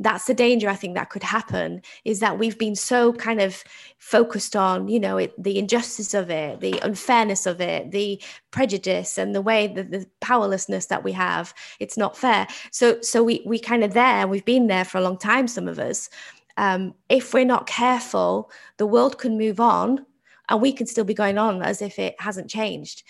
That's 0.00 0.26
the 0.26 0.34
danger 0.34 0.68
i 0.68 0.74
think 0.74 0.94
that 0.94 1.10
could 1.10 1.22
happen 1.22 1.80
is 2.04 2.20
that 2.20 2.38
we've 2.38 2.58
been 2.58 2.74
so 2.74 3.12
kind 3.12 3.40
of 3.40 3.62
focused 3.98 4.54
on 4.56 4.88
you 4.88 5.00
know 5.00 5.16
it, 5.16 5.32
the 5.42 5.58
injustice 5.58 6.14
of 6.14 6.30
it 6.30 6.60
the 6.60 6.78
unfairness 6.82 7.46
of 7.46 7.60
it 7.60 7.90
the 7.90 8.20
prejudice 8.50 9.18
and 9.18 9.34
the 9.34 9.42
way 9.42 9.66
that 9.66 9.90
the 9.90 10.06
powerlessness 10.20 10.86
that 10.86 11.02
we 11.02 11.12
have 11.12 11.54
it's 11.80 11.96
not 11.96 12.16
fair. 12.16 12.46
So 12.70 13.00
so 13.00 13.22
we 13.22 13.42
we 13.46 13.58
kind 13.58 13.84
of 13.84 13.94
there 13.94 14.26
we've 14.26 14.44
been 14.44 14.66
there 14.66 14.84
for 14.84 14.98
a 14.98 15.02
long 15.02 15.18
time 15.18 15.48
some 15.48 15.68
of 15.68 15.78
us. 15.78 16.08
Um, 16.56 16.94
if 17.08 17.34
we're 17.34 17.44
not 17.44 17.66
careful 17.66 18.50
the 18.76 18.86
world 18.86 19.18
can 19.18 19.36
move 19.36 19.58
on 19.58 20.06
and 20.48 20.60
we 20.60 20.72
can 20.72 20.86
still 20.86 21.04
be 21.04 21.14
going 21.14 21.38
on 21.38 21.62
as 21.62 21.82
if 21.82 21.98
it 21.98 22.14
hasn't 22.20 22.50
changed. 22.50 23.02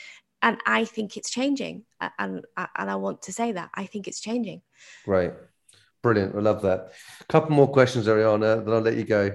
And 0.42 0.58
i 0.66 0.84
think 0.84 1.16
it's 1.16 1.30
changing 1.30 1.84
and 2.18 2.44
and 2.56 2.90
i 2.90 2.96
want 2.96 3.22
to 3.22 3.32
say 3.32 3.52
that 3.52 3.70
i 3.74 3.86
think 3.86 4.08
it's 4.08 4.20
changing. 4.20 4.62
Right 5.06 5.32
Brilliant. 6.04 6.36
I 6.36 6.40
love 6.40 6.60
that. 6.60 6.92
A 7.22 7.24
couple 7.32 7.52
more 7.52 7.66
questions, 7.66 8.06
Arianna, 8.08 8.62
then 8.62 8.74
I'll 8.74 8.82
let 8.82 8.98
you 8.98 9.04
go. 9.04 9.34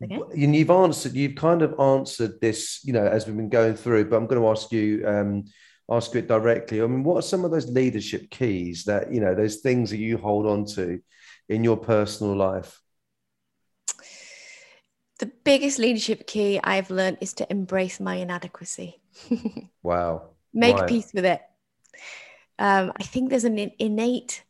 Okay. 0.00 0.20
You've 0.36 0.70
answered, 0.70 1.14
you've 1.14 1.34
kind 1.34 1.62
of 1.62 1.80
answered 1.80 2.40
this, 2.40 2.78
you 2.84 2.92
know, 2.92 3.04
as 3.04 3.26
we've 3.26 3.36
been 3.36 3.48
going 3.48 3.74
through, 3.74 4.08
but 4.08 4.14
I'm 4.14 4.28
going 4.28 4.40
to 4.40 4.46
ask 4.46 4.70
you, 4.70 5.02
um, 5.04 5.46
ask 5.90 6.14
you 6.14 6.20
it 6.20 6.28
directly. 6.28 6.80
I 6.80 6.86
mean, 6.86 7.02
what 7.02 7.16
are 7.16 7.22
some 7.22 7.44
of 7.44 7.50
those 7.50 7.68
leadership 7.68 8.30
keys 8.30 8.84
that, 8.84 9.12
you 9.12 9.20
know, 9.20 9.34
those 9.34 9.56
things 9.56 9.90
that 9.90 9.96
you 9.96 10.16
hold 10.16 10.46
on 10.46 10.64
to 10.76 11.00
in 11.48 11.64
your 11.64 11.76
personal 11.76 12.36
life? 12.36 12.80
The 15.18 15.32
biggest 15.42 15.80
leadership 15.80 16.28
key 16.28 16.60
I've 16.62 16.92
learned 16.92 17.18
is 17.20 17.32
to 17.34 17.50
embrace 17.50 17.98
my 17.98 18.14
inadequacy. 18.14 19.00
wow. 19.82 20.28
Make 20.54 20.76
right. 20.76 20.88
peace 20.88 21.10
with 21.12 21.24
it. 21.24 21.42
Um, 22.60 22.92
I 22.96 23.02
think 23.02 23.28
there's 23.30 23.42
an 23.42 23.58
innate 23.80 24.44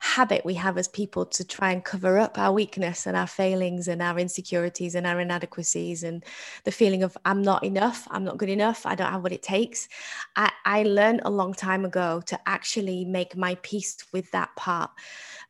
habit 0.00 0.44
we 0.44 0.54
have 0.54 0.78
as 0.78 0.86
people 0.88 1.26
to 1.26 1.44
try 1.44 1.72
and 1.72 1.84
cover 1.84 2.18
up 2.18 2.38
our 2.38 2.52
weakness 2.52 3.06
and 3.06 3.16
our 3.16 3.26
failings 3.26 3.88
and 3.88 4.00
our 4.00 4.18
insecurities 4.18 4.94
and 4.94 5.06
our 5.06 5.20
inadequacies 5.20 6.04
and 6.04 6.24
the 6.64 6.70
feeling 6.70 7.02
of 7.02 7.16
I'm 7.24 7.42
not 7.42 7.64
enough, 7.64 8.06
I'm 8.10 8.24
not 8.24 8.38
good 8.38 8.48
enough, 8.48 8.86
I 8.86 8.94
don't 8.94 9.10
have 9.10 9.22
what 9.22 9.32
it 9.32 9.42
takes. 9.42 9.88
I, 10.36 10.50
I 10.64 10.84
learned 10.84 11.22
a 11.24 11.30
long 11.30 11.52
time 11.52 11.84
ago 11.84 12.22
to 12.26 12.38
actually 12.46 13.04
make 13.04 13.36
my 13.36 13.56
peace 13.56 13.96
with 14.12 14.30
that 14.32 14.54
part. 14.56 14.90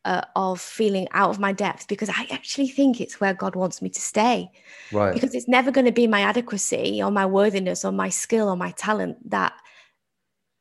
Uh, 0.04 0.22
of 0.36 0.58
feeling 0.58 1.06
out 1.10 1.28
of 1.28 1.38
my 1.38 1.52
depth 1.52 1.86
because 1.88 2.08
I 2.08 2.26
actually 2.30 2.68
think 2.68 2.98
it's 2.98 3.20
where 3.20 3.34
God 3.34 3.56
wants 3.56 3.82
me 3.82 3.90
to 3.90 4.00
stay. 4.00 4.48
Right. 4.90 5.12
Because 5.12 5.34
it's 5.34 5.48
never 5.48 5.70
going 5.70 5.84
to 5.84 5.92
be 5.92 6.06
my 6.06 6.20
adequacy 6.20 7.02
or 7.02 7.10
my 7.10 7.26
worthiness 7.26 7.84
or 7.84 7.92
my 7.92 8.08
skill 8.08 8.48
or 8.48 8.56
my 8.56 8.70
talent 8.70 9.28
that 9.28 9.52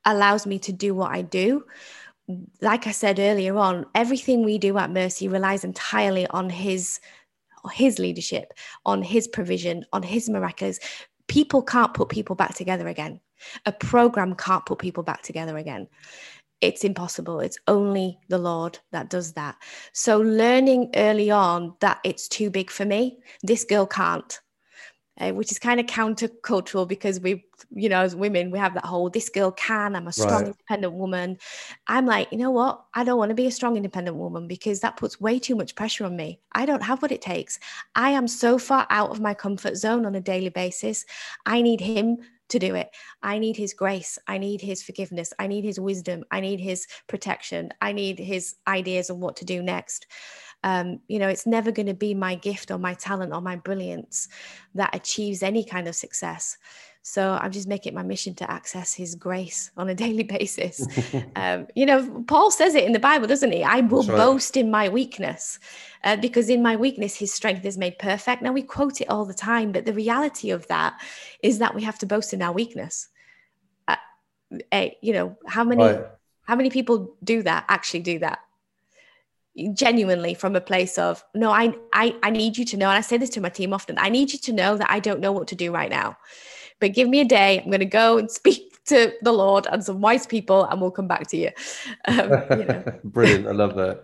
allows 0.03 0.45
me 0.45 0.59
to 0.59 0.73
do 0.73 0.95
what 0.95 1.11
I 1.11 1.21
do 1.21 1.63
like 2.61 2.88
I 2.88 2.91
said 2.91 3.19
earlier 3.19 3.57
on, 3.57 3.86
everything 3.95 4.43
we 4.43 4.57
do 4.57 4.78
at 4.78 4.91
Mercy 4.91 5.28
relies 5.28 5.63
entirely 5.63 6.28
on 6.28 6.49
His 6.49 6.99
His 7.71 7.99
leadership, 7.99 8.53
on 8.86 9.01
His 9.01 9.28
provision, 9.28 9.86
on 9.93 10.03
His 10.03 10.30
miracles. 10.30 10.80
People 11.28 11.61
can't 11.61 11.93
put 11.93 12.09
people 12.09 12.36
back 12.36 12.55
together 12.55 12.88
again. 12.88 13.19
A 13.65 13.71
program 13.71 14.36
can't 14.36 14.65
put 14.65 14.80
people 14.80 15.03
back 15.03 15.21
together 15.21 15.57
again. 15.57 15.88
It's 16.59 16.84
impossible. 16.84 17.39
It's 17.39 17.59
only 17.67 18.17
the 18.30 18.39
Lord 18.39 18.80
that 18.91 19.09
does 19.09 19.34
that. 19.34 19.57
So, 19.93 20.19
learning 20.19 20.91
early 20.95 21.30
on 21.30 21.75
that 21.82 21.99
it's 22.03 22.28
too 22.28 22.49
big 22.49 22.71
for 22.71 22.84
me, 22.84 23.19
this 23.43 23.63
girl 23.63 23.86
can't 23.86 24.39
uh, 25.20 25.32
which 25.32 25.51
is 25.51 25.59
kind 25.59 25.80
of 25.80 25.86
countercultural 25.86 26.88
because 26.88 27.20
we, 27.20 27.45
you 27.74 27.89
know, 27.89 28.01
as 28.01 28.15
women, 28.15 28.51
we 28.51 28.59
have 28.59 28.74
that 28.74 28.86
whole 28.86 29.09
this 29.09 29.30
girl 29.30 29.51
can, 29.51 29.95
I'm 29.95 30.07
a 30.07 30.13
strong, 30.13 30.32
right. 30.32 30.47
independent 30.47 30.93
woman. 30.93 31.38
I'm 31.88 32.05
like, 32.05 32.32
you 32.32 32.38
know 32.38 32.51
what? 32.51 32.86
I 32.93 33.03
don't 33.03 33.18
want 33.18 33.30
to 33.30 33.36
be 33.36 33.47
a 33.47 33.51
strong, 33.51 33.78
independent 33.78 34.18
woman 34.18 34.47
because 34.47 34.80
that 34.82 34.97
puts 34.97 35.20
way 35.20 35.39
too 35.39 35.55
much 35.55 35.76
pressure 35.76 36.05
on 36.05 36.15
me. 36.15 36.39
I 36.51 36.65
don't 36.65 36.84
have 36.84 37.01
what 37.01 37.11
it 37.11 37.22
takes. 37.22 37.59
I 37.95 38.11
am 38.11 38.28
so 38.28 38.57
far 38.57 38.86
out 38.89 39.11
of 39.11 39.20
my 39.20 39.34
comfort 39.34 39.76
zone 39.76 40.05
on 40.05 40.15
a 40.15 40.22
daily 40.22 40.49
basis. 40.49 41.05
I 41.45 41.61
need 41.61 41.82
him 41.82 42.18
to 42.49 42.59
do 42.59 42.76
it. 42.76 42.89
I 43.22 43.39
need 43.39 43.57
his 43.57 43.74
grace. 43.74 44.18
I 44.28 44.38
need 44.38 44.61
his 44.61 44.84
forgiveness. 44.84 45.34
I 45.39 45.47
need 45.47 45.63
his 45.63 45.80
wisdom. 45.80 46.24
I 46.32 46.39
need 46.39 46.59
his 46.59 46.88
protection. 47.07 47.74
I 47.82 47.91
need 47.91 48.20
his 48.20 48.55
ideas 48.68 49.09
on 49.09 49.20
what 49.20 49.36
to 49.38 49.45
do 49.45 49.61
next. 49.61 50.07
Um, 50.64 50.99
you 51.08 51.20
know, 51.20 51.28
it's 51.28 51.45
never 51.45 51.72
going 51.72 51.86
to 51.86 51.93
be 51.93 52.14
my 52.14 52.36
gift 52.36 52.72
or 52.72 52.78
my 52.78 52.93
talent 52.95 53.34
or 53.34 53.41
my 53.41 53.55
brilliance 53.55 54.28
that 54.76 54.95
achieves 54.95 55.43
any 55.43 55.64
kind 55.64 55.88
of 55.88 55.95
success. 55.95 56.58
So 57.10 57.39
I'm 57.41 57.53
just 57.53 57.70
making 57.70 57.93
it 57.93 57.95
my 57.95 58.03
mission 58.03 58.36
to 58.36 58.51
access 58.51 58.93
his 58.93 59.16
grace 59.16 59.72
on 59.78 59.88
a 59.88 59.95
daily 59.95 60.24
basis. 60.24 60.86
um, 61.38 61.68
you 61.74 61.86
know, 61.86 62.26
Paul 62.28 62.51
says 62.51 62.76
it 62.76 62.84
in 62.84 62.91
the 62.91 62.99
Bible, 62.99 63.28
doesn't 63.28 63.53
he? 63.53 63.64
I 63.64 63.80
will 63.80 64.03
right. 64.03 64.18
boast 64.18 64.58
in 64.58 64.70
my 64.70 64.89
weakness 64.89 65.58
uh, 66.03 66.18
because 66.18 66.49
in 66.49 66.62
my 66.62 66.76
weakness, 66.76 67.16
his 67.16 67.34
strength 67.34 67.64
is 67.64 67.78
made 67.78 67.97
perfect. 67.97 68.41
Now 68.41 68.51
we 68.51 68.62
quote 68.62 68.99
it 68.99 69.10
all 69.10 69.24
the 69.24 69.34
time, 69.34 69.72
but 69.72 69.86
the 69.86 69.93
reality 69.93 70.51
of 70.51 70.68
that 70.68 70.99
is 71.41 71.60
that 71.60 71.74
we 71.74 71.84
have 71.84 71.97
to 71.99 72.05
boast 72.05 72.34
in 72.34 72.41
our 72.41 72.51
weakness. 72.51 73.08
Uh, 73.88 73.95
uh, 74.74 74.88
you 75.01 75.14
know, 75.14 75.38
how 75.47 75.64
many, 75.64 75.84
right. 75.84 76.08
how 76.41 76.58
many 76.58 76.70
people 76.70 77.16
do 77.24 77.41
that, 77.43 77.64
actually 77.70 78.01
do 78.01 78.20
that? 78.20 78.39
Genuinely 79.74 80.34
from 80.34 80.55
a 80.55 80.62
place 80.62 80.97
of 80.97 81.24
no 81.34 81.51
I, 81.51 81.74
I 81.93 82.16
i 82.24 82.30
need 82.30 82.58
you 82.58 82.66
to 82.66 82.78
know 82.78 82.89
and 82.89 82.97
i 82.97 83.01
say 83.01 83.18
this 83.18 83.32
to 83.32 83.41
my 83.41 83.49
team 83.49 83.74
often 83.74 83.97
i 83.97 84.10
need 84.10 84.32
you 84.32 84.39
to 84.39 84.53
know 84.53 84.78
that 84.78 84.89
i 84.89 84.99
don't 84.99 85.20
know 85.20 85.32
what 85.32 85.47
to 85.49 85.55
do 85.55 85.72
right 85.72 85.89
now. 85.89 86.18
But 86.80 86.93
give 86.93 87.10
me 87.10 87.22
a 87.22 87.26
day 87.26 87.60
i'm 87.60 87.72
going 87.72 87.80
to 87.80 87.86
go 87.86 88.18
and 88.20 88.30
speak 88.41 88.80
to 88.86 89.14
the 89.22 89.32
lord 89.32 89.68
and 89.70 89.84
some 89.84 89.99
wise 89.99 90.28
people 90.28 90.64
and 90.66 90.80
we'll 90.80 90.91
come 90.91 91.08
back 91.08 91.28
to 91.28 91.38
you, 91.38 91.49
um, 92.08 92.30
you 92.51 92.66
know. 92.66 92.84
brilliant 93.03 93.47
i 93.47 93.51
love 93.51 93.76
that. 93.76 94.03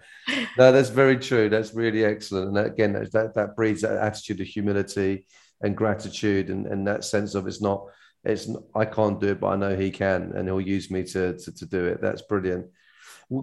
No 0.57 0.71
that's 0.71 0.89
very 0.89 1.17
true 1.17 1.49
that's 1.49 1.73
really 1.73 2.03
excellent 2.03 2.57
and 2.57 2.67
again 2.67 2.93
that 2.93 3.33
that 3.35 3.55
breeds 3.55 3.81
that 3.81 3.97
attitude 3.97 4.41
of 4.41 4.47
humility 4.47 5.25
and 5.61 5.77
gratitude 5.77 6.49
and, 6.49 6.67
and 6.67 6.87
that 6.87 7.03
sense 7.03 7.35
of 7.35 7.47
it's 7.47 7.61
not 7.61 7.85
it's 8.25 8.49
i 8.75 8.85
can't 8.85 9.19
do 9.19 9.29
it 9.29 9.39
but 9.39 9.47
i 9.47 9.55
know 9.55 9.75
he 9.75 9.91
can 9.91 10.31
and 10.35 10.47
he'll 10.47 10.61
use 10.61 10.89
me 10.89 11.03
to 11.03 11.37
to, 11.37 11.51
to 11.53 11.65
do 11.65 11.85
it. 11.85 12.01
That's 12.01 12.21
brilliant. 12.23 12.67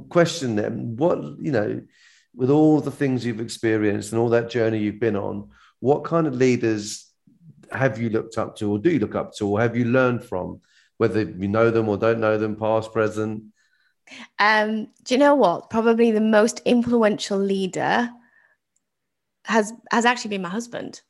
Question 0.09 0.57
them 0.57 0.97
what 0.97 1.19
you 1.41 1.53
know 1.53 1.83
with 2.35 2.51
all 2.51 2.81
the 2.81 2.91
things 2.91 3.24
you've 3.24 3.41
experienced 3.41 4.12
and 4.12 4.20
all 4.20 4.28
that 4.28 4.51
journey 4.51 4.78
you've 4.78 5.01
been 5.01 5.16
on 5.16 5.51
what 5.81 6.05
kind 6.05 6.26
of 6.26 6.35
leaders 6.35 7.07
have 7.72 7.99
you 7.99 8.11
looked 8.11 8.39
up 8.39 8.57
to 8.57 8.70
or 8.70 8.78
do 8.78 8.91
you 8.91 8.99
look 8.99 9.14
up 9.14 9.33
to 9.35 9.49
or 9.49 9.61
have 9.61 9.76
you 9.76 9.87
learned 9.87 10.24
from 10.24 10.61
whether 10.99 11.22
you 11.22 11.49
know 11.49 11.70
them 11.70 11.89
or 11.89 11.97
don't 11.97 12.20
know 12.20 12.37
them 12.37 12.57
past 12.57 12.93
present? 12.93 13.43
Um, 14.39 14.89
do 15.03 15.14
you 15.14 15.18
know 15.18 15.35
what? 15.35 15.70
Probably 15.70 16.11
the 16.11 16.20
most 16.20 16.61
influential 16.64 17.39
leader 17.39 18.11
has 19.45 19.72
has 19.91 20.05
actually 20.05 20.31
been 20.31 20.43
my 20.43 20.49
husband. 20.49 21.01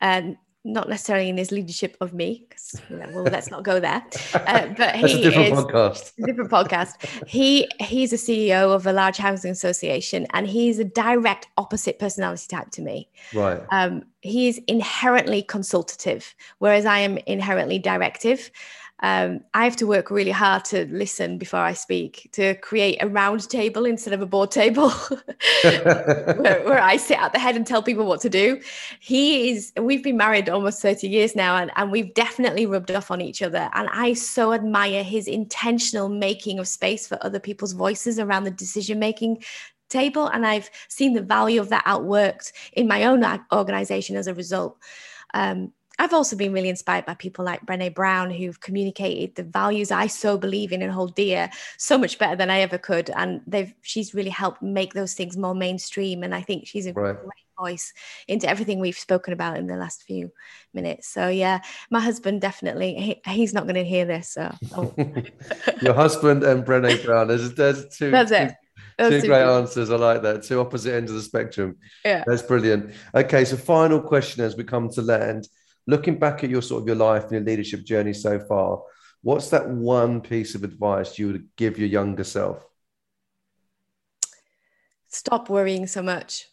And 0.00 0.36
not 0.66 0.88
necessarily 0.88 1.28
in 1.28 1.36
his 1.36 1.52
leadership 1.52 1.96
of 2.00 2.12
me, 2.12 2.44
because 2.48 2.80
you 2.90 2.96
know, 2.96 3.06
well, 3.12 3.24
let's 3.24 3.50
not 3.50 3.62
go 3.62 3.80
there. 3.80 4.04
Uh, 4.34 4.66
but 4.76 4.96
he 4.96 5.20
a 5.20 5.30
different 5.30 5.48
is 5.48 5.64
podcast. 5.64 6.12
different 6.26 6.50
podcast. 6.50 7.26
He 7.26 7.68
he's 7.80 8.12
a 8.12 8.16
CEO 8.16 8.74
of 8.74 8.86
a 8.86 8.92
large 8.92 9.16
housing 9.16 9.50
association, 9.50 10.26
and 10.32 10.46
he's 10.46 10.78
a 10.78 10.84
direct 10.84 11.46
opposite 11.56 11.98
personality 11.98 12.46
type 12.48 12.70
to 12.72 12.82
me. 12.82 13.08
Right. 13.32 13.62
Um, 13.70 14.04
he 14.20 14.48
is 14.48 14.60
inherently 14.66 15.42
consultative, 15.42 16.34
whereas 16.58 16.84
I 16.84 16.98
am 16.98 17.18
inherently 17.26 17.78
directive 17.78 18.50
um, 19.00 19.40
I 19.52 19.64
have 19.64 19.76
to 19.76 19.86
work 19.86 20.10
really 20.10 20.30
hard 20.30 20.64
to 20.66 20.86
listen 20.86 21.36
before 21.36 21.60
I 21.60 21.74
speak, 21.74 22.30
to 22.32 22.54
create 22.56 22.96
a 23.02 23.08
round 23.08 23.48
table 23.50 23.84
instead 23.84 24.14
of 24.14 24.22
a 24.22 24.26
board 24.26 24.50
table 24.50 24.88
where, 25.62 26.62
where, 26.64 26.80
I 26.80 26.96
sit 26.96 27.20
at 27.20 27.34
the 27.34 27.38
head 27.38 27.56
and 27.56 27.66
tell 27.66 27.82
people 27.82 28.06
what 28.06 28.22
to 28.22 28.30
do. 28.30 28.58
He 29.00 29.50
is, 29.50 29.70
we've 29.78 30.02
been 30.02 30.16
married 30.16 30.48
almost 30.48 30.80
30 30.80 31.08
years 31.08 31.36
now, 31.36 31.56
and, 31.56 31.70
and 31.76 31.92
we've 31.92 32.14
definitely 32.14 32.64
rubbed 32.64 32.90
off 32.90 33.10
on 33.10 33.20
each 33.20 33.42
other. 33.42 33.68
And 33.74 33.86
I 33.92 34.14
so 34.14 34.54
admire 34.54 35.02
his 35.02 35.28
intentional 35.28 36.08
making 36.08 36.58
of 36.58 36.66
space 36.66 37.06
for 37.06 37.18
other 37.20 37.38
people's 37.38 37.72
voices 37.72 38.18
around 38.18 38.44
the 38.44 38.50
decision 38.50 38.98
making 38.98 39.44
table. 39.90 40.26
And 40.28 40.46
I've 40.46 40.70
seen 40.88 41.12
the 41.12 41.22
value 41.22 41.60
of 41.60 41.68
that 41.68 41.84
outworked 41.84 42.52
in 42.72 42.88
my 42.88 43.04
own 43.04 43.24
organization 43.52 44.16
as 44.16 44.26
a 44.26 44.34
result. 44.34 44.78
Um, 45.34 45.72
I've 45.98 46.12
also 46.12 46.36
been 46.36 46.52
really 46.52 46.68
inspired 46.68 47.06
by 47.06 47.14
people 47.14 47.44
like 47.44 47.64
Brene 47.64 47.94
Brown, 47.94 48.30
who've 48.30 48.60
communicated 48.60 49.34
the 49.34 49.42
values 49.42 49.90
I 49.90 50.08
so 50.08 50.36
believe 50.36 50.72
in 50.72 50.82
and 50.82 50.92
hold 50.92 51.14
dear 51.14 51.50
so 51.78 51.96
much 51.96 52.18
better 52.18 52.36
than 52.36 52.50
I 52.50 52.60
ever 52.60 52.78
could. 52.78 53.10
And 53.10 53.40
they've 53.46 53.72
she's 53.82 54.14
really 54.14 54.30
helped 54.30 54.62
make 54.62 54.92
those 54.92 55.14
things 55.14 55.36
more 55.36 55.54
mainstream. 55.54 56.22
And 56.22 56.34
I 56.34 56.42
think 56.42 56.66
she's 56.66 56.86
a 56.86 56.92
right. 56.92 57.16
great 57.16 57.46
voice 57.58 57.94
into 58.28 58.48
everything 58.48 58.78
we've 58.78 58.98
spoken 58.98 59.32
about 59.32 59.56
in 59.56 59.66
the 59.66 59.76
last 59.76 60.02
few 60.02 60.30
minutes. 60.74 61.08
So 61.08 61.28
yeah, 61.28 61.60
my 61.90 62.00
husband 62.00 62.42
definitely 62.42 62.94
he, 62.94 63.32
he's 63.32 63.54
not 63.54 63.64
going 63.64 63.76
to 63.76 63.84
hear 63.84 64.04
this. 64.04 64.30
So 64.30 64.52
oh. 64.76 64.94
your 65.80 65.94
husband 65.94 66.44
and 66.44 66.64
Brene 66.64 67.04
Brown. 67.04 67.28
There's, 67.28 67.54
there's 67.54 67.96
two. 67.96 68.10
That's 68.10 68.32
it. 68.32 68.54
Two 68.98 69.20
great 69.22 69.42
answers. 69.42 69.90
I 69.90 69.96
like 69.96 70.22
that. 70.22 70.42
Two 70.42 70.60
opposite 70.60 70.94
ends 70.94 71.10
of 71.10 71.16
the 71.18 71.22
spectrum. 71.22 71.76
Yeah. 72.04 72.24
That's 72.26 72.42
brilliant. 72.42 72.94
Okay, 73.14 73.44
so 73.44 73.56
final 73.56 74.00
question 74.00 74.42
as 74.42 74.56
we 74.56 74.64
come 74.64 74.88
to 74.90 75.02
land 75.02 75.48
looking 75.86 76.18
back 76.18 76.42
at 76.44 76.50
your 76.50 76.62
sort 76.62 76.82
of 76.82 76.86
your 76.86 76.96
life 76.96 77.24
and 77.24 77.32
your 77.32 77.40
leadership 77.42 77.84
journey 77.84 78.12
so 78.12 78.38
far, 78.38 78.82
what's 79.22 79.50
that 79.50 79.68
one 79.68 80.20
piece 80.20 80.54
of 80.54 80.64
advice 80.64 81.18
you 81.18 81.28
would 81.28 81.48
give 81.56 81.78
your 81.78 81.88
younger 81.88 82.24
self? 82.24 82.64
Stop 85.08 85.48
worrying 85.48 85.86
so 85.86 86.02
much. 86.02 86.46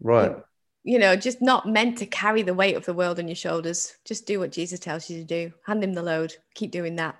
Right. 0.00 0.36
You 0.84 0.98
know, 0.98 1.16
just 1.16 1.42
not 1.42 1.68
meant 1.68 1.98
to 1.98 2.06
carry 2.06 2.42
the 2.42 2.54
weight 2.54 2.76
of 2.76 2.84
the 2.84 2.94
world 2.94 3.18
on 3.18 3.28
your 3.28 3.34
shoulders. 3.34 3.94
Just 4.04 4.26
do 4.26 4.40
what 4.40 4.52
Jesus 4.52 4.80
tells 4.80 5.10
you 5.10 5.18
to 5.18 5.24
do. 5.24 5.52
Hand 5.66 5.84
him 5.84 5.92
the 5.92 6.02
load. 6.02 6.34
Keep 6.54 6.70
doing 6.70 6.96
that. 6.96 7.16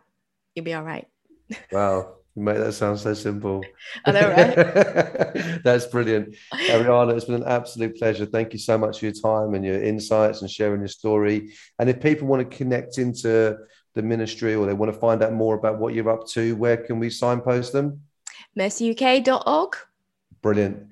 You'll 0.54 0.64
be 0.64 0.74
all 0.74 0.82
right. 0.82 1.06
Wow. 1.72 2.17
You 2.38 2.44
make 2.44 2.58
that 2.58 2.72
sound 2.72 3.00
so 3.00 3.14
simple. 3.14 3.64
I 4.04 4.12
know, 4.12 4.30
right? 4.30 4.54
That's 5.64 5.86
brilliant. 5.86 6.36
Arianna, 6.52 7.16
it's 7.16 7.24
been 7.24 7.42
an 7.42 7.48
absolute 7.48 7.96
pleasure. 7.96 8.26
Thank 8.26 8.52
you 8.52 8.60
so 8.60 8.78
much 8.78 9.00
for 9.00 9.06
your 9.06 9.14
time 9.14 9.54
and 9.54 9.64
your 9.64 9.82
insights 9.82 10.40
and 10.40 10.48
sharing 10.48 10.80
your 10.80 10.86
story. 10.86 11.52
And 11.80 11.90
if 11.90 12.00
people 12.00 12.28
want 12.28 12.48
to 12.48 12.56
connect 12.56 12.98
into 12.98 13.58
the 13.96 14.02
ministry 14.02 14.54
or 14.54 14.66
they 14.66 14.72
want 14.72 14.92
to 14.94 15.00
find 15.00 15.20
out 15.20 15.32
more 15.32 15.56
about 15.56 15.80
what 15.80 15.94
you're 15.94 16.10
up 16.10 16.28
to, 16.28 16.54
where 16.54 16.76
can 16.76 17.00
we 17.00 17.10
signpost 17.10 17.72
them? 17.72 18.02
mercyuk.org. 18.56 19.76
Brilliant. 20.40 20.86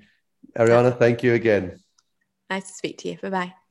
Arianna, 0.59 0.99
thank 0.99 1.23
you 1.23 1.35
again. 1.35 1.79
Nice 2.51 2.67
to 2.67 2.73
speak 2.73 2.99
to 2.99 3.09
you. 3.11 3.19
Bye 3.23 3.31
bye. 3.31 3.66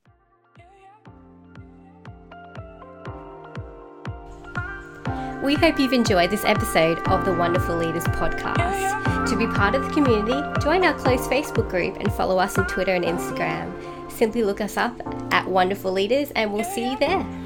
We 5.46 5.54
hope 5.54 5.80
you've 5.80 5.93
enjoyed 5.93 6.32
this 6.32 6.43
episode 6.43 6.98
of 7.08 7.24
the 7.24 7.32
Wonderful 7.32 7.78
Leaders 7.78 8.04
podcast. 8.06 9.28
To 9.30 9.38
be 9.38 9.46
part 9.46 9.76
of 9.76 9.84
the 9.86 9.93
community, 9.93 10.41
join 10.60 10.84
our 10.84 10.96
close 10.96 11.28
Facebook 11.28 11.70
group 11.70 11.98
and 11.98 12.12
follow 12.12 12.39
us 12.39 12.58
on 12.58 12.66
Twitter 12.66 12.96
and 12.96 13.06
Instagram. 13.06 14.12
Simply 14.12 14.41
look 14.41 14.60
us 14.60 14.76
up 14.76 15.00
at 15.32 15.46
Wonderful 15.48 15.91
Leaders 15.91 16.32
and 16.32 16.52
we'll 16.52 16.64
see 16.64 16.89
you 16.89 16.98
there. 16.98 17.45